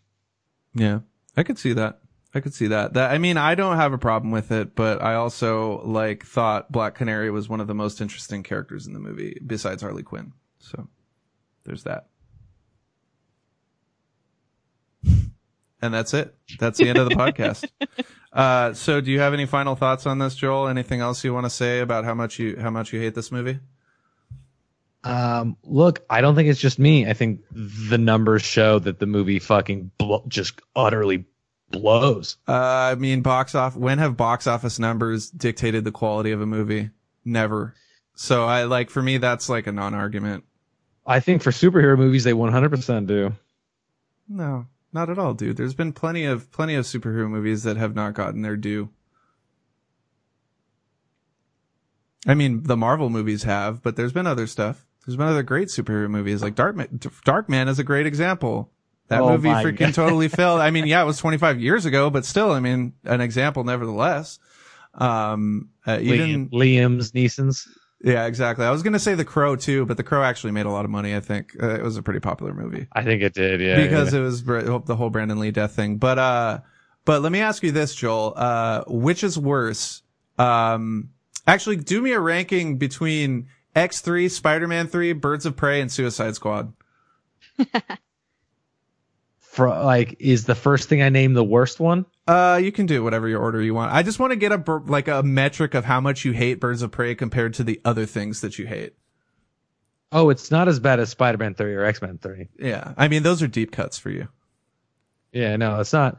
[0.75, 1.01] Yeah,
[1.37, 1.99] I could see that.
[2.35, 2.95] I could see that.
[2.95, 6.71] That I mean, I don't have a problem with it, but I also like thought
[6.71, 10.33] Black Canary was one of the most interesting characters in the movie besides Harley Quinn.
[10.59, 10.89] So
[11.65, 12.09] there's that.
[15.81, 16.35] And that's it.
[16.59, 17.71] That's the end of the podcast.
[18.31, 20.69] Uh, so do you have any final thoughts on this, Joel?
[20.69, 23.33] Anything else you want to say about how much you how much you hate this
[23.33, 23.59] movie?
[25.03, 27.07] Um, look, I don't think it's just me.
[27.07, 31.25] I think the numbers show that the movie fucking blo- just utterly
[31.71, 32.37] blows.
[32.47, 33.77] Uh, I mean, box off.
[33.77, 36.91] When have box office numbers dictated the quality of a movie?
[37.25, 37.75] Never.
[38.15, 40.45] So I like for me that's like a non-argument.
[41.07, 43.33] I think for superhero movies, they 100% do.
[44.29, 45.57] No, not at all, dude.
[45.57, 48.91] There's been plenty of plenty of superhero movies that have not gotten their due.
[52.27, 54.85] I mean, the Marvel movies have, but there's been other stuff.
[55.07, 58.71] There's been other great superhero movies, like Dark Darkman is a great example.
[59.09, 59.95] That Oh movie freaking God.
[59.95, 60.61] totally failed.
[60.61, 64.39] I mean, yeah, it was 25 years ago, but still, I mean, an example nevertheless.
[64.95, 67.69] Um, uh, even Liam, Liam's Neeson's.
[68.03, 68.65] yeah, exactly.
[68.67, 70.91] I was gonna say The Crow too, but The Crow actually made a lot of
[70.91, 71.15] money.
[71.15, 73.81] I think uh, it was a pretty popular movie I think it did, yeah.
[73.81, 74.21] because yeah.
[74.21, 75.97] it was the whole Brandon Lee death thing.
[75.99, 76.61] But uh,
[77.05, 78.35] but let me ask you this, Joel.
[78.37, 80.03] Uh, which is worse?
[80.39, 81.11] Um,
[81.47, 85.91] actually, do me a ranking between X three, Spider Man three, Birds of Prey, and
[85.91, 86.73] Suicide Squad.
[89.59, 92.07] For, like, is the first thing I named the worst one?
[92.29, 93.93] Uh, you can do whatever your order you want.
[93.93, 96.81] I just want to get a like a metric of how much you hate Birds
[96.81, 98.95] of Prey compared to the other things that you hate.
[100.13, 102.49] Oh, it's not as bad as Spider-Man 3 or X-Men 3.
[102.61, 104.29] Yeah, I mean those are deep cuts for you.
[105.33, 106.19] Yeah, no, it's not.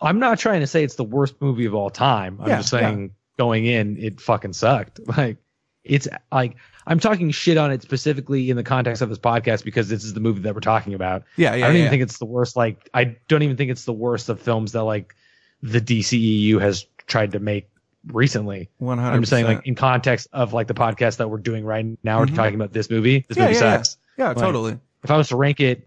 [0.00, 2.40] I'm not trying to say it's the worst movie of all time.
[2.40, 4.98] I'm Yeah, just saying going in, it fucking sucked.
[5.16, 5.36] Like,
[5.84, 6.56] it's like
[6.86, 10.14] I'm talking shit on it specifically in the context of this podcast because this is
[10.14, 11.24] the movie that we're talking about.
[11.36, 11.64] Yeah, yeah.
[11.64, 11.80] I don't yeah.
[11.82, 12.54] even think it's the worst.
[12.56, 15.14] Like, I don't even think it's the worst of films that like
[15.62, 17.68] the DCEU has tried to make
[18.06, 18.70] recently.
[18.78, 19.14] one hundred.
[19.16, 22.18] I'm just saying, like, in context of like the podcast that we're doing right now,
[22.18, 22.30] Mhm.
[22.30, 23.24] we're talking about this movie.
[23.28, 23.76] This Yeah, movie yeah, yeah.
[23.78, 23.96] sucks.
[24.16, 24.78] yeah, like- totally.
[25.02, 25.86] If I was to rank it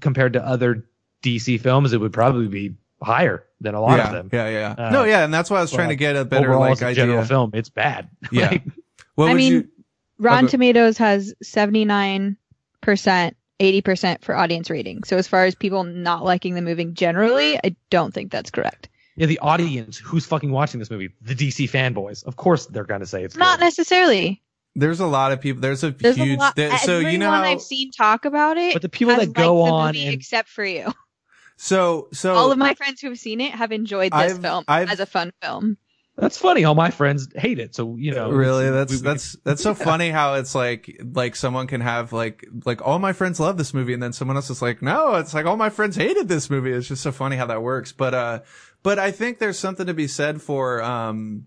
[0.00, 0.84] compared to other
[1.22, 4.30] DC films, it would probably be higher than a lot yeah, of them.
[4.32, 4.86] yeah, yeah, yeah.
[4.86, 6.72] Uh, no, yeah, and that's why I was trying to get a better Overall, like
[6.72, 7.06] as a idea.
[7.06, 8.08] general film, it's bad.
[8.32, 8.50] Yeah.
[8.50, 8.62] Like,
[9.14, 9.68] What I would mean, you?
[10.18, 10.50] Rotten Okay.
[10.52, 12.36] Tomatoes has 79%,
[13.60, 15.02] 80% for audience rating.
[15.04, 18.88] So as far as people not liking the movie generally, I don't think that's correct.
[19.16, 23.06] yeah, the audience who's fucking watching this movie, the DC fanboys, of course they're gonna
[23.06, 23.64] say it's Not good.
[23.64, 24.42] necessarily.
[24.74, 25.62] There's a lot of people.
[25.62, 26.36] There's a There's huge.
[26.36, 26.54] a lot.
[26.56, 27.42] there- so everyone you know how.
[27.42, 30.14] I've seen talk about it, But the people that go liked the on movie and
[30.14, 30.92] except for you.
[31.56, 34.64] so so All of my friends who have seen it have enjoyed this I've- film
[34.68, 35.78] I've- as a fun film.
[36.16, 36.64] That's funny.
[36.64, 38.30] All my friends hate it, so you know.
[38.30, 42.12] really that's we- we- that's that's so funny how it's like like someone can have
[42.12, 45.14] like like all my friends love this movie and then someone else is like no
[45.16, 47.92] it's like all my friends hated this movie it's just so funny how that works
[47.92, 48.40] but uh
[48.82, 51.44] but i think there's something to be said for um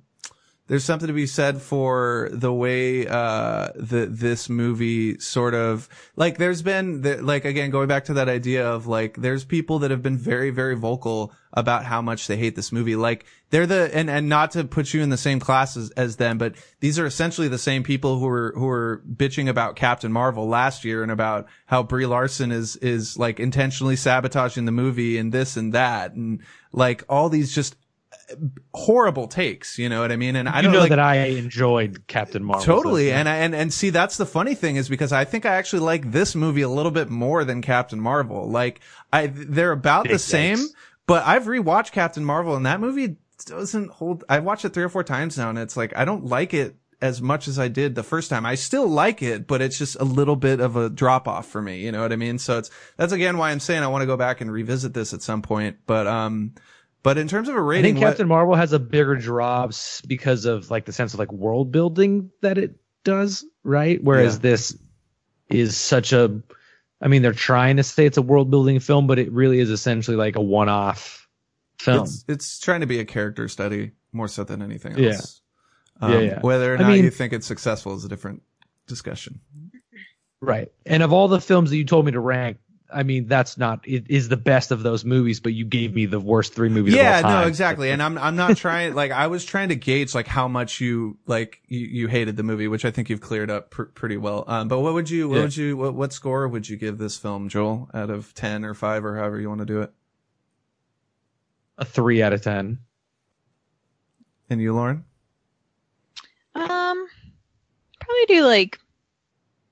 [0.69, 6.37] there's something to be said for the way uh the this movie sort of like
[6.37, 9.91] there's been the, like again going back to that idea of like there's people that
[9.91, 12.95] have been very very vocal about how much they hate this movie.
[12.95, 16.17] Like they're the and and not to put you in the same class as, as
[16.17, 20.11] them but these are essentially the same people who were who were bitching about Captain
[20.11, 25.17] Marvel last year and about how Brie Larson is is like intentionally sabotaging the movie
[25.17, 26.41] and this and that and
[26.71, 27.75] like all these just
[28.73, 31.15] horrible takes you know what i mean and i you don't know like that I
[31.15, 32.63] enjoyed Captain Marvel.
[32.65, 33.11] Totally.
[33.11, 35.79] And, I- and, and see, that's the funny thing is because I think I actually
[35.79, 38.49] like this movie a little bit more than Captain Marvel.
[38.49, 38.81] Like,
[39.11, 40.59] I, they're about Big the same,
[41.07, 44.89] but I've rewatched Captain Marvel and that movie doesn't hold, I've watched it three or
[44.89, 47.95] four times now and it's like, I don't like it as much as I did
[47.95, 48.45] the first time.
[48.45, 51.61] I still like it, but it's just a little bit of a drop off for
[51.61, 51.79] me.
[51.79, 52.37] You know what I mean?
[52.37, 55.13] So it's, that's again why I'm saying I want to go back and revisit this
[55.13, 55.77] at some point.
[55.85, 56.53] But, um,
[57.03, 60.01] but in terms of a rating, I think what- Captain Marvel has a bigger drops
[60.01, 64.03] because of like the sense of like world building that it does, right?
[64.03, 64.41] Whereas Yeah.
[64.41, 64.77] this
[65.49, 66.41] is such a
[67.01, 69.69] I mean they're trying to say it's a world building film, but it really is
[69.69, 71.27] essentially like a one off
[71.79, 72.03] film.
[72.03, 75.11] It's, it's trying to be a character study more so than anything Yeah.
[75.11, 75.41] else.
[76.01, 76.39] Um, Yeah, yeah.
[76.41, 78.41] Whether or I not mean- you think it's successful is a different
[78.87, 79.39] discussion.
[80.41, 80.71] Right.
[80.85, 82.57] And of all the films that you told me to rank,
[82.91, 86.05] I mean that's not it is the best of those movies, but you gave me
[86.05, 87.41] the worst three movies Yeah, of all time.
[87.41, 87.91] no, exactly.
[87.91, 91.17] And I'm I'm not trying like I was trying to gauge like how much you
[91.27, 94.43] like you, you hated the movie, which I think you've cleared up pr- pretty well.
[94.47, 95.41] Um, but what would you what Yeah.
[95.43, 98.73] would you what, what score would you give this film, Joel, out of ten or
[98.73, 99.91] five or however you want to do it?
[101.77, 102.79] a three out of ten.
[104.49, 105.05] And you, Lauren?
[106.55, 107.07] Um,
[107.99, 108.79] probably do like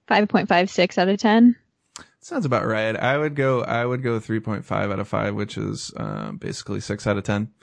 [0.08, 1.56] 5.56 out of 10.
[2.28, 2.94] Sounds about right.
[2.94, 3.64] I would go.
[3.64, 7.16] I would go three point five out of five, which is um, basically six out
[7.16, 7.54] of ten.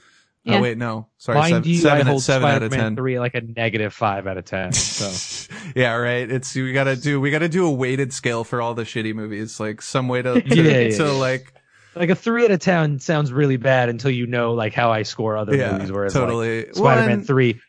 [0.43, 0.57] Yeah.
[0.57, 2.97] Oh wait, no, sorry, Mind seven, you, seven, I hold seven out of ten.
[2.97, 4.73] three like a negative five out of ten.
[4.73, 6.31] So yeah, right.
[6.31, 9.61] It's we gotta do we gotta do a weighted scale for all the shitty movies,
[9.61, 11.11] like some way to to, Yeah, yeah, to yeah.
[11.11, 11.53] like
[11.95, 15.03] like a three out of ten sounds really bad until you know like how I
[15.03, 15.93] score other yeah, movies.
[15.93, 16.65] Whereas like, totally.
[16.65, 17.61] Well, Spider-Man and- three.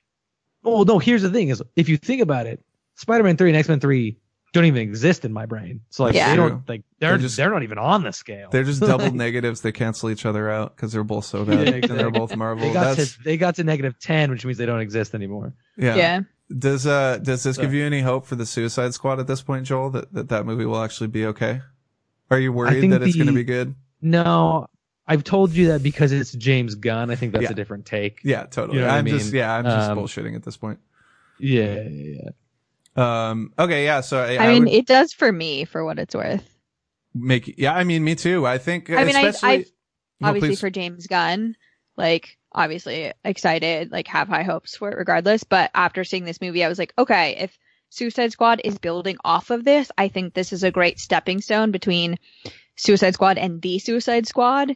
[0.64, 2.64] Oh no, here's the thing: is if you think about it,
[2.96, 4.18] Spider-Man three and X-Men three
[4.56, 5.82] don't even exist in my brain.
[5.90, 6.30] So like Yeah.
[6.32, 8.50] they don't like they're They're they're, not even on the scale.
[8.52, 9.62] They're just double negatives.
[9.62, 11.68] They cancel each other out because they're both so bad.
[11.68, 12.68] Yeah, and they're both Marvel.
[12.68, 15.54] they got That's to they got to negative ten, which means they don't exist anymore.
[15.78, 15.96] yeah.
[15.96, 16.20] Yeah.
[16.58, 19.42] Does uh does this So- give you any hope for the Suicide Squad at this
[19.42, 19.90] point, Joel?
[19.92, 21.62] That that, that movie will actually be okay?
[22.32, 23.76] Are you worried think that it's going to be good?
[24.02, 24.68] No,
[25.08, 27.10] I've told you that because it's James Gunn.
[27.12, 27.52] I think that's Yeah.
[27.52, 28.20] a different take.
[28.24, 28.78] Yeah, totally.
[28.80, 30.80] You know what I I'm just yeah, I'm just Um, bullshitting at this point.
[31.40, 32.30] Yeah, yeah, yeah.
[32.96, 33.54] Um.
[33.60, 33.84] Okay.
[33.86, 34.02] Yeah.
[34.02, 36.44] So I, I, mean, would it does for me for what it's worth.
[37.14, 37.56] make.
[37.58, 37.74] Yeah.
[37.74, 38.46] I mean, me too.
[38.46, 38.90] I think.
[38.90, 39.70] I mean, I- especially, I've-
[40.22, 40.60] No, obviously please.
[40.62, 41.56] for James Gunn,
[41.98, 45.44] like obviously excited, like have high hopes for it regardless.
[45.44, 47.58] But after seeing this movie, I was like, okay, if
[47.90, 51.72] Suicide Squad is building off of this, I think this is a great stepping stone
[51.72, 52.18] between
[52.78, 54.76] Suicide Squad and the Suicide Squad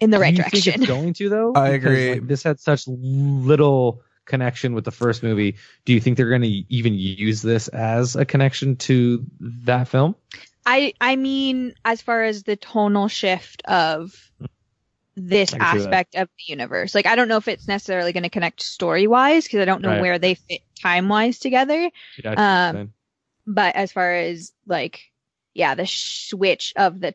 [0.00, 0.82] in the right Do you think direction.
[0.82, 1.52] it's going to though?
[1.54, 2.12] I Because, agree.
[2.14, 5.56] like, this had such little connection with the first movie.
[5.84, 10.14] Do you think they're going to even use this as a connection to that film?
[10.64, 14.14] I I mean, as far as the tonal shift of
[15.16, 15.84] this I can see that.
[15.86, 16.94] aspect of the universe.
[16.94, 19.82] Like I don't know if it's necessarily going to connect story wise because I don't
[19.82, 20.00] know Right.
[20.00, 21.90] where they fit time wise together.
[22.22, 22.92] Yeah, Um,
[23.46, 25.00] But as far as like,
[25.54, 27.14] yeah, the switch of the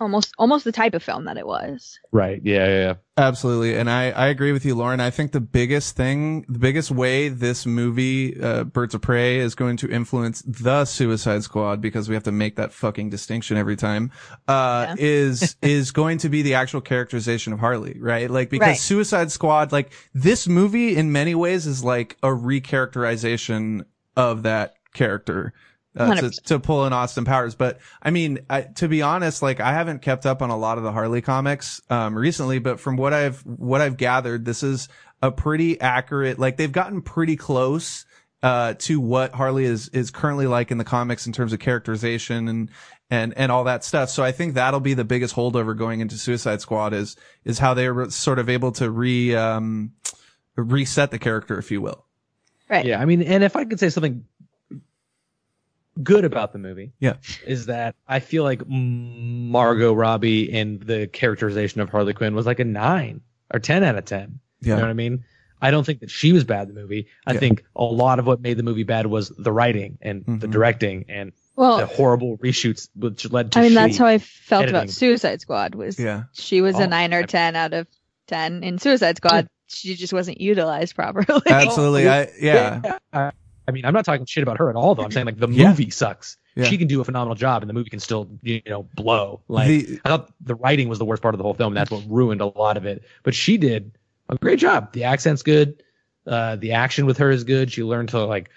[0.00, 1.98] almost almost the type of film that it was.
[2.12, 2.40] right.
[2.44, 2.94] Yeah, yeah, yeah.
[3.16, 3.76] Absolutely.
[3.76, 4.98] And I, I agree with you, Lauren.
[4.98, 9.54] I think the biggest thing, the biggest way this movie, uh, Birds of Prey is
[9.54, 13.76] going to influence the Suicide Squad because we have to make that fucking distinction every
[13.76, 14.10] time,
[14.48, 14.94] uh, Yeah.
[14.98, 18.30] is, is going to be the actual characterization of Harley, right?
[18.30, 18.78] Like, because Right.
[18.78, 23.84] Suicide Squad, like, this movie in many ways is like a recharacterization
[24.16, 25.52] of that character.
[26.00, 27.54] Uh, to, to pull in Austin Powers.
[27.54, 30.78] But I mean, I, to be honest, like I haven't kept up on a lot
[30.78, 34.88] of the Harley comics, um, recently, but from what I've, what I've gathered, this is
[35.20, 38.06] a pretty accurate, like they've gotten pretty close,
[38.42, 42.48] uh, to what Harley is, is currently like in the comics in terms of characterization
[42.48, 42.70] and,
[43.10, 44.08] and, and all that stuff.
[44.08, 47.74] So I think that'll be the biggest holdover going into Suicide Squad is, is how
[47.74, 49.92] they were sort of able to re, um,
[50.56, 52.06] reset the character, if you will.
[52.70, 52.86] Right.
[52.86, 54.24] Yeah, I mean, and if I could say something
[56.02, 57.14] good about the movie, Yeah.
[57.46, 62.60] is that I feel like Margot Robbie and the characterization of Harley Quinn was like
[62.60, 63.20] a nine
[63.52, 64.40] or ten out of ten.
[64.60, 64.70] yeah.
[64.70, 65.24] You know what I mean?
[65.62, 67.06] I don't think that she was bad in the movie.
[67.26, 67.40] I Yeah.
[67.40, 70.50] think a lot of what made the movie bad was the writing and the Mhm.
[70.50, 73.58] directing and well, the horrible reshoots, which led to.
[73.58, 74.76] I mean that's how I felt editing.
[74.80, 75.74] about Suicide Squad.
[75.74, 76.24] Was Yeah.
[76.32, 77.86] she was Oh, a nine or I- ten out of
[78.26, 79.48] ten in Suicide Squad.
[79.66, 81.42] She just wasn't utilized properly.
[81.46, 82.08] Absolutely.
[82.08, 82.98] I, yeah.
[83.12, 83.32] I,
[83.68, 85.04] I mean, I'm not talking shit about her at all, though.
[85.04, 85.68] I'm saying like the Yeah.
[85.68, 86.36] movie sucks.
[86.56, 86.64] Yeah.
[86.64, 89.40] She can do a phenomenal job, and the movie can still, you know, blow.
[89.48, 91.72] Like The- I thought the writing was the worst part of the whole film.
[91.72, 93.04] And that's what ruined a lot of it.
[93.22, 93.92] But she did
[94.28, 94.92] a great job.
[94.92, 95.82] The accent's good.
[96.26, 97.70] Uh, the action with her is good.
[97.72, 98.50] She learned to like,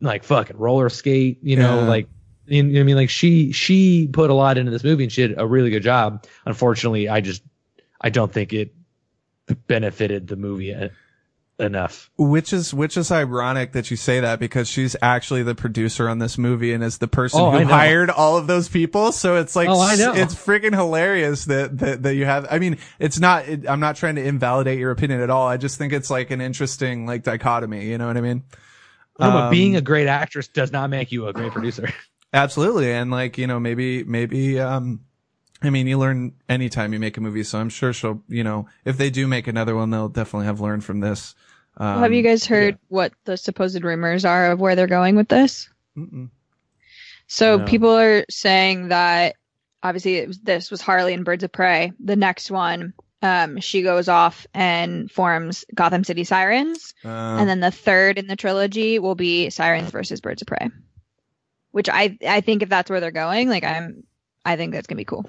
[0.00, 1.38] like fucking roller skate.
[1.42, 1.88] You know, Yeah.
[1.88, 2.08] like.
[2.46, 5.28] You know I mean, like she she put a lot into this movie and she
[5.28, 6.26] did a really good job.
[6.44, 7.40] Unfortunately, I just
[8.00, 8.74] I don't think it
[9.68, 10.74] benefited the movie
[11.58, 12.10] enough.
[12.16, 16.18] Which is which is ironic that you say that because she's actually the producer on
[16.18, 19.12] this movie and is the person Oh, who hired all of those people.
[19.12, 20.12] So it's like Oh, I know.
[20.14, 22.46] it's freaking hilarious that that that you have.
[22.50, 23.46] I mean, it's not.
[23.48, 25.46] It, I'm not trying to invalidate your opinion at all.
[25.46, 27.86] I just think it's like an interesting like dichotomy.
[27.86, 28.44] You know what I mean?
[29.20, 31.88] No, but Um, being a great actress does not make you a great producer.
[32.32, 32.90] Absolutely.
[32.90, 35.00] And like, you know, maybe, maybe, um,
[35.62, 37.44] I mean, you learn anytime you make a movie.
[37.44, 40.60] So I'm sure she'll, you know, if they do make another one, they'll definitely have
[40.60, 41.34] learned from this.
[41.76, 45.28] Um, Have you guys heard what the supposed rumors are of where they're going with
[45.28, 45.68] this?
[45.96, 46.28] mm-mm.
[47.26, 47.64] So No.
[47.64, 49.36] people are saying that
[49.82, 51.92] obviously it was, this was Harley and Birds of Prey.
[51.98, 57.08] The next one, um, she goes off and forms Gotham City Sirens, Uh,
[57.38, 60.68] and then the third in the trilogy will be Sirens versus Birds of Prey.
[61.70, 64.04] Which I I think if that's where they're going, like I'm,
[64.44, 65.24] I think that's gonna be cool.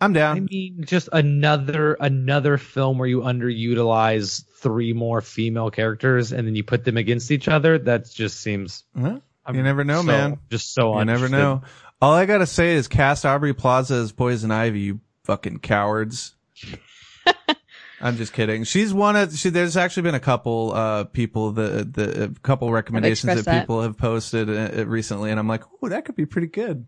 [0.00, 0.36] I'm down.
[0.36, 6.54] I mean, just another another film where you underutilize three more female characters and then
[6.54, 7.78] you put them against each other.
[7.78, 8.84] That just seems.
[8.98, 9.20] Huh?
[9.46, 10.38] I'm You never know, so- man.
[10.50, 11.62] Just so I never know.
[12.02, 16.34] All I gotta say is cast Aubrey Plaza as Poison Ivy, you fucking cowards.
[18.00, 18.64] I'm just kidding.
[18.64, 22.70] She's one of, she, there's actually been a couple, uh, people, the, the, a couple
[22.70, 23.60] recommendations that, that.
[23.60, 26.86] people have posted uh, uh, recently, and I'm like, oh, that could be pretty good.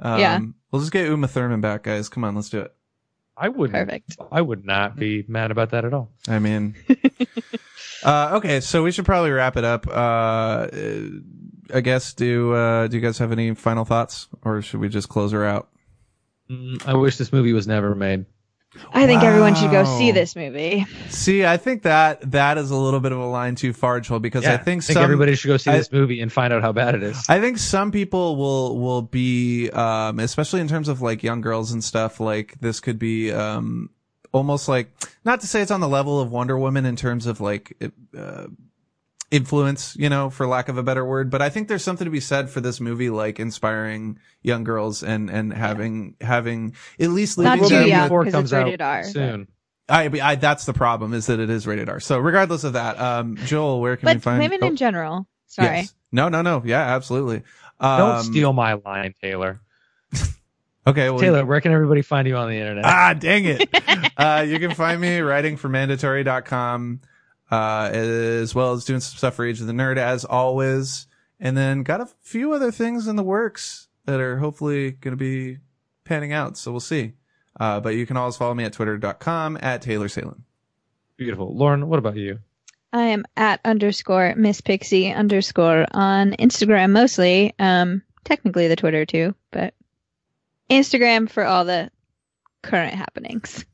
[0.00, 0.40] Um, Yeah.
[0.70, 2.08] We'll just get Uma Thurman back, guys.
[2.08, 2.72] Come on, let's do it.
[3.36, 3.70] I would.
[3.72, 4.16] Perfect.
[4.30, 6.10] I would not be mad about that at all.
[6.28, 6.76] I mean,
[8.04, 9.86] uh, okay, so we should probably wrap it up.
[9.88, 10.68] Uh,
[11.72, 15.08] I guess, do, uh, do you guys have any final thoughts, or should we just
[15.08, 15.68] close her out?
[16.50, 18.26] Mm, I wish this movie was never made.
[18.92, 20.86] I think everyone should go see this movie.
[21.08, 24.20] See, I think that that is a little bit of a line too far, Joel,
[24.20, 26.32] because I Yeah, think, I think some, everybody should go see I- this movie and
[26.32, 27.24] find out how bad it is.
[27.28, 31.72] I think some people will will be, um, especially in terms of like young girls
[31.72, 32.20] and stuff.
[32.20, 33.90] Like this could be um,
[34.32, 34.90] almost like
[35.24, 37.76] not to say it's on the level of Wonder Woman in terms of like
[38.16, 38.46] uh,
[39.30, 41.30] influence, you know, for lack of a better word.
[41.30, 45.02] But I think there's something to be said for this movie, like inspiring young girls
[45.02, 48.00] and and having having at least Not leaving too them young.
[48.00, 49.48] with- Before it 'cause comes it's rated out R, soon.
[49.88, 52.00] I, I that's the problem is that it is rated R.
[52.00, 54.38] So regardless of that, um, Joel, where can we But find?
[54.40, 55.26] women oh, in general.
[55.46, 55.68] Sorry.
[55.78, 55.94] yes.
[56.12, 56.62] No, no, no.
[56.64, 57.42] Yeah, absolutely.
[57.80, 59.60] Um, Don't steal my line, Taylor.
[60.86, 62.86] Okay, well, Taylor, where can everybody find you on the internet?
[62.86, 63.68] Ah, dang it.
[64.16, 67.00] uh, you can find me writing for mandatory.com,
[67.50, 71.06] uh, as well as doing some stuff for Age of the Nerd as always.
[71.38, 75.16] And then got a few other things in the works that are hopefully going to
[75.16, 75.58] be
[76.04, 76.58] panning out.
[76.58, 77.14] So we'll see.
[77.58, 80.44] Uh, but you can always follow me at twitter.com at Taylor Salen.
[81.16, 81.54] Beautiful.
[81.54, 82.40] Lauren, what about you?
[82.92, 87.54] I am at underscore Miss Pixie underscore on Instagram mostly.
[87.58, 89.74] Um, technically the Twitter too, but
[90.68, 91.90] Instagram for all the
[92.62, 93.64] current happenings.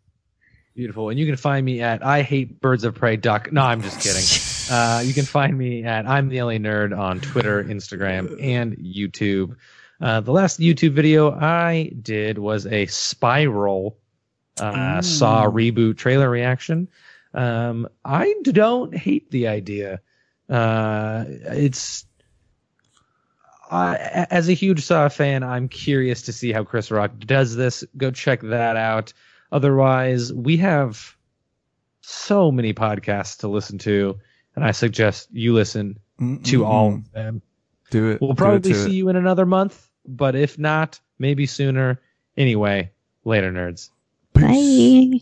[0.77, 1.09] Beautiful.
[1.09, 3.51] And you can find me at I hate birds of prey duck.
[3.51, 4.23] No, I'm just kidding.
[4.71, 9.57] uh, you can find me at I'm the LA nerd on Twitter, Instagram, and YouTube.
[10.03, 13.97] Uh, the last YouTube video I did was a spiral
[14.61, 16.89] uh, Saw reboot trailer reaction.
[17.33, 20.01] Um, I don't hate the idea.
[20.47, 22.05] Uh, it's
[23.71, 27.83] as a huge Saw fan, I'm curious to see how Chris Rock does this.
[27.97, 29.15] Go check that out.
[29.53, 31.17] Otherwise, we have
[32.01, 34.19] so many podcasts to listen to,
[34.55, 35.99] and I suggest you listen
[36.45, 37.43] to all of them.
[37.91, 38.21] Do it.
[38.21, 38.95] We'll Do it probably see it.
[38.95, 42.01] you in another month, but if not, maybe sooner.
[42.37, 42.91] Anyway,
[43.25, 43.91] later, nerds.
[44.33, 45.21] Bye.